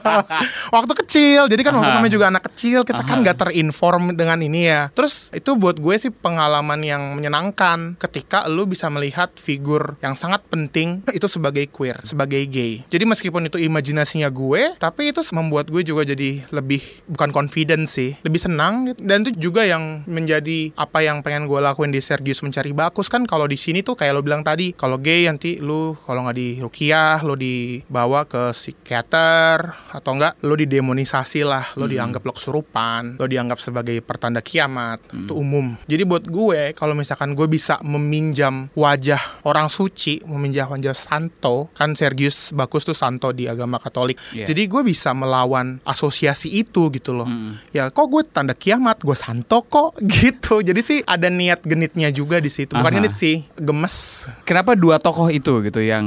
Waktu 0.75 0.93
kecil. 1.05 1.47
Jadi 1.47 1.63
kan 1.63 1.77
waktu 1.77 1.91
Aha. 1.91 1.97
namanya 2.01 2.13
juga 2.13 2.27
anak 2.31 2.51
kecil 2.51 2.83
kita 2.83 3.07
kan 3.07 3.21
Aha. 3.21 3.23
nggak 3.23 3.39
terinform 3.47 4.17
dengan 4.19 4.43
ini 4.43 4.67
ya. 4.67 4.91
Terus 4.91 5.31
itu 5.31 5.55
buat 5.55 5.79
gue 5.79 5.95
sih 5.97 6.11
pengalaman 6.11 6.81
yang 6.83 7.15
menyenangkan 7.15 7.95
ketika 8.01 8.47
lu 8.51 8.67
bisa 8.67 8.91
melihat 8.91 9.31
figur 9.39 9.95
yang 10.03 10.19
sangat 10.19 10.43
penting 10.51 11.05
itu 11.15 11.27
sebagai 11.31 11.71
queer 11.71 12.01
sebagai 12.03 12.43
gay. 12.51 12.83
Jadi 12.91 13.05
meskipun 13.07 13.47
itu 13.49 13.54
imajinasinya 13.61 14.29
gue 14.31 14.77
tapi 14.79 15.11
itu 15.11 15.21
membuat 15.35 15.69
gue 15.69 15.83
juga 15.83 16.07
jadi 16.07 16.47
lebih 16.51 16.83
bukan 17.09 17.31
confident 17.35 17.87
sih 17.89 18.17
lebih 18.23 18.41
senang. 18.41 18.87
Gitu. 18.91 19.01
dan 19.05 19.23
itu 19.25 19.51
juga 19.51 19.63
yang 19.65 20.03
menjadi 20.05 20.73
apa 20.75 21.05
yang 21.05 21.21
pengen 21.21 21.47
gue 21.47 21.61
lakuin 21.61 21.93
di 21.95 22.01
Sergius 22.01 22.43
mencari 22.43 22.75
bakus. 22.75 23.09
Kan 23.09 23.25
kalau 23.25 23.49
di 23.49 23.57
sini 23.57 23.81
tuh 23.81 23.97
kayak 23.97 24.13
lo 24.17 24.21
bilang 24.21 24.43
tadi 24.45 24.75
kalau 24.75 25.01
gay 25.01 25.27
nanti 25.29 25.59
lu 25.63 25.97
kalau 26.05 26.27
nggak 26.27 26.37
di 26.37 26.49
rukiah 26.61 27.23
lo 27.23 27.39
dibawa 27.39 28.27
ke 28.29 28.53
psikiater 28.53 29.73
atau 29.95 30.11
enggak 30.17 30.39
lo 30.45 30.55
didemonisasi 30.55 31.41
lah 31.47 31.75
lo 31.79 31.89
dianggap 31.89 32.23
lo 32.25 32.33
kesurupan 32.35 33.17
lo 33.21 33.25
dianggap 33.25 33.59
sebagai 33.61 34.01
pertanda 34.05 34.45
kiamat 34.45 35.01
itu 35.13 35.33
umum. 35.33 35.77
Jadi 35.89 36.03
buat 36.05 36.25
gue 36.27 36.73
kalau 36.77 36.93
misalkan 36.97 37.33
gue 37.33 37.47
bisa 37.49 37.79
meminjam 37.85 38.69
wajah 38.75 39.45
orang 39.47 39.69
suci 39.69 40.21
meminjam 40.25 40.69
wajah 40.71 40.97
santo 40.97 41.71
kan 41.73 41.93
Sergius 41.97 42.53
Bakus 42.53 42.85
tuh 42.85 42.97
santo 42.97 43.31
di 43.31 43.44
agama 43.47 43.77
Katolik. 43.77 44.17
Iya. 44.33 44.47
jadi 44.47 44.63
gue 44.65 44.83
bisa 44.83 45.13
melawan 45.13 45.79
asosiasi 45.85 46.49
itu 46.51 46.89
gitu 46.91 47.13
loh. 47.13 47.27
Mm. 47.27 47.59
ya 47.71 47.89
kok 47.89 48.07
gue 48.07 48.23
tanda 48.25 48.53
kiamat? 48.53 49.01
Gue 49.01 49.15
santo 49.15 49.63
kok? 49.63 49.97
Gitu. 50.25 50.63
Jadi 50.63 50.81
sih 50.81 50.99
ada 51.05 51.27
niat 51.27 51.61
genitnya 51.61 52.09
juga 52.09 52.39
di 52.39 52.49
situ. 52.49 52.73
Bukan 52.73 52.87
Aha. 52.87 52.97
genit 52.97 53.13
sih 53.13 53.43
gemes. 53.59 54.27
Kenapa 54.45 54.73
dua 54.73 54.97
tokoh 54.97 55.29
itu 55.29 55.61
gitu 55.61 55.81
yang 55.81 56.05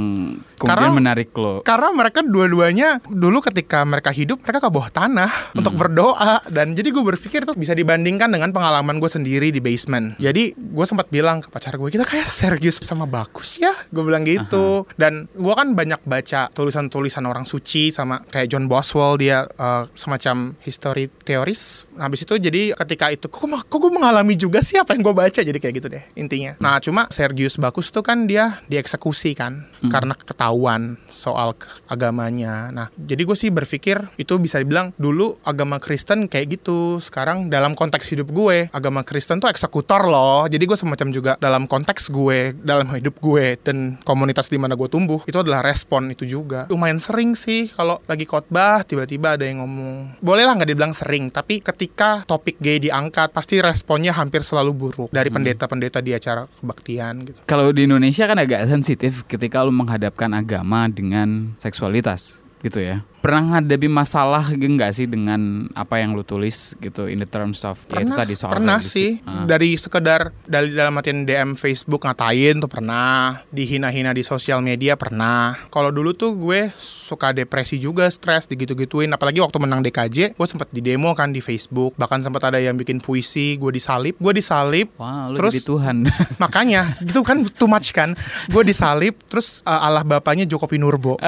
kemudian 0.56 0.90
Karena- 0.90 0.94
menarik 0.94 1.30
lo? 1.34 1.60
karena 1.62 1.92
mereka 1.92 2.24
dua-duanya 2.24 2.98
dulu 3.04 3.38
ketika 3.40 3.84
mereka 3.84 4.10
hidup 4.10 4.40
mereka 4.40 4.64
ke 4.64 4.68
bawah 4.68 4.88
tanah 4.88 5.30
untuk 5.52 5.76
berdoa. 5.76 6.40
Dan 6.48 6.72
jadi 6.72 6.88
gue 6.88 7.04
berpikir 7.04 7.44
itu 7.44 7.52
bisa 7.54 7.72
dibandingkan 7.72 8.26
dengan 8.26 8.50
pengalaman 8.50 8.96
gue 8.96 9.06
sendiri 9.06 9.52
di 9.52 9.60
basement. 9.60 10.16
Jadi 10.16 10.56
gue 10.56 10.86
sempat 10.88 11.06
bilang 11.08 11.38
ke 11.38 11.48
pacar 11.48 11.76
gue 11.76 11.88
kita 11.88 12.02
kayak 12.02 12.26
Sergius 12.26 12.80
sama 12.80 13.04
Bagus 13.04 13.60
ya? 13.60 13.70
Gue 13.90 14.02
bilang 14.02 14.24
gitu. 14.24 14.88
Dan 14.96 15.28
gue 15.30 15.54
kan 15.54 15.72
banyak 15.72 16.00
baca 16.02 16.48
tulisan-tulisan 16.50 17.27
orang 17.28 17.44
suci 17.44 17.94
sama 17.94 18.24
kayak 18.26 18.50
John 18.50 18.66
Boswell 18.66 19.20
dia 19.20 19.44
eh, 19.44 19.84
semacam 19.94 20.56
history 20.64 21.12
teoris 21.22 21.86
nah, 21.94 22.08
habis 22.08 22.24
itu 22.24 22.34
jadi 22.40 22.72
ketika 22.72 23.12
itu 23.12 23.26
kok, 23.28 23.44
kok 23.44 23.78
gue 23.78 23.92
mengalami 23.92 24.34
juga 24.34 24.64
sih 24.64 24.80
apa 24.80 24.96
yang 24.96 25.04
gue 25.04 25.14
baca? 25.14 25.40
Jadi 25.44 25.58
kayak 25.60 25.74
gitu 25.82 25.88
deh 25.92 26.04
intinya. 26.16 26.56
Nah 26.58 26.80
cuma 26.80 27.06
Sergius 27.12 27.60
Bagus 27.60 27.92
tuh 27.92 28.00
kan 28.00 28.24
dia 28.24 28.62
dieksekusi 28.70 29.36
kan 29.36 29.68
karena 29.92 30.16
ketahuan 30.16 30.96
soal 31.12 31.52
agamanya. 31.90 32.72
Nah 32.72 32.86
jadi 32.96 33.22
gue 33.26 33.36
sih 33.36 33.50
berpikir 33.52 34.00
itu 34.16 34.34
bisa 34.40 34.62
dibilang 34.62 34.96
dulu 34.96 35.36
agama 35.44 35.76
Kristen 35.82 36.26
kayak 36.26 36.60
gitu. 36.60 36.98
Sekarang 36.98 37.52
dalam 37.52 37.76
konteks 37.76 38.08
hidup 38.14 38.32
gue 38.32 38.72
agama 38.72 39.04
Kristen 39.04 39.42
tuh 39.42 39.52
eksekutor 39.52 40.08
loh. 40.08 40.48
Jadi 40.48 40.64
gue 40.64 40.78
semacam 40.78 41.08
juga 41.12 41.32
dalam 41.36 41.68
konteks 41.68 42.08
gue 42.08 42.56
dalam 42.56 42.88
hidup 42.96 43.20
gue 43.20 43.60
dan 43.60 44.00
komunitas 44.02 44.48
di 44.48 44.56
mana 44.56 44.78
gue 44.78 44.88
tumbuh 44.88 45.20
itu 45.28 45.36
adalah 45.36 45.60
respon 45.60 46.08
itu 46.14 46.24
juga. 46.24 46.64
Lumayan 46.72 47.02
sering 47.18 47.34
sih 47.34 47.66
kalau 47.66 47.98
lagi 48.06 48.22
khotbah 48.30 48.86
tiba-tiba 48.86 49.34
ada 49.34 49.42
yang 49.42 49.58
ngomong. 49.58 50.22
Bolehlah 50.22 50.54
nggak 50.54 50.70
dibilang 50.70 50.94
sering 50.94 51.34
tapi 51.34 51.58
ketika 51.58 52.22
topik 52.30 52.62
gay 52.62 52.78
diangkat 52.78 53.34
pasti 53.34 53.58
responnya 53.58 54.14
hampir 54.14 54.46
selalu 54.46 54.70
buruk 54.70 55.10
dari 55.10 55.26
pendeta-pendeta 55.26 55.98
di 55.98 56.14
acara 56.14 56.46
kebaktian 56.46 57.26
gitu. 57.26 57.42
Kalau 57.42 57.74
di 57.74 57.90
Indonesia 57.90 58.22
kan 58.30 58.38
agak 58.38 58.70
sensitif 58.70 59.26
ketika 59.26 59.66
lo 59.66 59.74
menghadapkan 59.74 60.30
agama 60.30 60.86
dengan 60.86 61.58
seksualitas 61.58 62.38
gitu 62.62 62.86
ya. 62.86 63.02
Pernah 63.18 63.58
ngadapi 63.58 63.86
masalah 63.86 64.46
enggak 64.50 64.94
sih 64.94 65.04
dengan 65.04 65.66
apa 65.72 65.98
yang 65.98 66.14
lu 66.14 66.22
tulis 66.22 66.78
gitu 66.78 67.06
in 67.06 67.18
the 67.18 67.26
terms 67.26 67.62
of 67.62 67.74
ya 67.88 68.00
itu 68.00 68.12
tadi 68.12 68.32
soal 68.32 68.54
pernah 68.54 68.78
religi. 68.78 68.94
sih. 68.94 69.10
Ah. 69.22 69.42
dari 69.42 69.74
sekedar 69.74 70.30
dari 70.44 70.70
dalam 70.70 70.94
artian 70.94 71.22
DM 71.22 71.54
Facebook 71.54 72.02
ngatain 72.02 72.58
tuh 72.58 72.70
pernah 72.70 73.42
dihina-hina 73.48 74.10
di 74.10 74.22
sosial 74.22 74.60
media 74.60 74.94
pernah. 74.94 75.58
Kalau 75.68 75.90
dulu 75.90 76.12
tuh 76.12 76.34
gue 76.34 76.70
suka 76.78 77.32
depresi 77.32 77.76
juga 77.76 78.06
stres 78.06 78.46
digitu-gituin. 78.46 79.10
Apalagi 79.10 79.42
waktu 79.42 79.58
menang 79.58 79.82
DKJ 79.82 80.34
gue 80.34 80.46
sempat 80.46 80.70
di 80.70 80.78
demo 80.78 81.10
kan 81.12 81.30
di 81.30 81.40
Facebook. 81.40 81.94
Bahkan 81.94 82.22
sempat 82.22 82.46
ada 82.46 82.58
yang 82.58 82.74
bikin 82.74 82.98
puisi 82.98 83.54
gue 83.54 83.70
disalib 83.70 84.14
gue 84.14 84.32
disalib 84.32 84.94
Wah, 84.94 85.26
lu 85.26 85.36
Terus- 85.36 85.54
jadi 85.54 85.66
Tuhan. 85.66 85.96
makanya 86.42 86.94
gitu 87.02 87.20
kan 87.22 87.42
too 87.50 87.66
much 87.66 87.90
kan. 87.90 88.14
Gue 88.46 88.62
disalib 88.62 89.18
terus 89.26 89.60
uh, 89.62 89.82
Allah 89.82 90.02
bapaknya 90.02 90.44
Joko 90.44 90.64
Pinurbo. 90.64 91.18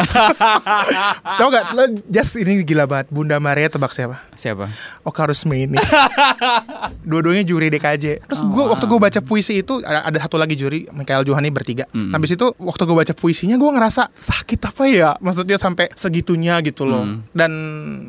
Tau 1.38 1.48
gak 1.48 1.79
lo 1.80 1.86
just 2.06 2.36
ini 2.36 2.60
gila 2.60 2.84
banget 2.84 3.08
Bunda 3.08 3.36
Maria 3.36 3.66
tebak 3.66 3.90
siapa 3.90 4.20
Siapa? 4.32 4.68
Oka 5.02 5.24
Rusmini 5.24 5.80
Dua-duanya 7.02 7.42
juri 7.42 7.68
DKJ 7.70 8.04
Terus 8.22 8.40
Oh, 8.40 8.48
gue 8.48 8.56
wow. 8.58 8.72
waktu 8.72 8.84
gue 8.86 8.98
baca 8.98 9.20
puisi 9.20 9.54
itu 9.58 9.80
Ada, 9.80 10.00
ada 10.06 10.18
satu 10.18 10.36
lagi 10.36 10.54
juri 10.54 10.88
Michael 10.90 11.24
Johani 11.24 11.48
bertiga 11.48 11.82
Mm. 11.90 12.12
Habis 12.12 12.34
itu 12.34 12.46
waktu 12.56 12.82
gue 12.82 12.94
baca 12.94 13.12
puisinya 13.12 13.56
Gue 13.56 13.70
ngerasa 13.70 14.08
sakit 14.08 14.60
apa 14.62 14.84
ya 14.86 15.10
Maksudnya 15.18 15.56
sampai 15.56 15.88
segitunya 15.92 16.60
gitu 16.60 16.84
loh 16.84 17.02
Mm. 17.02 17.18
Dan 17.30 17.52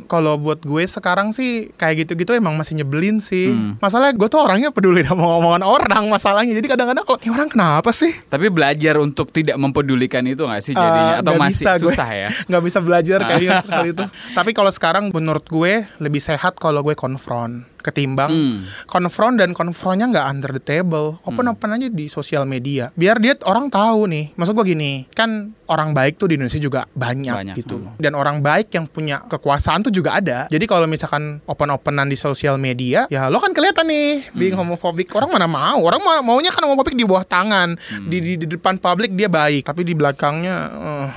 kalau 0.06 0.36
buat 0.36 0.60
gue 0.60 0.84
sekarang 0.84 1.32
sih 1.32 1.72
Kayak 1.74 2.06
gitu-gitu 2.06 2.34
emang 2.34 2.54
masih 2.54 2.76
nyebelin 2.76 3.18
sih 3.18 3.50
Mm. 3.50 3.80
Masalahnya 3.80 4.14
gue 4.14 4.28
tuh 4.28 4.40
orangnya 4.40 4.70
peduli 4.70 5.02
sama 5.02 5.24
omongan 5.34 5.64
orang 5.64 6.04
Masalahnya 6.08 6.52
Jadi 6.54 6.68
kadang-kadang 6.68 7.04
kalau 7.04 7.20
Ini 7.20 7.32
orang 7.32 7.48
kenapa 7.48 7.90
sih 7.90 8.12
Tapi 8.24 8.48
belajar 8.48 8.98
untuk 8.98 9.30
tidak 9.30 9.56
mempedulikan 9.56 10.24
itu 10.24 10.42
nggak 10.42 10.62
sih 10.62 10.74
jadinya 10.74 11.00
Eh, 11.12 11.22
atau 11.22 11.34
masih 11.36 11.60
bisa 11.60 11.72
gue. 11.76 11.84
susah 11.88 12.10
ya? 12.10 12.30
nggak 12.50 12.64
bisa 12.64 12.80
belajar 12.80 13.20
kayaknya 13.22 13.60
kali 13.72 13.92
itu. 13.92 14.06
Tapi 14.34 14.52
kalau 14.52 14.70
sekarang 14.70 15.10
menurut 15.10 15.46
gue 15.46 15.86
lebih 15.98 16.20
sehat 16.20 16.58
kalau 16.58 16.82
gue 16.82 16.94
konfront. 16.94 17.68
Ketimbang 17.82 18.30
Hmm. 18.30 18.62
konfront 18.86 19.42
dan 19.42 19.58
konfrontnya 19.58 20.06
nggak 20.06 20.26
under 20.30 20.54
the 20.54 20.62
table. 20.62 21.18
Open 21.26 21.50
open 21.50 21.74
aja 21.74 21.90
di 21.90 22.06
sosial 22.08 22.46
media. 22.46 22.94
Biar 22.94 23.18
dia 23.18 23.34
orang 23.50 23.74
tahu 23.74 24.06
nih. 24.06 24.38
Maksud 24.38 24.54
gue 24.54 24.78
gini 24.78 25.10
kan 25.10 25.50
orang 25.66 25.90
baik 25.90 26.22
tuh 26.22 26.30
di 26.30 26.38
Indonesia 26.38 26.62
juga 26.62 26.86
banyak, 26.94 27.34
Banyak, 27.34 27.56
gitu 27.58 27.82
hmm. 27.82 27.98
dan 27.98 28.14
orang 28.14 28.38
baik 28.38 28.70
yang 28.70 28.86
punya 28.86 29.26
kekuasaan 29.26 29.82
tuh 29.82 29.90
juga 29.90 30.14
ada. 30.14 30.46
Jadi 30.54 30.70
kalau 30.70 30.86
misalkan 30.86 31.42
open 31.50 31.74
openan 31.74 32.06
di 32.06 32.14
sosial 32.14 32.62
media 32.62 33.10
ya 33.10 33.34
lo 33.34 33.42
kan 33.42 33.50
kelihatan 33.50 33.90
nih 33.90 34.30
being 34.38 34.54
homophobic. 34.54 35.10
Orang 35.18 35.34
mana 35.34 35.50
mau? 35.50 35.82
Orang 35.82 36.06
mau 36.06 36.22
maunya 36.22 36.54
kan 36.54 36.62
homophobic 36.62 36.94
di 36.94 37.02
bawah 37.02 37.26
tangan. 37.26 37.74
Di, 38.06 38.22
di 38.22 38.34
di 38.38 38.46
depan 38.46 38.78
publik 38.78 39.18
dia 39.18 39.26
baik. 39.26 39.66
Tapi 39.66 39.82
di 39.82 39.98
belakangnya 39.98 40.56
eh, 40.70 41.08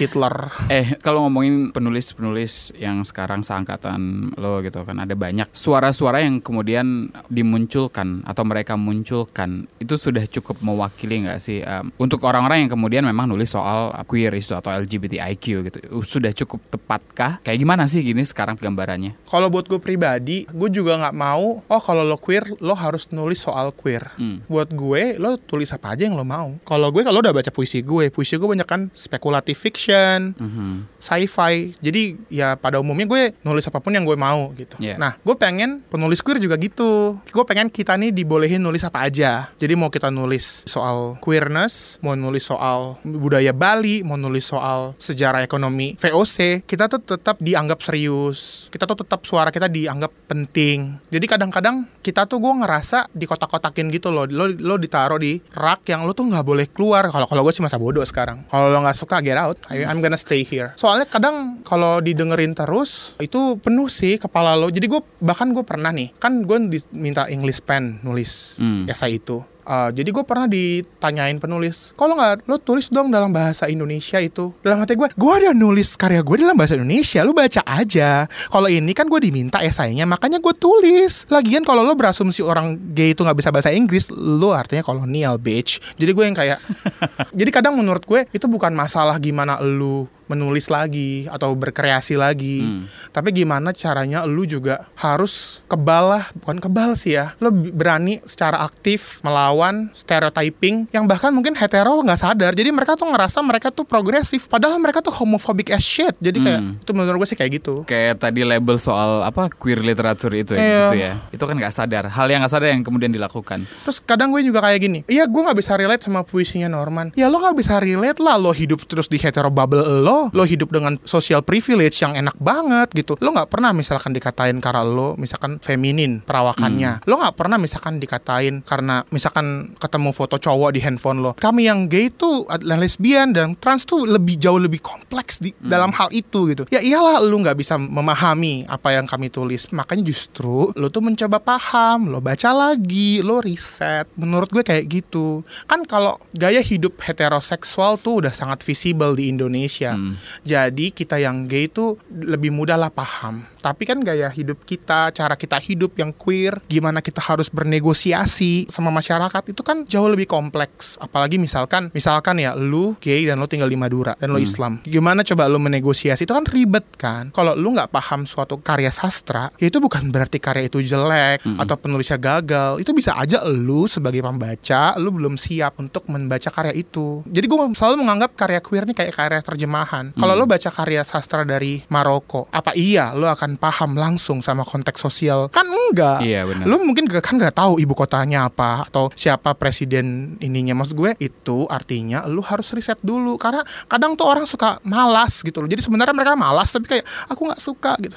Hitler 0.00 0.50
Eh, 0.72 0.96
kalau 1.04 1.26
ngomongin 1.28 1.70
penulis-penulis 1.74 2.74
yang 2.78 3.04
sekarang 3.04 3.44
seangkatan 3.44 4.32
lo 4.40 4.64
gitu 4.64 4.82
kan 4.82 5.02
ada 5.02 5.12
banyak 5.12 5.50
suara-suara 5.52 6.24
yang 6.24 6.40
kemudian 6.40 7.12
dimunculkan 7.28 8.24
atau 8.24 8.42
mereka 8.46 8.74
munculkan 8.78 9.68
itu 9.78 9.94
sudah 9.94 10.24
cukup 10.26 10.60
mewakili 10.64 11.28
nggak 11.28 11.40
sih 11.40 11.60
em, 11.60 11.92
untuk 12.00 12.24
orang-orang 12.24 12.66
yang 12.66 12.72
kemudian 12.72 13.04
memang 13.04 13.28
nulis 13.28 13.52
soal 13.52 13.92
queer 14.08 14.32
isu 14.34 14.56
atau 14.58 14.72
LGBTIQ 14.72 15.44
gitu 15.68 15.78
sudah 16.02 16.30
cukup 16.34 16.60
tepatkah? 16.70 17.42
Kayak 17.42 17.58
gimana 17.58 17.84
sih 17.90 18.02
gini 18.02 18.22
sekarang 18.22 18.54
gambarannya? 18.58 19.18
Kalau 19.26 19.50
buat 19.50 19.66
gue 19.66 19.78
pribadi, 19.78 20.46
gue 20.46 20.70
juga 20.70 20.98
nggak 21.00 21.16
mau. 21.16 21.60
Oh 21.64 21.82
kalau 21.82 22.06
lo 22.06 22.16
queer, 22.20 22.46
lo 22.62 22.74
harus 22.74 23.10
nulis 23.10 23.42
soal 23.42 23.70
queer. 23.74 24.14
Hmm. 24.16 24.44
Buat 24.46 24.72
gue, 24.72 25.18
lo 25.18 25.36
tulis 25.40 25.70
apa 25.74 25.94
aja 25.94 26.06
yang 26.06 26.14
lo 26.14 26.22
mau. 26.22 26.54
Kalau 26.62 26.88
gue 26.90 27.02
kalau 27.02 27.20
udah 27.20 27.34
baca 27.34 27.50
puisi 27.50 27.82
gue, 27.82 28.08
puisi 28.14 28.36
gue 28.38 28.46
banyak 28.46 28.68
kan 28.68 28.88
spekulatif 28.94 29.58
fiction, 29.74 30.38
Mhm. 30.38 30.86
sci-fi. 31.02 31.74
Jadi 31.82 32.30
ya 32.30 32.54
pada 32.54 32.78
umumnya 32.78 33.04
gue 33.04 33.22
nulis 33.42 33.66
apa 33.66 33.82
pun 33.82 33.90
yang 33.90 34.06
gue 34.06 34.14
mau 34.14 34.54
gitu. 34.54 34.78
Iya. 34.78 34.94
Nah, 34.96 35.18
gue 35.18 35.34
pengen 35.34 35.82
penulis 35.84 36.22
queer 36.22 36.38
juga 36.38 36.54
gitu. 36.54 37.18
Gue 37.26 37.44
pengen 37.44 37.66
kita 37.66 37.98
nih 37.98 38.14
dibolehin 38.14 38.62
nulis 38.62 38.86
apa 38.86 39.02
aja. 39.02 39.50
Jadi 39.58 39.74
mau 39.74 39.90
kita 39.90 40.14
nulis 40.14 40.62
soal 40.64 41.18
queerness, 41.18 41.98
mau 41.98 42.14
nulis 42.14 42.46
soal 42.46 43.02
budaya 43.02 43.50
Bali, 43.50 44.06
mau 44.06 44.14
nulis 44.14 44.46
soal 44.46 44.94
sejarah 44.96 45.42
ekonomi 45.42 45.98
VOC, 45.98 46.62
kita 46.62 46.86
tuh 46.86 47.02
tetap 47.02 47.42
dianggap 47.42 47.82
serius. 47.82 48.70
Kita 48.70 48.86
tuh 48.86 49.02
tetap 49.02 49.26
suara 49.26 49.50
kita 49.50 49.66
dianggap 49.66 50.14
penting. 50.30 51.02
Jadi 51.10 51.26
kadang-kadang 51.26 51.90
kita 51.98 52.30
tuh 52.30 52.38
gue 52.38 52.52
ngerasa 52.62 53.10
di 53.10 53.26
kotak-kotakin 53.26 53.90
gitu 53.90 54.14
loh. 54.14 54.30
Lo 54.30 54.46
lo 54.46 54.78
ditaruh 54.78 55.18
di 55.18 55.42
rak 55.50 55.88
yang 55.88 56.06
lo 56.06 56.14
tuh 56.14 56.30
nggak 56.30 56.44
boleh 56.44 56.66
keluar. 56.70 57.10
Kalau 57.10 57.26
kalau 57.26 57.42
gue 57.42 57.52
sih 57.52 57.64
masa 57.64 57.80
bodoh 57.80 58.04
sekarang. 58.04 58.44
Kalau 58.46 58.70
lo 58.70 58.78
nggak 58.78 58.94
suka 58.94 59.18
get 59.18 59.34
out. 59.34 59.56
I- 59.66 59.84
I'm 59.84 59.98
gonna 59.98 60.16
stay 60.16 60.42
here. 60.42 60.72
Soalnya 60.74 61.06
kadang 61.06 61.60
kalau 61.60 61.98
didengerin 61.98 62.52
terus 62.52 63.16
itu 63.16 63.56
penuh 63.56 63.88
sih 63.88 64.16
kepala 64.16 64.54
lo. 64.54 64.68
Jadi 64.68 64.84
gue 64.84 65.00
bahkan 65.18 65.50
gue 65.50 65.62
pernah 65.62 65.88
nih 65.88 66.12
kan 66.14 66.40
gue 66.40 66.58
diminta 66.70 67.24
English 67.26 67.60
pen 67.60 68.00
nulis 68.00 68.56
Hmm. 68.56 68.84
esai 68.84 69.16
itu. 69.16 69.40
Uh, 69.64 69.88
jadi 69.96 70.12
gue 70.12 70.24
pernah 70.24 70.44
ditanyain 70.44 71.40
penulis, 71.40 71.96
kalau 71.96 72.14
nggak 72.14 72.44
lo 72.44 72.60
tulis 72.60 72.92
dong 72.92 73.08
dalam 73.08 73.32
bahasa 73.32 73.64
Indonesia 73.66 74.20
itu. 74.20 74.52
Dalam 74.60 74.84
hati 74.84 74.92
gue, 74.92 75.08
gue 75.08 75.32
ada 75.32 75.56
nulis 75.56 75.96
karya 75.96 76.20
gue 76.20 76.36
dalam 76.36 76.54
bahasa 76.54 76.76
Indonesia, 76.76 77.24
lo 77.24 77.32
baca 77.32 77.64
aja. 77.64 78.28
Kalau 78.28 78.68
ini 78.68 78.92
kan 78.92 79.08
gue 79.08 79.20
diminta 79.24 79.64
esainya, 79.64 80.04
makanya 80.04 80.38
gue 80.38 80.54
tulis. 80.54 81.24
Lagian 81.32 81.64
kalau 81.64 81.80
lo 81.80 81.96
berasumsi 81.96 82.44
orang 82.44 82.76
gay 82.92 83.16
itu 83.16 83.24
nggak 83.24 83.40
bisa 83.40 83.48
bahasa 83.48 83.72
Inggris, 83.72 84.12
lo 84.12 84.52
artinya 84.52 84.84
kolonial 84.84 85.40
bitch. 85.40 85.80
Jadi 85.96 86.10
gue 86.12 86.24
yang 86.28 86.36
kayak, 86.36 86.58
jadi 87.38 87.50
kadang 87.50 87.80
menurut 87.80 88.04
gue 88.04 88.28
itu 88.36 88.44
bukan 88.44 88.76
masalah 88.76 89.16
gimana 89.16 89.56
lo 89.64 90.06
menulis 90.26 90.68
lagi 90.68 91.28
atau 91.28 91.52
berkreasi 91.52 92.16
lagi. 92.16 92.64
Hmm. 92.64 92.84
Tapi 93.10 93.30
gimana 93.30 93.70
caranya 93.70 94.24
lu 94.24 94.44
juga 94.44 94.88
harus 94.96 95.60
kebal 95.66 96.04
lah, 96.10 96.24
bukan 96.34 96.58
kebal 96.58 96.90
sih 96.94 97.14
ya. 97.14 97.36
Lu 97.38 97.52
berani 97.52 98.18
secara 98.24 98.60
aktif 98.60 99.20
melawan 99.20 99.92
stereotyping 99.92 100.88
yang 100.90 101.04
bahkan 101.04 101.28
mungkin 101.28 101.52
hetero 101.52 102.00
nggak 102.00 102.20
sadar. 102.20 102.52
Jadi 102.54 102.70
mereka 102.70 102.94
tuh 102.94 103.08
ngerasa 103.08 103.38
mereka 103.40 103.68
tuh 103.68 103.84
progresif 103.84 104.46
padahal 104.46 104.78
mereka 104.78 105.00
tuh 105.00 105.12
homophobic 105.12 105.68
as 105.68 105.82
shit. 105.82 106.14
Jadi 106.18 106.38
kayak 106.40 106.60
Hmm. 106.64 106.78
itu 106.80 106.90
menurut 106.94 107.18
gue 107.20 107.28
sih 107.28 107.38
kayak 107.38 107.52
gitu. 107.58 107.74
Kayak 107.84 108.22
tadi 108.22 108.46
label 108.46 108.78
soal 108.78 109.20
apa 109.20 109.50
queer 109.50 109.82
literature 109.82 110.32
itu 110.32 110.54
ya, 110.54 110.62
Iya. 110.62 110.78
gitu 110.86 110.96
ya. 110.96 111.12
Itu 111.34 111.44
kan 111.44 111.54
nggak 111.58 111.74
sadar. 111.74 112.04
Hal 112.08 112.26
yang 112.30 112.40
nggak 112.40 112.52
sadar 112.52 112.68
yang 112.70 112.86
kemudian 112.86 113.10
dilakukan. 113.10 113.66
Terus 113.84 113.98
kadang 114.00 114.30
gue 114.30 114.40
juga 114.40 114.62
kayak 114.62 114.78
gini, 114.78 114.98
iya 115.06 115.26
gue 115.26 115.40
nggak 115.40 115.58
bisa 115.58 115.74
relate 115.74 116.06
sama 116.06 116.22
puisinya 116.22 116.70
Norman. 116.70 117.10
Ya 117.14 117.26
lo 117.26 117.42
nggak 117.42 117.58
bisa 117.58 117.76
relate 117.76 118.22
lah, 118.22 118.38
lo 118.38 118.54
hidup 118.54 118.86
terus 118.86 119.10
di 119.10 119.18
hetero 119.18 119.50
bubble 119.50 119.82
lo, 119.82 120.13
lo 120.30 120.44
hidup 120.44 120.70
dengan 120.70 120.98
social 121.02 121.42
privilege 121.42 122.00
yang 122.02 122.14
enak 122.14 122.36
banget 122.38 122.92
gitu. 122.94 123.18
Lo 123.20 123.34
nggak 123.34 123.50
pernah 123.50 123.70
misalkan 123.74 124.12
dikatain 124.14 124.58
karena 124.58 124.82
lo 124.84 125.18
misalkan 125.18 125.58
feminin 125.58 126.22
perawakannya. 126.24 127.06
Lo 127.08 127.20
nggak 127.20 127.36
pernah 127.36 127.56
misalkan 127.56 127.98
dikatain 127.98 128.62
karena 128.62 129.02
misalkan 129.10 129.74
ketemu 129.78 130.10
foto 130.12 130.36
cowok 130.36 130.70
di 130.76 130.80
handphone 130.84 131.20
lo. 131.24 131.32
Kami 131.34 131.66
yang 131.66 131.86
gay 131.88 132.10
tuh 132.12 132.44
adalah 132.46 132.78
lesbian 132.80 133.34
dan 133.34 133.56
trans 133.58 133.88
tuh 133.88 134.04
lebih 134.04 134.36
jauh 134.36 134.60
lebih 134.60 134.80
kompleks 134.84 135.40
di 135.40 135.50
dalam 135.58 135.90
hal 135.94 136.12
itu 136.12 136.50
gitu. 136.52 136.68
Ya 136.68 136.84
iyalah 136.84 137.22
lo 137.24 137.36
nggak 137.40 137.56
bisa 137.56 137.80
memahami 137.80 138.68
apa 138.68 138.94
yang 138.94 139.08
kami 139.08 139.32
tulis. 139.32 139.70
Makanya 139.72 140.04
justru 140.04 140.70
lo 140.76 140.86
tuh 140.92 141.00
mencoba 141.00 141.40
paham, 141.40 142.12
lo 142.12 142.20
baca 142.20 142.50
lagi, 142.52 143.24
lo 143.24 143.40
riset. 143.40 144.04
Menurut 144.18 144.52
gue 144.52 144.60
kayak 144.60 144.84
gitu. 144.90 145.40
Kan 145.64 145.88
kalau 145.88 146.20
gaya 146.36 146.60
hidup 146.60 147.00
heteroseksual 147.00 147.96
tuh 148.02 148.24
udah 148.24 148.32
sangat 148.34 148.60
visible 148.66 149.16
di 149.16 149.32
Indonesia. 149.32 149.96
Hmm. 149.96 150.03
Jadi 150.44 150.92
kita 150.92 151.16
yang 151.16 151.48
gay 151.48 151.70
tuh 151.70 151.96
lebih 152.12 152.52
mudah 152.52 152.76
lah 152.76 152.92
paham. 152.92 153.53
Tapi 153.64 153.88
kan 153.88 154.04
gaya 154.04 154.28
hidup 154.28 154.60
kita, 154.68 155.08
cara 155.16 155.40
kita 155.40 155.56
hidup 155.56 155.96
yang 155.96 156.12
queer, 156.12 156.60
gimana 156.68 157.00
kita 157.00 157.24
harus 157.24 157.48
bernegosiasi 157.48 158.68
sama 158.68 158.92
masyarakat 158.92 159.56
itu 159.56 159.64
kan 159.64 159.88
jauh 159.88 160.04
lebih 160.04 160.28
kompleks. 160.28 161.00
Apalagi 161.00 161.40
misalkan, 161.40 161.88
misalkan 161.96 162.44
ya 162.44 162.52
lu 162.52 162.92
gay 163.00 163.24
dan 163.24 163.40
lo 163.40 163.48
tinggal 163.48 163.72
di 163.72 163.80
Madura 163.80 164.20
dan 164.20 164.36
lo 164.36 164.36
Islam. 164.36 164.84
Gimana 164.84 165.24
coba 165.24 165.48
lu 165.48 165.56
menegosiasi 165.56 166.28
itu 166.28 166.36
kan 166.36 166.44
ribet 166.44 166.84
kan. 167.00 167.32
Kalau 167.32 167.56
lu 167.56 167.72
nggak 167.72 167.88
paham 167.88 168.28
suatu 168.28 168.60
karya 168.60 168.92
sastra, 168.92 169.48
ya 169.56 169.72
itu 169.72 169.80
bukan 169.80 170.12
berarti 170.12 170.36
karya 170.36 170.68
itu 170.68 170.84
jelek 170.84 171.40
atau 171.40 171.76
penulisnya 171.80 172.20
gagal. 172.20 172.84
Itu 172.84 172.92
bisa 172.92 173.16
aja 173.16 173.40
lu 173.48 173.88
sebagai 173.88 174.20
pembaca, 174.20 174.92
lu 175.00 175.08
belum 175.08 175.40
siap 175.40 175.80
untuk 175.80 176.04
membaca 176.12 176.52
karya 176.52 176.76
itu. 176.76 177.24
Jadi 177.24 177.46
gue 177.48 177.58
selalu 177.72 178.04
menganggap 178.04 178.36
karya 178.36 178.60
queer 178.60 178.84
ini 178.84 178.92
kayak 178.92 179.16
karya 179.16 179.40
terjemahan. 179.40 180.12
Kalau 180.12 180.36
lo 180.36 180.44
baca 180.44 180.68
karya 180.68 181.00
sastra 181.00 181.48
dari 181.48 181.80
Maroko, 181.88 182.44
apa 182.52 182.76
iya 182.76 183.16
lo 183.16 183.24
akan 183.32 183.53
paham 183.54 183.94
langsung 183.94 184.38
sama 184.38 184.62
konteks 184.62 184.98
sosial? 184.98 185.46
Kan 185.48 185.66
enggak. 185.66 186.20
Iya, 186.20 186.44
benar. 186.44 186.64
Lo 186.64 186.78
mungkin 186.78 187.04
gak, 187.04 187.22
kan 187.22 187.34
nggak 187.34 187.54
tahu 187.54 187.76
ibu 187.76 187.92
kotanya 187.92 188.46
apa 188.46 188.84
atau 188.84 189.08
siapa 189.10 189.52
presiden 189.54 190.04
ininya. 190.38 190.74
Maksud 190.74 190.94
gue 190.94 191.10
itu 191.18 191.64
artinya 191.66 192.24
lo 192.24 192.40
harus 192.40 192.70
riset 192.70 192.98
dulu 193.00 193.34
karena 193.34 193.60
kadang 193.84 194.12
tuh 194.12 194.26
orang 194.26 194.44
suka 194.44 194.78
malas 194.82 195.40
gitu 195.40 195.58
loh. 195.58 195.66
Jadi 195.66 195.80
sebenarnya 195.80 196.12
mereka 196.12 196.34
malas 196.34 196.68
tapi 196.68 196.86
kayak 196.86 197.04
aku 197.26 197.40
nggak 197.44 197.60
suka 197.60 197.92
gitu. 197.98 198.16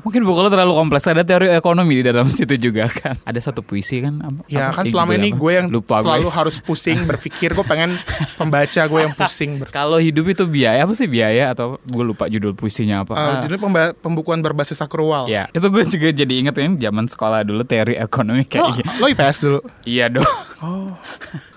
Mungkin 0.00 0.22
buku 0.22 0.38
lo 0.38 0.48
terlalu 0.48 0.72
kompleks. 0.74 1.06
Ada 1.06 1.22
teori 1.22 1.50
ekonomi 1.50 1.96
di 1.96 2.04
dalam 2.04 2.26
situ 2.32 2.56
juga 2.56 2.86
kan. 2.86 3.14
Ada 3.22 3.40
satu 3.44 3.60
puisi 3.60 4.00
kan. 4.00 4.18
apa- 4.18 4.44
Ya 4.46 4.68
apa? 4.68 4.76
kan 4.76 4.84
selama 4.86 5.12
ini 5.14 5.30
apa? 5.30 5.38
gue 5.38 5.52
yang 5.52 5.66
Lupa 5.68 5.96
gue. 5.96 6.04
selalu 6.06 6.28
harus 6.28 6.56
pusing 6.58 6.98
berpikir. 7.02 7.52
Gue 7.52 7.64
pengen 7.64 7.94
pembaca 8.34 8.82
gue 8.82 9.00
yang 9.00 9.12
pusing 9.12 9.50
ber 9.56 9.68
Kalau 9.76 9.98
hidup 9.98 10.26
itu 10.26 10.44
biaya 10.44 10.82
apa 10.82 10.92
sih 10.92 11.06
biaya 11.06 11.50
atau 11.50 11.78
gue 11.78 12.04
lupa 12.04 12.26
judul 12.26 12.52
puisinya 12.52 13.02
apa? 13.02 13.12
Uh, 13.12 13.18
Ah. 13.18 13.34
judulnya 13.38 13.60
pemba- 13.60 13.94
pembukuan 13.96 14.40
berbasis 14.40 14.75
akrual. 14.80 15.28
Ya, 15.30 15.48
itu 15.52 15.66
gue 15.68 15.84
juga 15.86 16.08
jadi 16.12 16.34
inget 16.36 16.54
kan 16.56 16.74
zaman 16.76 17.06
sekolah 17.06 17.40
dulu 17.46 17.62
teori 17.62 17.94
ekonomi 17.98 18.44
kayak 18.48 18.82
gitu. 18.82 18.90
lo 19.02 19.06
IPS 19.10 19.36
dulu. 19.42 19.58
Iya 19.84 20.06
dong. 20.12 20.28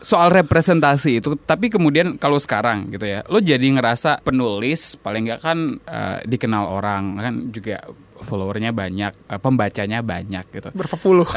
Soal 0.04 0.30
representasi 0.34 1.24
itu, 1.24 1.36
tapi 1.44 1.72
kemudian 1.72 2.20
kalau 2.20 2.38
sekarang 2.38 2.92
gitu 2.92 3.06
ya, 3.08 3.24
lo 3.28 3.40
jadi 3.40 3.64
ngerasa 3.64 4.24
penulis 4.24 5.00
paling 5.00 5.30
nggak 5.30 5.42
kan 5.42 5.58
eh, 5.88 6.18
dikenal 6.28 6.66
orang 6.68 7.04
kan 7.20 7.34
juga 7.52 7.84
followernya 8.20 8.76
banyak, 8.76 9.12
eh, 9.32 9.40
pembacanya 9.40 10.04
banyak 10.04 10.44
gitu. 10.52 10.70
Berapa 10.76 10.98
puluh? 11.00 11.28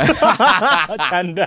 Canda. 1.13 1.47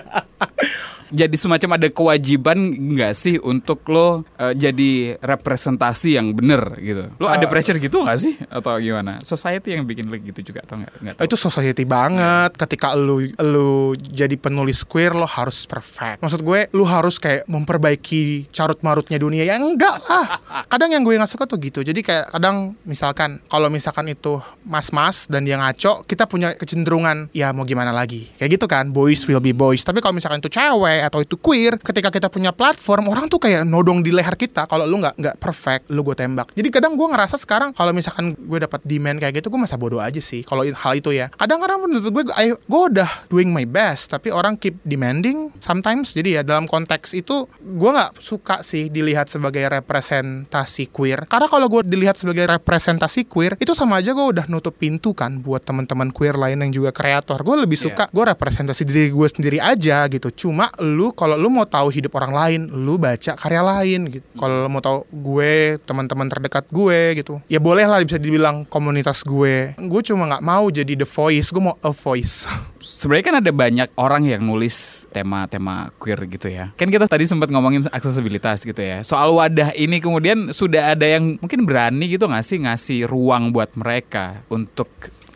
Jadi 1.10 1.36
semacam 1.38 1.78
ada 1.78 1.88
kewajiban 1.88 2.58
nggak 2.94 3.12
sih 3.12 3.36
untuk 3.38 3.86
lo 3.86 4.24
eh, 4.36 4.52
jadi 4.52 5.16
representasi 5.20 6.18
yang 6.18 6.32
bener 6.32 6.78
gitu? 6.78 7.06
Lo 7.18 7.26
ada 7.26 7.46
Eh, 7.46 7.50
pressure 7.50 7.78
gitu 7.78 8.02
nggak 8.02 8.18
sih 8.18 8.34
atau 8.50 8.74
gimana? 8.78 9.22
Society 9.22 9.78
yang 9.78 9.86
bikin 9.86 10.10
lo 10.10 10.18
gitu 10.18 10.42
juga 10.42 10.66
atau 10.66 10.82
nggak? 10.82 11.22
Itu 11.22 11.38
society 11.38 11.86
banget. 11.86 12.58
Ketika 12.58 12.98
lu 12.98 13.22
lu 13.38 13.94
jadi 13.94 14.34
penulis 14.34 14.82
queer 14.82 15.14
lo 15.14 15.28
harus 15.28 15.62
perfect. 15.64 16.18
Maksud 16.22 16.42
gue 16.42 16.66
lu 16.74 16.82
harus 16.82 17.22
kayak 17.22 17.46
memperbaiki 17.46 18.50
carut 18.50 18.80
marutnya 18.82 19.20
dunia. 19.20 19.46
Ya 19.46 19.60
enggak 19.60 20.02
lah. 20.08 20.42
Kadang 20.72 20.90
yang 20.90 21.06
gue 21.06 21.14
nggak 21.14 21.30
suka 21.30 21.46
tuh 21.46 21.60
gitu. 21.62 21.86
Jadi 21.86 22.02
kayak 22.02 22.34
kadang 22.34 22.74
misalkan 22.82 23.38
kalau 23.46 23.70
misalkan 23.70 24.10
itu 24.10 24.40
mas-mas 24.66 25.30
dan 25.30 25.46
dia 25.46 25.54
ngaco, 25.56 26.02
kita 26.04 26.26
punya 26.26 26.56
kecenderungan 26.56 27.30
ya 27.30 27.52
mau 27.52 27.62
gimana 27.62 27.94
lagi. 27.94 28.26
Kayak 28.40 28.58
gitu 28.58 28.66
kan. 28.66 28.90
Boys 28.90 29.22
will 29.28 29.40
be 29.40 29.54
boys. 29.54 29.86
Tapi 29.86 30.02
kalau 30.02 30.16
misalkan 30.16 30.42
itu 30.42 30.50
cewek 30.50 30.95
atau 31.04 31.20
itu 31.20 31.36
queer, 31.36 31.76
ketika 31.80 32.08
kita 32.08 32.28
punya 32.30 32.54
platform, 32.54 33.10
orang 33.10 33.26
tuh 33.26 33.42
kayak 33.42 33.66
nodong 33.66 34.00
di 34.00 34.14
leher 34.14 34.32
kita. 34.38 34.64
Kalau 34.70 34.88
lu 34.88 35.02
nggak 35.02 35.18
nggak 35.18 35.36
perfect, 35.42 35.90
lu 35.92 36.00
gue 36.06 36.16
tembak. 36.16 36.54
Jadi 36.54 36.68
kadang 36.72 36.94
gue 36.94 37.08
ngerasa 37.08 37.36
sekarang 37.36 37.74
kalau 37.74 37.92
misalkan 37.92 38.32
gue 38.36 38.58
dapat 38.62 38.80
demand 38.86 39.18
kayak 39.20 39.42
gitu, 39.42 39.50
gue 39.52 39.60
masa 39.60 39.76
bodoh 39.76 40.00
aja 40.00 40.20
sih. 40.22 40.46
Kalau 40.46 40.62
hal 40.64 40.92
itu 40.96 41.10
ya. 41.12 41.28
Kadang-kadang 41.34 41.82
menurut 41.84 42.08
gue, 42.08 42.24
I- 42.38 42.56
gue 42.56 42.82
udah 42.94 43.10
doing 43.28 43.50
my 43.52 43.66
best, 43.66 44.12
tapi 44.12 44.30
orang 44.32 44.56
keep 44.56 44.78
demanding 44.86 45.52
sometimes. 45.60 46.14
Jadi 46.14 46.38
ya 46.38 46.42
dalam 46.46 46.70
konteks 46.70 47.12
itu, 47.12 47.50
gue 47.60 47.90
nggak 47.90 48.16
suka 48.22 48.62
sih 48.62 48.88
dilihat 48.88 49.28
sebagai 49.28 49.66
representasi 49.68 50.88
queer. 50.94 51.26
Karena 51.26 51.50
kalau 51.50 51.66
gue 51.68 51.82
dilihat 51.84 52.16
sebagai 52.16 52.46
representasi 52.46 53.26
queer, 53.26 53.58
itu 53.58 53.74
sama 53.74 53.98
aja 54.00 54.12
gue 54.12 54.26
udah 54.26 54.46
nutup 54.48 54.76
pintu 54.76 55.12
kan 55.16 55.40
buat 55.40 55.64
teman-teman 55.64 56.12
queer 56.12 56.36
lain 56.36 56.62
yang 56.62 56.72
juga 56.72 56.90
kreator. 56.92 57.40
Gue 57.42 57.56
lebih 57.60 57.78
suka 57.78 58.08
gue 58.12 58.24
representasi 58.24 58.82
diri 58.86 59.10
gue 59.10 59.28
sendiri 59.28 59.58
aja 59.58 60.06
gitu. 60.08 60.28
Cuma 60.32 60.70
lu 60.94 61.10
kalau 61.10 61.34
lu 61.34 61.50
mau 61.50 61.66
tahu 61.66 61.90
hidup 61.90 62.14
orang 62.14 62.32
lain, 62.32 62.60
lu 62.70 63.00
baca 63.00 63.34
karya 63.34 63.62
lain 63.64 64.00
gitu. 64.12 64.26
Kalau 64.38 64.66
lu 64.66 64.68
mau 64.70 64.78
tahu 64.78 65.02
gue, 65.10 65.82
teman-teman 65.82 66.30
terdekat 66.30 66.70
gue 66.70 67.18
gitu. 67.18 67.42
Ya 67.50 67.58
boleh 67.58 67.88
lah 67.88 67.98
bisa 68.04 68.20
dibilang 68.22 68.62
komunitas 68.68 69.26
gue. 69.26 69.74
Gue 69.74 70.00
cuma 70.06 70.30
nggak 70.30 70.44
mau 70.46 70.70
jadi 70.70 70.94
the 70.94 71.08
voice, 71.08 71.50
gue 71.50 71.62
mau 71.62 71.74
a 71.82 71.90
voice. 71.90 72.46
Sebenarnya 72.86 73.26
kan 73.26 73.36
ada 73.42 73.50
banyak 73.50 73.88
orang 73.98 74.30
yang 74.30 74.46
nulis 74.46 75.08
tema-tema 75.10 75.90
queer 75.98 76.22
gitu 76.30 76.46
ya. 76.46 76.70
Kan 76.78 76.94
kita 76.94 77.10
tadi 77.10 77.26
sempat 77.26 77.50
ngomongin 77.50 77.82
aksesibilitas 77.90 78.62
gitu 78.62 78.78
ya. 78.78 79.02
Soal 79.02 79.34
wadah 79.34 79.74
ini 79.74 79.98
kemudian 79.98 80.54
sudah 80.54 80.94
ada 80.94 81.02
yang 81.02 81.34
mungkin 81.42 81.66
berani 81.66 82.06
gitu 82.06 82.30
nggak 82.30 82.46
sih 82.46 82.62
ngasih 82.62 83.10
ruang 83.10 83.50
buat 83.50 83.74
mereka 83.74 84.46
untuk 84.46 84.86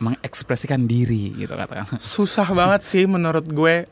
mengekspresikan 0.01 0.89
diri 0.89 1.31
gitu 1.37 1.53
katakan. 1.53 1.85
Susah 2.01 2.49
banget 2.51 2.81
sih 2.81 3.05
menurut 3.05 3.45
gue 3.45 3.85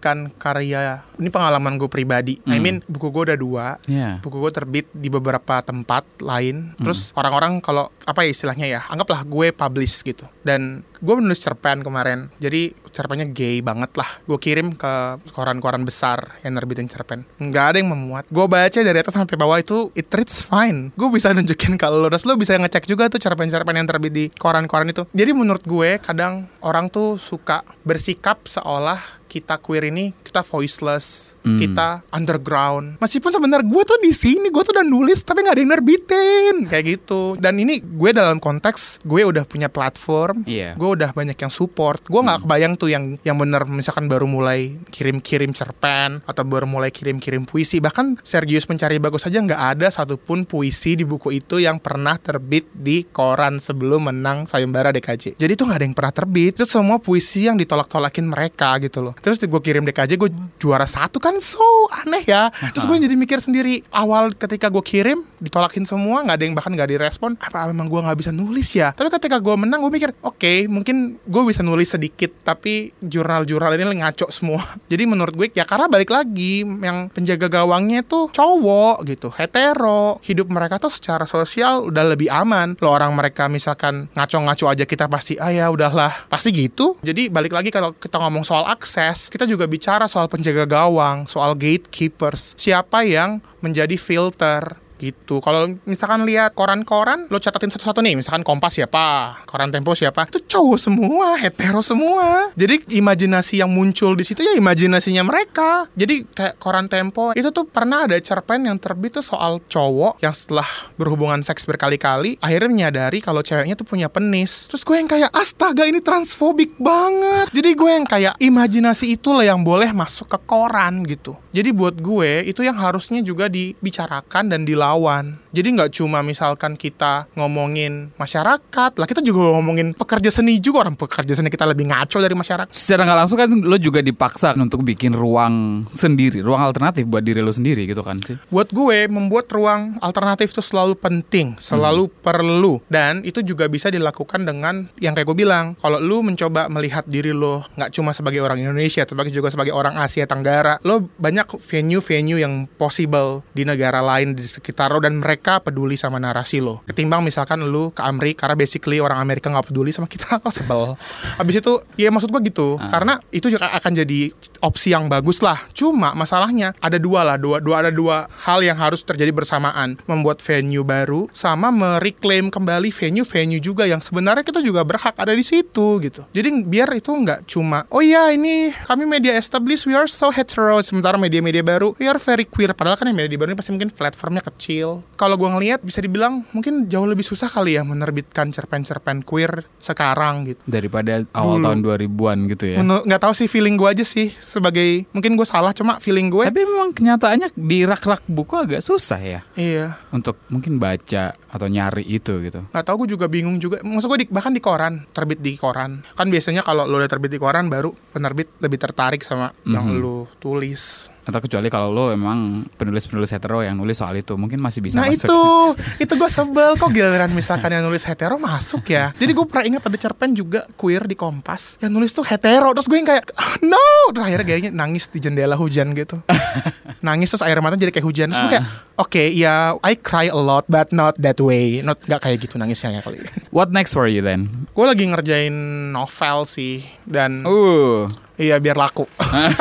menerbitkan 0.00 0.32
karya 0.40 1.04
ini 1.20 1.28
pengalaman 1.28 1.76
gue 1.76 1.86
pribadi. 1.86 2.40
I 2.48 2.56
Hmm. 2.56 2.62
mean 2.64 2.76
buku 2.88 3.12
gue 3.12 3.22
udah 3.28 3.38
dua, 3.38 3.66
Ya. 3.84 4.16
buku 4.18 4.40
gue 4.40 4.48
terbit 4.50 4.86
di 4.90 5.12
beberapa 5.12 5.60
tempat 5.60 6.08
lain. 6.18 6.72
Hmm. 6.74 6.84
Terus 6.88 7.12
orang-orang 7.12 7.60
kalau 7.60 7.92
apa 8.08 8.24
ya 8.24 8.32
istilahnya 8.32 8.66
ya, 8.66 8.80
anggaplah 8.88 9.20
gue 9.22 9.52
publish 9.52 10.00
gitu. 10.02 10.24
Dan 10.40 10.80
gue 10.96 11.14
menulis 11.14 11.36
cerpen 11.38 11.84
kemarin. 11.84 12.32
Jadi 12.40 12.72
cerpennya 12.90 13.28
gay 13.28 13.60
banget 13.60 13.92
lah. 13.94 14.08
Gue 14.24 14.40
kirim 14.40 14.72
ke 14.72 15.20
koran-koran 15.30 15.84
besar 15.84 16.40
yang 16.40 16.56
nerbitin 16.56 16.88
cerpen. 16.88 17.28
Nggak 17.36 17.64
ada 17.64 17.76
yang 17.78 17.92
memuat. 17.92 18.24
Gue 18.32 18.48
baca 18.48 18.80
dari 18.80 18.98
atas 18.98 19.12
sampai 19.12 19.36
bawah 19.36 19.60
itu 19.60 19.92
it 19.92 20.08
reads 20.10 20.40
fine. 20.40 20.90
Gue 20.96 21.12
bisa 21.12 21.28
nunjukin 21.36 21.76
kalau 21.76 22.00
lo, 22.00 22.08
terus 22.08 22.24
lo 22.24 22.34
bisa 22.34 22.56
ngecek 22.56 22.88
juga 22.88 23.12
tuh 23.12 23.20
cerpen-cerpen 23.20 23.76
yang 23.76 23.84
terbit 23.86 24.12
di 24.12 24.24
koran-koran 24.32 24.88
itu. 24.88 25.04
Jadi 25.12 25.30
menurut 25.36 25.62
gue 25.62 26.00
kadang 26.00 26.48
orang 26.64 26.88
tuh 26.88 27.20
suka 27.20 27.60
bersikap 27.84 28.48
seolah 28.48 29.19
kita 29.30 29.62
queer 29.62 29.86
ini 29.86 30.10
kita 30.20 30.42
voiceless, 30.42 31.38
Hmm. 31.40 31.56
kita 31.56 32.02
underground. 32.10 32.98
Meskipun 32.98 33.30
sebenarnya 33.30 33.64
gue 33.64 33.82
tuh 33.82 33.98
di 33.98 34.10
sini, 34.10 34.46
gue 34.46 34.60
tuh 34.60 34.74
udah 34.74 34.84
nulis 34.84 35.22
tapi 35.22 35.40
nggak 35.40 35.54
ada 35.54 35.62
yang 35.62 35.72
nerbitin 35.72 36.54
kayak 36.66 36.84
gitu. 36.90 37.34
Dan 37.36 37.56
ini 37.56 37.78
gue 37.78 38.10
dalam 38.10 38.36
konteks 38.36 39.00
gue 39.02 39.22
udah 39.22 39.42
punya 39.44 39.66
platform, 39.66 40.42
Iya. 40.44 40.74
gue 40.74 40.88
udah 40.90 41.10
banyak 41.10 41.34
yang 41.34 41.48
support. 41.48 42.02
Gue 42.04 42.20
nggak 42.20 42.44
kebayang 42.44 42.74
tuh 42.74 42.88
yang 42.88 43.14
yang 43.22 43.36
bener 43.36 43.62
misalkan 43.66 44.06
baru 44.06 44.26
mulai 44.26 44.76
kirim-kirim 44.90 45.52
cerpen 45.52 46.20
atau 46.24 46.42
baru 46.42 46.66
mulai 46.66 46.90
kirim-kirim 46.90 47.44
puisi. 47.44 47.78
Bahkan 47.78 48.20
Sergius 48.22 48.66
Mencari 48.66 48.98
Bagus 48.98 49.24
aja 49.24 49.38
nggak 49.38 49.62
ada 49.76 49.86
satupun 49.88 50.44
puisi 50.44 50.94
di 50.94 51.04
buku 51.04 51.30
itu 51.32 51.56
yang 51.56 51.78
pernah 51.78 52.16
terbit 52.16 52.66
di 52.72 53.06
koran 53.06 53.58
sebelum 53.58 54.08
menang 54.08 54.44
sayembara 54.44 54.90
DKJ. 54.90 55.36
Jadi 55.36 55.52
tuh 55.54 55.68
nggak 55.68 55.78
ada 55.78 55.86
yang 55.86 55.96
pernah 55.96 56.14
terbit. 56.14 56.52
Itu 56.56 56.66
semua 56.66 56.98
puisi 56.98 57.46
yang 57.46 57.56
ditolak-tolakin 57.56 58.26
mereka 58.26 58.76
gitu 58.80 59.00
loh. 59.00 59.14
Terus 59.20 59.36
gue 59.40 59.60
kirim 59.60 59.84
DKJ 59.84 60.16
gue 60.16 60.30
juara 60.56 60.88
satu 60.88 61.20
kan 61.20 61.36
so 61.40 61.62
aneh 62.04 62.24
ya. 62.24 62.48
Terus 62.72 62.88
gue 62.88 62.96
jadi 62.96 63.14
mikir 63.16 63.38
sendiri 63.40 63.84
awal 63.92 64.32
ketika 64.32 64.72
gue 64.72 64.80
kirim 64.80 65.24
ditolakin 65.40 65.84
semua 65.84 66.24
nggak 66.24 66.36
ada 66.40 66.44
yang 66.44 66.56
bahkan 66.56 66.72
nggak 66.72 66.90
direspon. 66.96 67.36
Apa 67.36 67.68
memang 67.68 67.92
gue 67.92 68.00
nggak 68.00 68.18
bisa 68.18 68.32
nulis 68.32 68.72
ya? 68.72 68.96
Tapi 68.96 69.12
ketika 69.12 69.36
gue 69.38 69.54
menang 69.56 69.84
gue 69.84 69.92
mikir 69.92 70.10
oke 70.24 70.68
mungkin 70.72 71.20
gue 71.20 71.42
bisa 71.44 71.60
nulis 71.60 71.92
sedikit 71.92 72.32
tapi 72.44 72.96
jurnal-jurnal 73.04 73.76
ini 73.76 74.00
ngaco 74.00 74.32
semua. 74.32 74.64
Jadi 74.92 75.04
menurut 75.04 75.36
gue 75.36 75.52
ya 75.52 75.68
karena 75.68 75.86
balik 75.86 76.12
lagi 76.12 76.64
yang 76.64 77.12
penjaga 77.12 77.52
gawangnya 77.52 78.00
tuh 78.00 78.32
cowok 78.32 79.04
gitu 79.04 79.28
hetero 79.36 80.22
hidup 80.24 80.48
mereka 80.48 80.80
tuh 80.80 80.92
secara 80.92 81.28
sosial 81.28 81.92
udah 81.92 82.04
lebih 82.16 82.32
aman. 82.32 82.76
Lo 82.80 82.92
orang 82.92 83.12
mereka 83.12 83.52
misalkan 83.52 84.08
ngaco-ngaco 84.16 84.64
aja 84.70 84.84
kita 84.88 85.06
pasti 85.10 85.36
ah 85.36 85.52
ya 85.52 85.68
udahlah 85.68 86.30
pasti 86.32 86.52
gitu. 86.54 86.96
Jadi 87.04 87.28
balik 87.28 87.52
lagi 87.52 87.68
kalau 87.68 87.92
kita 87.92 88.16
ngomong 88.16 88.46
soal 88.46 88.64
akses 88.64 89.09
kita 89.32 89.48
juga 89.48 89.66
bicara 89.66 90.06
soal 90.06 90.30
penjaga 90.30 90.68
gawang, 90.68 91.26
soal 91.26 91.58
gatekeepers. 91.58 92.54
Siapa 92.54 93.02
yang 93.02 93.42
menjadi 93.58 93.96
filter 93.98 94.78
gitu. 95.00 95.40
Kalau 95.40 95.72
misalkan 95.88 96.28
lihat 96.28 96.52
koran-koran, 96.52 97.24
lo 97.32 97.40
catatin 97.40 97.72
satu-satu 97.72 98.04
nih. 98.04 98.20
Misalkan 98.20 98.44
Kompas 98.44 98.76
siapa, 98.76 99.40
koran 99.48 99.72
Tempo 99.72 99.96
siapa, 99.96 100.28
itu 100.28 100.44
cowok 100.44 100.76
semua, 100.76 101.40
hetero 101.40 101.80
semua. 101.80 102.52
Jadi 102.52 103.00
imajinasi 103.00 103.64
yang 103.64 103.72
muncul 103.72 104.12
di 104.12 104.22
situ 104.28 104.44
ya 104.44 104.52
imajinasinya 104.60 105.24
mereka. 105.24 105.88
Jadi 105.96 106.28
kayak 106.28 106.60
koran 106.60 106.92
Tempo 106.92 107.32
itu 107.32 107.48
tuh 107.48 107.64
pernah 107.64 108.04
ada 108.04 108.20
cerpen 108.20 108.68
yang 108.68 108.76
terbit 108.76 109.16
tuh 109.16 109.24
soal 109.24 109.64
cowok 109.64 110.20
yang 110.20 110.36
setelah 110.36 110.66
berhubungan 111.00 111.40
seks 111.40 111.64
berkali-kali 111.64 112.36
akhirnya 112.42 112.68
menyadari 112.68 113.18
kalau 113.24 113.40
ceweknya 113.40 113.78
tuh 113.78 113.88
punya 113.88 114.12
penis. 114.12 114.68
Terus 114.68 114.84
gue 114.84 114.96
yang 115.00 115.08
kayak 115.08 115.30
astaga 115.32 115.88
ini 115.88 116.04
transfobik 116.04 116.76
banget. 116.76 117.48
Jadi 117.54 117.70
gue 117.72 117.90
yang 117.90 118.06
kayak 118.06 118.34
imajinasi 118.42 119.16
itulah 119.16 119.46
yang 119.46 119.62
boleh 119.64 119.94
masuk 119.94 120.28
ke 120.28 120.38
koran 120.44 121.06
gitu. 121.06 121.38
Jadi 121.50 121.70
buat 121.74 121.98
gue 121.98 122.46
itu 122.46 122.62
yang 122.66 122.78
harusnya 122.78 123.22
juga 123.22 123.46
dibicarakan 123.50 124.50
dan 124.50 124.62
dilawan. 124.90 125.38
Jadi 125.50 125.68
nggak 125.74 125.90
cuma 125.98 126.22
misalkan 126.22 126.78
kita 126.78 127.26
ngomongin 127.34 128.14
masyarakat, 128.14 128.90
lah 128.94 129.06
kita 129.06 129.18
juga 129.18 129.50
ngomongin 129.58 129.98
pekerja 129.98 130.30
seni 130.30 130.62
juga 130.62 130.86
orang 130.86 130.94
pekerja 130.94 131.34
seni 131.34 131.50
kita 131.50 131.66
lebih 131.66 131.90
ngaco 131.90 132.22
dari 132.22 132.38
masyarakat. 132.38 132.70
Secara 132.70 133.02
nggak 133.02 133.18
langsung 133.18 133.38
kan 133.38 133.50
lo 133.50 133.76
juga 133.82 133.98
dipaksa 133.98 134.54
untuk 134.54 134.86
bikin 134.86 135.10
ruang 135.10 135.82
sendiri, 135.90 136.38
ruang 136.38 136.62
alternatif 136.62 137.02
buat 137.10 137.26
diri 137.26 137.42
lo 137.42 137.50
sendiri 137.50 137.82
gitu 137.90 138.06
kan 138.06 138.22
sih. 138.22 138.38
Buat 138.46 138.70
gue 138.70 139.10
membuat 139.10 139.50
ruang 139.50 139.98
alternatif 139.98 140.54
itu 140.54 140.62
selalu 140.62 140.94
penting, 140.94 141.58
selalu 141.58 142.06
perlu 142.22 142.78
dan 142.86 143.26
itu 143.26 143.42
juga 143.42 143.66
bisa 143.66 143.90
dilakukan 143.90 144.46
dengan 144.46 144.86
yang 145.02 145.18
kayak 145.18 145.26
gue 145.26 145.38
bilang, 145.42 145.74
kalau 145.82 145.98
lu 145.98 146.22
mencoba 146.22 146.70
melihat 146.70 147.02
diri 147.10 147.34
lo 147.34 147.66
nggak 147.74 147.90
cuma 147.90 148.14
sebagai 148.14 148.38
orang 148.38 148.62
Indonesia, 148.62 149.02
tapi 149.02 149.34
juga 149.34 149.50
sebagai 149.50 149.74
orang 149.74 149.98
Asia 149.98 150.30
Tenggara, 150.30 150.78
lo 150.86 151.10
banyak 151.18 151.58
venue-venue 151.58 152.38
yang 152.38 152.70
possible 152.78 153.42
di 153.50 153.66
negara 153.66 153.98
lain 153.98 154.38
di 154.38 154.46
sekitar 154.46 154.94
lo 154.94 155.02
dan 155.02 155.18
mereka 155.18 155.39
peduli 155.40 155.96
sama 155.96 156.20
narasi 156.20 156.60
lo. 156.60 156.84
Ketimbang 156.84 157.24
misalkan 157.24 157.64
lu 157.64 157.88
ke 157.96 158.04
Amerika 158.04 158.44
karena 158.44 158.56
basically 158.56 158.98
orang 159.00 159.18
Amerika 159.20 159.48
nggak 159.48 159.72
peduli 159.72 159.90
sama 159.94 160.10
kita, 160.10 160.36
kok 160.42 160.52
sebel. 160.52 160.98
Habis 161.40 161.64
itu, 161.64 161.72
ya 161.96 162.12
maksud 162.12 162.28
gue 162.28 162.40
gitu, 162.50 162.76
karena 162.90 163.16
itu 163.32 163.48
juga 163.48 163.72
akan 163.72 163.92
jadi 164.04 164.32
opsi 164.60 164.92
yang 164.92 165.08
bagus 165.08 165.40
lah. 165.40 165.56
Cuma 165.70 166.12
masalahnya 166.12 166.76
ada 166.82 166.98
dua 166.98 167.22
lah, 167.22 167.36
dua, 167.38 167.62
dua 167.62 167.86
ada 167.86 167.90
dua 167.94 168.28
hal 168.44 168.60
yang 168.60 168.76
harus 168.76 169.00
terjadi 169.06 169.30
bersamaan, 169.30 169.96
membuat 170.04 170.42
venue 170.42 170.82
baru 170.82 171.30
sama 171.30 171.70
mereclaim 171.70 172.50
kembali 172.50 172.90
venue-venue 172.90 173.62
juga 173.62 173.86
yang 173.86 174.02
sebenarnya 174.02 174.42
kita 174.42 174.60
juga 174.60 174.82
berhak 174.82 175.14
ada 175.14 175.30
di 175.30 175.44
situ 175.46 176.02
gitu. 176.02 176.26
Jadi 176.34 176.66
biar 176.66 176.90
itu 176.98 177.14
nggak 177.14 177.46
cuma, 177.46 177.86
oh 177.92 178.02
iya 178.02 178.34
ini 178.34 178.74
kami 178.84 179.06
media 179.06 179.38
established, 179.38 179.86
we 179.86 179.94
are 179.94 180.10
so 180.10 180.34
hetero, 180.34 180.82
sementara 180.82 181.14
media-media 181.14 181.62
baru 181.62 181.94
we 182.02 182.10
are 182.10 182.18
very 182.18 182.42
queer. 182.42 182.74
Padahal 182.74 182.98
kan 182.98 183.06
yang 183.06 183.14
media 183.14 183.38
baru 183.38 183.54
ini 183.54 183.58
pasti 183.58 183.70
mungkin 183.70 183.94
platformnya 183.94 184.42
kecil. 184.42 185.06
Kalau 185.14 185.29
gue 185.36 185.50
ngelihat 185.50 185.80
bisa 185.82 186.00
dibilang 186.00 186.46
mungkin 186.54 186.86
jauh 186.86 187.06
lebih 187.06 187.26
susah 187.26 187.50
kali 187.50 187.76
ya 187.76 187.82
menerbitkan 187.82 188.54
cerpen-cerpen 188.54 189.26
queer 189.26 189.66
sekarang 189.82 190.48
gitu. 190.48 190.62
Daripada 190.66 191.22
awal 191.34 191.60
Dulu. 191.60 191.66
tahun 191.66 191.78
2000-an 191.84 192.38
gitu 192.56 192.64
ya. 192.70 192.78
Nggak 192.80 193.20
tahu 193.20 193.32
sih 193.34 193.46
feeling 193.50 193.76
gue 193.76 193.88
aja 193.90 194.04
sih 194.06 194.30
sebagai 194.30 195.04
mungkin 195.10 195.34
gue 195.34 195.46
salah 195.46 195.74
cuma 195.74 195.98
feeling 195.98 196.30
gue 196.30 196.48
Tapi 196.48 196.62
memang 196.62 196.94
kenyataannya 196.94 197.52
di 197.54 197.82
rak-rak 197.82 198.22
buku 198.30 198.54
agak 198.54 198.80
susah 198.80 199.20
ya 199.20 199.40
iya 199.58 199.98
untuk 200.14 200.38
mungkin 200.48 200.78
baca 200.78 201.34
atau 201.50 201.66
nyari 201.66 202.02
itu 202.04 202.38
gitu. 202.40 202.62
nggak 202.64 202.84
tahu 202.84 203.04
gue 203.04 203.14
juga 203.14 203.26
bingung 203.26 203.56
juga. 203.56 203.78
Maksud 203.80 204.06
gue 204.08 204.18
di- 204.20 204.30
bahkan 204.30 204.50
di 204.50 204.58
koran 204.58 205.02
terbit 205.08 205.38
di 205.38 205.54
koran. 205.54 206.00
Kan 206.10 206.26
biasanya 206.26 206.60
kalau 206.60 206.84
lo 206.84 206.96
udah 206.96 207.08
terbit 207.08 207.28
di 207.28 207.36
koran 207.36 207.66
baru 207.66 207.90
penerbit 208.08 208.54
lebih 208.58 208.78
tertarik 208.78 209.20
sama 209.20 209.50
yang 209.64 209.84
Mhm. 209.84 209.98
lo 209.98 210.16
tulis. 210.36 211.10
Atau 211.20 211.42
kecuali 211.42 211.68
kalau 211.68 211.90
lo 211.90 212.04
emang 212.08 212.64
penulis-penulis 212.74 213.30
hetero 213.30 213.60
yang 213.60 213.76
nulis 213.76 213.94
soal 213.94 214.14
itu 214.14 214.34
mungkin 214.34 214.58
masih 214.58 214.80
bisa 214.80 214.96
nah 214.96 215.06
masuk. 215.06 215.26
itu. 215.26 215.40
Itu 216.02 216.12
gue 216.16 216.26
sebel. 216.28 216.74
Kok 216.74 216.90
giliran 216.90 217.30
misalkan 217.30 217.70
yang 217.70 217.82
nulis 217.82 218.02
hetero 218.02 218.34
masuk 218.36 218.82
ya? 218.88 219.10
Jadi 219.12 219.30
gue 219.30 219.44
pernah 219.44 219.64
ingat 219.68 219.82
ada 219.84 219.94
cerpen 219.96 220.32
juga 220.32 220.64
queer 220.74 221.04
di 221.04 221.14
Kompas 221.14 221.78
yang 221.78 221.92
nulis 221.92 222.10
tuh 222.10 222.24
hetero. 222.24 222.70
Terus 222.72 222.86
gue 222.86 222.96
yang 222.96 223.06
kayak 223.06 223.30
"Ah, 223.32 223.54
no! 223.60 223.84
Terus 224.10 224.24
akhirnya 224.24 224.46
kayaknya 224.48 224.70
nangis 224.72 225.06
di 225.06 225.18
jendela 225.18 225.54
hujan 225.54 225.92
gitu. 225.92 226.18
Nangis 227.00 227.30
terus 227.30 227.42
air 227.42 227.56
mata 227.58 227.74
jadi 227.74 227.90
kayak 227.90 228.04
hujan. 228.04 228.26
Terus 228.28 228.40
gue 228.40 228.50
kayak 228.52 228.66
oke 228.96 229.22
ya 229.30 229.54
I 229.78 229.94
cry 229.96 230.28
a 230.28 230.36
lot 230.36 230.64
but 230.66 230.90
not 230.90 231.16
that 231.18 231.39
way. 231.40 231.80
Not 231.80 231.98
nggak 232.04 232.20
kayak 232.20 232.38
gitu 232.44 232.56
nangisnya 232.56 232.96
ya 232.96 233.02
kali. 233.02 233.20
What 233.56 233.72
next 233.72 233.92
for 233.92 234.06
you 234.06 234.20
then? 234.20 234.68
gue 234.70 234.86
lagi 234.86 235.04
ngerjain 235.08 235.52
novel 235.90 236.46
sih 236.46 236.80
dan 237.04 237.42
Uh, 237.42 238.08
iya 238.36 238.56
biar 238.56 238.78
laku. 238.78 239.04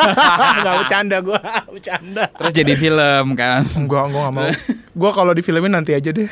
Nggak 0.63 0.75
bercanda 0.85 1.17
gue 1.19 1.39
bercanda. 1.75 2.23
Terus 2.31 2.53
jadi 2.53 2.73
film 2.75 3.25
kan. 3.33 3.65
Enggak, 3.75 4.03
gue 4.11 4.19
gak 4.21 4.33
mau 4.35 4.47
Gue 4.99 5.11
kalau 5.15 5.31
di 5.31 5.39
filmin 5.39 5.71
nanti 5.71 5.95
aja 5.95 6.11
deh 6.11 6.27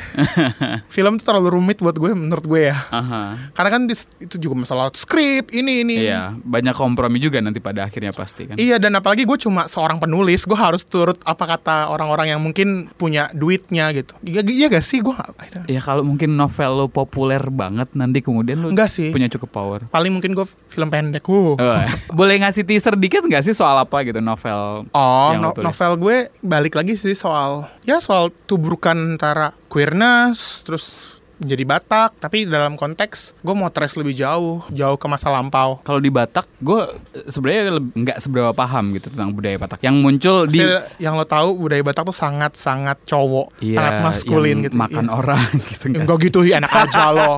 Film 0.94 1.16
tuh 1.16 1.24
terlalu 1.24 1.56
rumit 1.56 1.80
buat 1.80 1.96
gue 1.96 2.12
menurut 2.12 2.44
gue 2.44 2.68
ya 2.68 2.76
Aha. 2.92 3.48
Karena 3.56 3.70
kan 3.72 3.80
itu 4.20 4.36
juga 4.36 4.60
masalah 4.60 4.92
skrip 4.92 5.48
ini 5.56 5.88
ini 5.88 6.04
Iya, 6.04 6.36
banyak 6.36 6.76
kompromi 6.76 7.16
juga 7.16 7.40
nanti 7.40 7.64
pada 7.64 7.88
akhirnya 7.88 8.12
pasti 8.12 8.44
kan. 8.44 8.60
Iya 8.60 8.76
dan 8.76 8.92
apalagi 9.00 9.24
gue 9.24 9.38
cuma 9.40 9.64
seorang 9.64 9.96
penulis 9.96 10.44
Gue 10.44 10.58
harus 10.60 10.84
turut 10.84 11.16
apa 11.24 11.48
kata 11.48 11.88
orang-orang 11.88 12.36
yang 12.36 12.40
mungkin 12.44 12.92
punya 13.00 13.32
duitnya 13.32 13.88
gitu 13.96 14.12
Iya, 14.20 14.44
iya 14.44 14.66
gak 14.68 14.84
sih 14.84 15.00
gue 15.00 15.16
gak, 15.16 15.64
Ya 15.64 15.80
kalau 15.80 16.04
mungkin 16.04 16.36
novel 16.36 16.84
lo 16.84 16.86
populer 16.92 17.40
banget 17.48 17.88
nanti 17.96 18.20
kemudian 18.20 18.60
lo 18.60 18.68
Enggak 18.68 18.92
sih 18.92 19.08
punya 19.08 19.32
cukup 19.32 19.48
power. 19.48 19.80
Paling 19.88 20.12
mungkin 20.12 20.36
gue 20.36 20.44
film 20.68 20.92
pendek 20.92 21.24
uh. 21.24 21.56
Oh, 21.56 21.80
boleh 22.18 22.44
ngasih 22.44 22.68
teaser 22.68 22.92
dikit 23.00 23.24
nggak 23.24 23.40
sih 23.40 23.56
soal 23.56 23.80
apa 23.80 24.04
gitu 24.04 24.20
novel? 24.20 24.84
Oh, 24.92 25.30
yang 25.32 25.40
lo 25.40 25.50
no- 25.50 25.56
tulis? 25.56 25.64
novel 25.72 25.92
gue 25.96 26.16
balik 26.44 26.76
lagi 26.76 26.98
sih 26.98 27.16
soal 27.16 27.64
ya 27.86 28.02
soal 28.02 28.28
tubrukan 28.58 29.14
antara 29.14 29.54
queerness, 29.70 30.66
terus 30.66 31.17
menjadi 31.38 31.64
Batak, 31.64 32.18
tapi 32.18 32.44
dalam 32.44 32.74
konteks 32.74 33.38
gue 33.38 33.54
mau 33.54 33.68
trace 33.68 33.94
lebih 33.94 34.12
jauh, 34.12 34.62
jauh 34.68 34.94
ke 34.94 35.06
masa 35.06 35.28
lampau. 35.28 35.78
Kalau 35.80 35.98
di 35.98 36.08
Batak, 36.08 36.46
gue 36.58 36.80
sebenarnya 37.24 37.62
leb- 37.72 37.94
nggak 37.94 38.18
seberapa 38.18 38.50
paham 38.50 38.92
gitu 38.92 39.08
tentang 39.08 39.30
budaya 39.30 39.56
Batak. 39.56 39.78
Yang 39.80 39.96
muncul 39.96 40.36
di 40.44 40.58
Pasti 40.58 40.98
yang 40.98 41.14
lo 41.14 41.24
tahu 41.24 41.48
budaya 41.58 41.80
Batak 41.80 42.04
tuh 42.04 42.16
sangat-sangat 42.16 42.98
cowok, 43.04 43.54
Iya, 43.58 43.76
sangat 43.76 43.92
maskulin 44.02 44.50
yang 44.50 44.60
gitu. 44.64 44.76
makan 44.76 45.04
Yes. 45.04 45.14
orang 45.14 45.42
gitu. 45.70 45.86
sih? 45.88 46.18
gitu, 46.20 46.38
ya 46.42 46.58
enak 46.58 46.72
aja 46.82 47.04
lo. 47.08 47.32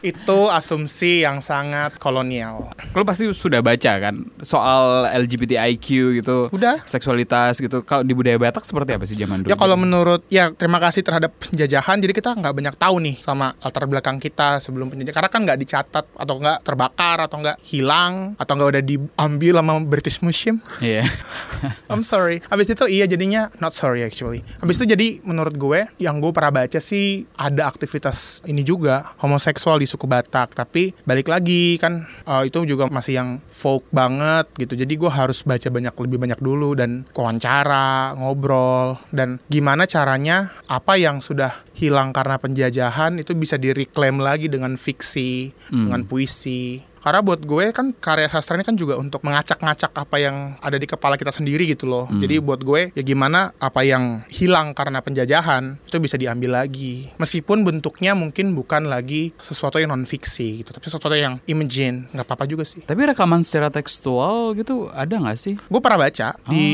Itu 0.00 0.48
asumsi 0.48 1.22
yang 1.22 1.40
sangat 1.40 1.96
kolonial. 1.96 2.68
Lo 2.92 3.02
pasti 3.02 3.28
sudah 3.28 3.60
baca 3.60 3.92
kan 3.98 4.14
soal 4.40 5.08
LGBTIQ 5.16 5.86
gitu. 6.14 6.48
Udah. 6.50 6.80
Seksualitas 6.84 7.58
gitu. 7.58 7.80
Kalau 7.82 8.02
di 8.02 8.12
budaya 8.12 8.36
Batak 8.36 8.62
seperti 8.62 8.90
apa 8.92 9.04
sih 9.04 9.14
zaman 9.14 9.40
dulu? 9.40 9.48
Ya 9.48 9.56
kalau 9.56 9.76
menurut 9.76 10.22
ya 10.26 10.50
terima 10.50 10.78
kasih 10.78 11.00
terhadap 11.00 11.32
penjajahan 11.38 11.98
jadi 11.98 12.12
kita 12.12 12.30
nggak 12.32 12.52
banyak 12.52 12.74
tahu 12.74 12.96
nih 12.98 13.16
sama 13.18 13.45
latar 13.54 13.84
belakang 13.86 14.18
kita 14.18 14.58
sebelum 14.58 14.90
penjajahan 14.90 15.14
karena 15.14 15.30
kan 15.30 15.40
nggak 15.46 15.58
dicatat 15.62 16.04
atau 16.16 16.34
nggak 16.40 16.58
terbakar 16.66 17.18
atau 17.22 17.36
nggak 17.38 17.56
hilang 17.62 18.34
atau 18.40 18.52
nggak 18.58 18.70
udah 18.74 18.82
diambil 18.82 19.54
sama 19.60 19.72
British 19.84 20.18
Museum. 20.24 20.58
Iya. 20.82 21.06
I'm 21.92 22.02
sorry. 22.02 22.42
Habis 22.48 22.72
itu 22.72 22.84
iya 22.90 23.06
jadinya 23.06 23.52
not 23.62 23.76
sorry 23.76 24.02
actually. 24.02 24.42
Habis 24.58 24.80
itu 24.82 24.90
jadi 24.90 25.20
menurut 25.22 25.54
gue 25.54 25.86
yang 26.00 26.18
gue 26.18 26.32
pernah 26.32 26.64
baca 26.64 26.78
sih 26.80 27.28
ada 27.36 27.68
aktivitas 27.68 28.42
ini 28.48 28.64
juga 28.64 29.14
homoseksual 29.20 29.78
di 29.78 29.86
suku 29.86 30.08
Batak 30.08 30.56
tapi 30.56 30.96
balik 31.04 31.28
lagi 31.28 31.76
kan 31.76 32.06
eh, 32.06 32.42
itu 32.48 32.64
juga 32.64 32.88
masih 32.88 33.20
yang 33.20 33.28
folk 33.52 33.84
banget 33.92 34.48
gitu. 34.56 34.74
Jadi 34.74 34.94
gue 34.96 35.10
harus 35.10 35.44
baca 35.44 35.68
banyak 35.68 35.94
lebih 35.94 36.18
banyak 36.18 36.40
dulu 36.40 36.72
dan 36.72 37.04
wawancara, 37.12 38.16
ngobrol 38.16 38.96
dan 39.12 39.36
gimana 39.52 39.84
caranya 39.84 40.56
apa 40.64 40.96
yang 40.96 41.20
sudah 41.20 41.52
hilang 41.76 42.16
karena 42.16 42.40
penjajahan 42.40 43.20
itu 43.20 43.35
bisa 43.36 43.56
direclaim 43.56 44.18
lagi 44.18 44.48
dengan 44.48 44.74
fiksi, 44.74 45.52
Hmm. 45.70 45.86
dengan 45.88 46.02
puisi. 46.08 46.80
Karena 47.06 47.22
buat 47.22 47.38
gue 47.46 47.70
kan 47.70 47.94
karya 47.94 48.26
sastra 48.26 48.58
ini 48.58 48.66
kan 48.66 48.74
juga 48.74 48.98
untuk 48.98 49.22
mengacak-ngacak 49.22 49.94
apa 49.94 50.16
yang 50.18 50.58
ada 50.58 50.74
di 50.74 50.90
kepala 50.90 51.14
kita 51.14 51.30
sendiri 51.30 51.70
gitu 51.70 51.86
loh. 51.86 52.10
Hmm. 52.10 52.18
Jadi 52.18 52.42
buat 52.42 52.66
gue 52.66 52.90
ya 52.90 53.02
gimana 53.06 53.54
apa 53.62 53.86
yang 53.86 54.26
hilang 54.26 54.74
karena 54.74 54.98
penjajahan 54.98 55.78
itu 55.86 56.02
bisa 56.02 56.18
diambil 56.18 56.58
lagi. 56.58 57.14
Meskipun 57.22 57.62
bentuknya 57.62 58.18
mungkin 58.18 58.58
bukan 58.58 58.90
lagi 58.90 59.30
sesuatu 59.38 59.78
yang 59.78 59.94
non 59.94 60.02
fiksi 60.02 60.66
gitu, 60.66 60.74
tapi 60.74 60.82
sesuatu 60.90 61.14
yang 61.14 61.38
imagine. 61.46 62.10
nggak 62.10 62.26
apa-apa 62.26 62.50
juga 62.50 62.66
sih. 62.66 62.82
Tapi 62.82 63.06
rekaman 63.06 63.46
secara 63.46 63.70
tekstual 63.70 64.58
gitu 64.58 64.90
ada 64.90 65.14
nggak 65.14 65.38
sih? 65.38 65.54
Gue 65.70 65.78
pernah 65.78 66.02
baca 66.02 66.34
Oh, 66.34 66.50
di 66.50 66.66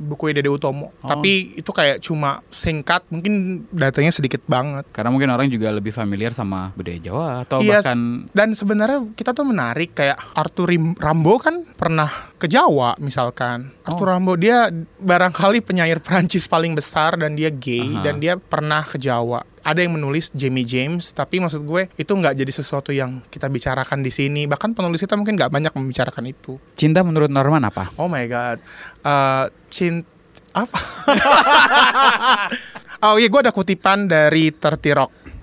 buku 0.00 0.34
Dede 0.34 0.50
Utomo, 0.50 0.90
Oh. 0.98 1.06
tapi 1.06 1.54
itu 1.54 1.70
kayak 1.70 2.02
cuma 2.02 2.42
singkat, 2.50 3.06
mungkin 3.06 3.62
datanya 3.70 4.10
sedikit 4.10 4.42
banget. 4.50 4.88
Karena 4.90 5.14
mungkin 5.14 5.30
orang 5.30 5.46
juga 5.46 5.70
lebih 5.70 5.94
familiar 5.94 6.34
sama 6.34 6.74
budaya 6.74 6.98
Jawa 6.98 7.46
atau 7.46 7.62
Iya, 7.62 7.84
bahkan 7.84 8.26
Dan 8.34 8.58
sebenarnya 8.58 9.06
kita 9.14 9.30
tuh 9.30 9.44
menarik 9.60 9.92
kayak 9.92 10.16
Arthur 10.32 10.72
Rim- 10.72 10.96
Rambo 10.96 11.36
kan 11.36 11.68
pernah 11.76 12.08
ke 12.40 12.48
Jawa 12.48 12.96
misalkan. 12.96 13.68
Arthur 13.84 14.08
Oh. 14.08 14.12
Rambo 14.16 14.32
dia 14.40 14.72
barangkali 14.96 15.60
penyair 15.60 16.00
Prancis 16.00 16.48
paling 16.48 16.72
besar 16.72 17.20
dan 17.20 17.36
dia 17.36 17.52
gay 17.52 17.84
Aha. 17.84 18.00
dan 18.00 18.16
dia 18.16 18.40
pernah 18.40 18.80
ke 18.80 18.96
Jawa. 18.96 19.44
Ada 19.60 19.84
yang 19.84 20.00
menulis 20.00 20.32
Jamie 20.32 20.64
James, 20.64 21.12
tapi 21.12 21.36
maksud 21.36 21.68
gue 21.68 21.92
itu 21.92 22.08
nggak 22.08 22.32
jadi 22.32 22.48
sesuatu 22.48 22.96
yang 22.96 23.20
kita 23.28 23.52
bicarakan 23.52 24.00
di 24.00 24.08
sini. 24.08 24.48
Bahkan 24.48 24.72
penulis 24.72 25.04
kita 25.04 25.20
mungkin 25.20 25.36
nggak 25.36 25.52
banyak 25.52 25.72
membicarakan 25.76 26.24
itu. 26.24 26.56
cinta 26.72 27.04
menurut 27.04 27.28
Norman 27.28 27.68
apa? 27.68 27.92
Oh 28.00 28.08
my 28.08 28.24
god, 28.24 28.56
Eh 29.04 29.44
cint 29.68 30.08
apa? 30.56 30.80
oh 33.04 33.20
iya, 33.20 33.28
gue 33.28 33.40
ada 33.44 33.52
kutipan 33.52 34.08
dari 34.08 34.48
Terti 34.50 34.90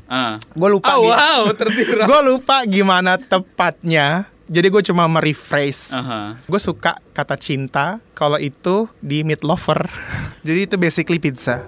Rock. 0.08 0.16
Ah. 0.16 0.36
Gue 0.56 0.70
lupa. 0.72 0.96
Oh, 0.96 1.12
wow, 1.12 1.52
gue 2.10 2.22
lupa 2.24 2.64
gimana 2.64 3.20
tepatnya. 3.20 4.26
Jadi 4.48 4.68
gue 4.72 4.84
cuma 4.88 5.04
merephrase. 5.12 5.92
Aha. 5.92 6.40
Gue 6.48 6.60
suka 6.64 6.96
kata 7.12 7.36
cinta 7.36 8.00
kalau 8.16 8.40
itu 8.40 8.88
di 9.04 9.28
meat 9.28 9.44
lover. 9.44 9.84
Jadi 10.48 10.60
itu 10.72 10.76
basically 10.80 11.20
pizza. 11.20 11.68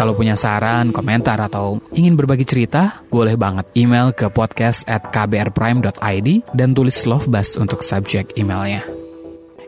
Kalau 0.00 0.16
punya 0.16 0.32
saran, 0.32 0.96
komentar, 0.96 1.36
atau 1.36 1.76
ingin 1.92 2.16
berbagi 2.16 2.48
cerita, 2.48 3.04
boleh 3.12 3.36
banget 3.36 3.68
email 3.76 4.16
ke 4.16 4.32
podcast 4.32 4.88
at 4.88 5.12
kbrprime.id 5.12 6.56
dan 6.56 6.72
tulis 6.72 7.04
Love 7.04 7.28
Bus 7.28 7.60
untuk 7.60 7.84
subjek 7.84 8.32
emailnya. 8.32 8.80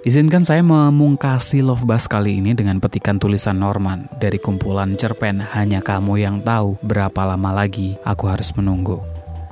Izinkan 0.02 0.42
saya 0.42 0.66
memungkasi 0.66 1.62
Love 1.62 1.86
Bus 1.86 2.10
kali 2.10 2.42
ini 2.42 2.58
dengan 2.58 2.82
petikan 2.82 3.22
tulisan 3.22 3.54
Norman 3.62 4.10
dari 4.18 4.34
kumpulan 4.34 4.98
cerpen 4.98 5.38
Hanya 5.38 5.78
Kamu 5.78 6.18
Yang 6.18 6.42
Tahu 6.42 6.68
Berapa 6.82 7.22
Lama 7.22 7.54
Lagi 7.54 7.94
Aku 8.02 8.26
Harus 8.26 8.50
Menunggu. 8.58 8.98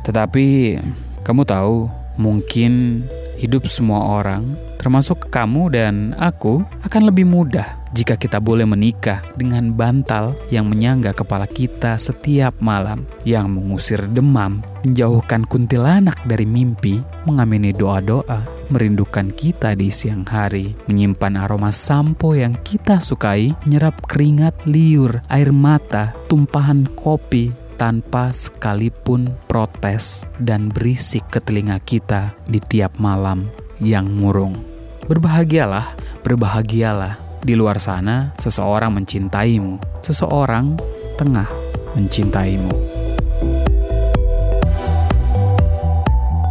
Tetapi, 0.03 0.75
kamu 1.23 1.47
tahu, 1.47 1.87
mungkin 2.19 3.07
hidup 3.41 3.65
semua 3.65 4.21
orang, 4.21 4.53
termasuk 4.77 5.33
kamu 5.33 5.73
dan 5.73 5.95
aku, 6.21 6.61
akan 6.85 7.09
lebih 7.09 7.25
mudah 7.25 7.81
jika 7.91 8.15
kita 8.15 8.39
boleh 8.39 8.63
menikah 8.69 9.19
dengan 9.35 9.75
bantal 9.75 10.37
yang 10.55 10.71
menyangga 10.71 11.11
kepala 11.11 11.49
kita 11.51 11.99
setiap 11.99 12.55
malam, 12.63 13.03
yang 13.27 13.51
mengusir 13.51 13.99
demam, 14.15 14.63
menjauhkan 14.87 15.43
kuntilanak 15.49 16.15
dari 16.23 16.47
mimpi, 16.47 17.03
mengamini 17.27 17.75
doa-doa, 17.75 18.47
merindukan 18.71 19.35
kita 19.35 19.75
di 19.75 19.91
siang 19.91 20.23
hari, 20.23 20.79
menyimpan 20.87 21.35
aroma 21.43 21.75
sampo 21.75 22.39
yang 22.39 22.55
kita 22.63 23.03
sukai, 23.03 23.51
menyerap 23.67 23.99
keringat 24.07 24.55
liur, 24.71 25.19
air 25.27 25.51
mata, 25.51 26.15
tumpahan 26.31 26.87
kopi, 26.95 27.51
tanpa 27.81 28.29
sekalipun 28.37 29.33
protes 29.49 30.29
dan 30.37 30.69
berisik 30.69 31.25
ke 31.33 31.41
telinga 31.41 31.81
kita 31.81 32.37
di 32.45 32.61
tiap 32.61 33.01
malam 33.01 33.49
yang 33.81 34.05
murung. 34.13 34.61
Berbahagialah, 35.09 35.97
berbahagialah. 36.21 37.17
Di 37.41 37.57
luar 37.57 37.81
sana, 37.81 38.37
seseorang 38.37 38.93
mencintaimu. 39.01 39.81
Seseorang 40.05 40.77
tengah 41.17 41.49
mencintaimu. 41.97 42.69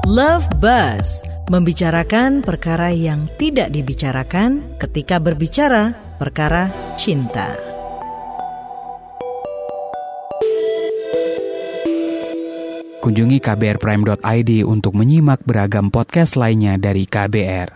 Love 0.09 0.49
Buzz 0.57 1.21
membicarakan 1.53 2.41
perkara 2.41 2.89
yang 2.89 3.30
tidak 3.38 3.69
dibicarakan 3.69 4.65
ketika 4.82 5.21
berbicara 5.21 5.93
perkara 6.17 6.73
cinta. 6.97 7.68
Kunjungi 13.10 13.41
kbrprime.id 13.41 14.70
untuk 14.70 14.93
menyimak 14.93 15.41
beragam 15.41 15.89
podcast 15.89 16.38
lainnya 16.38 16.78
dari 16.78 17.10
KBR. 17.10 17.74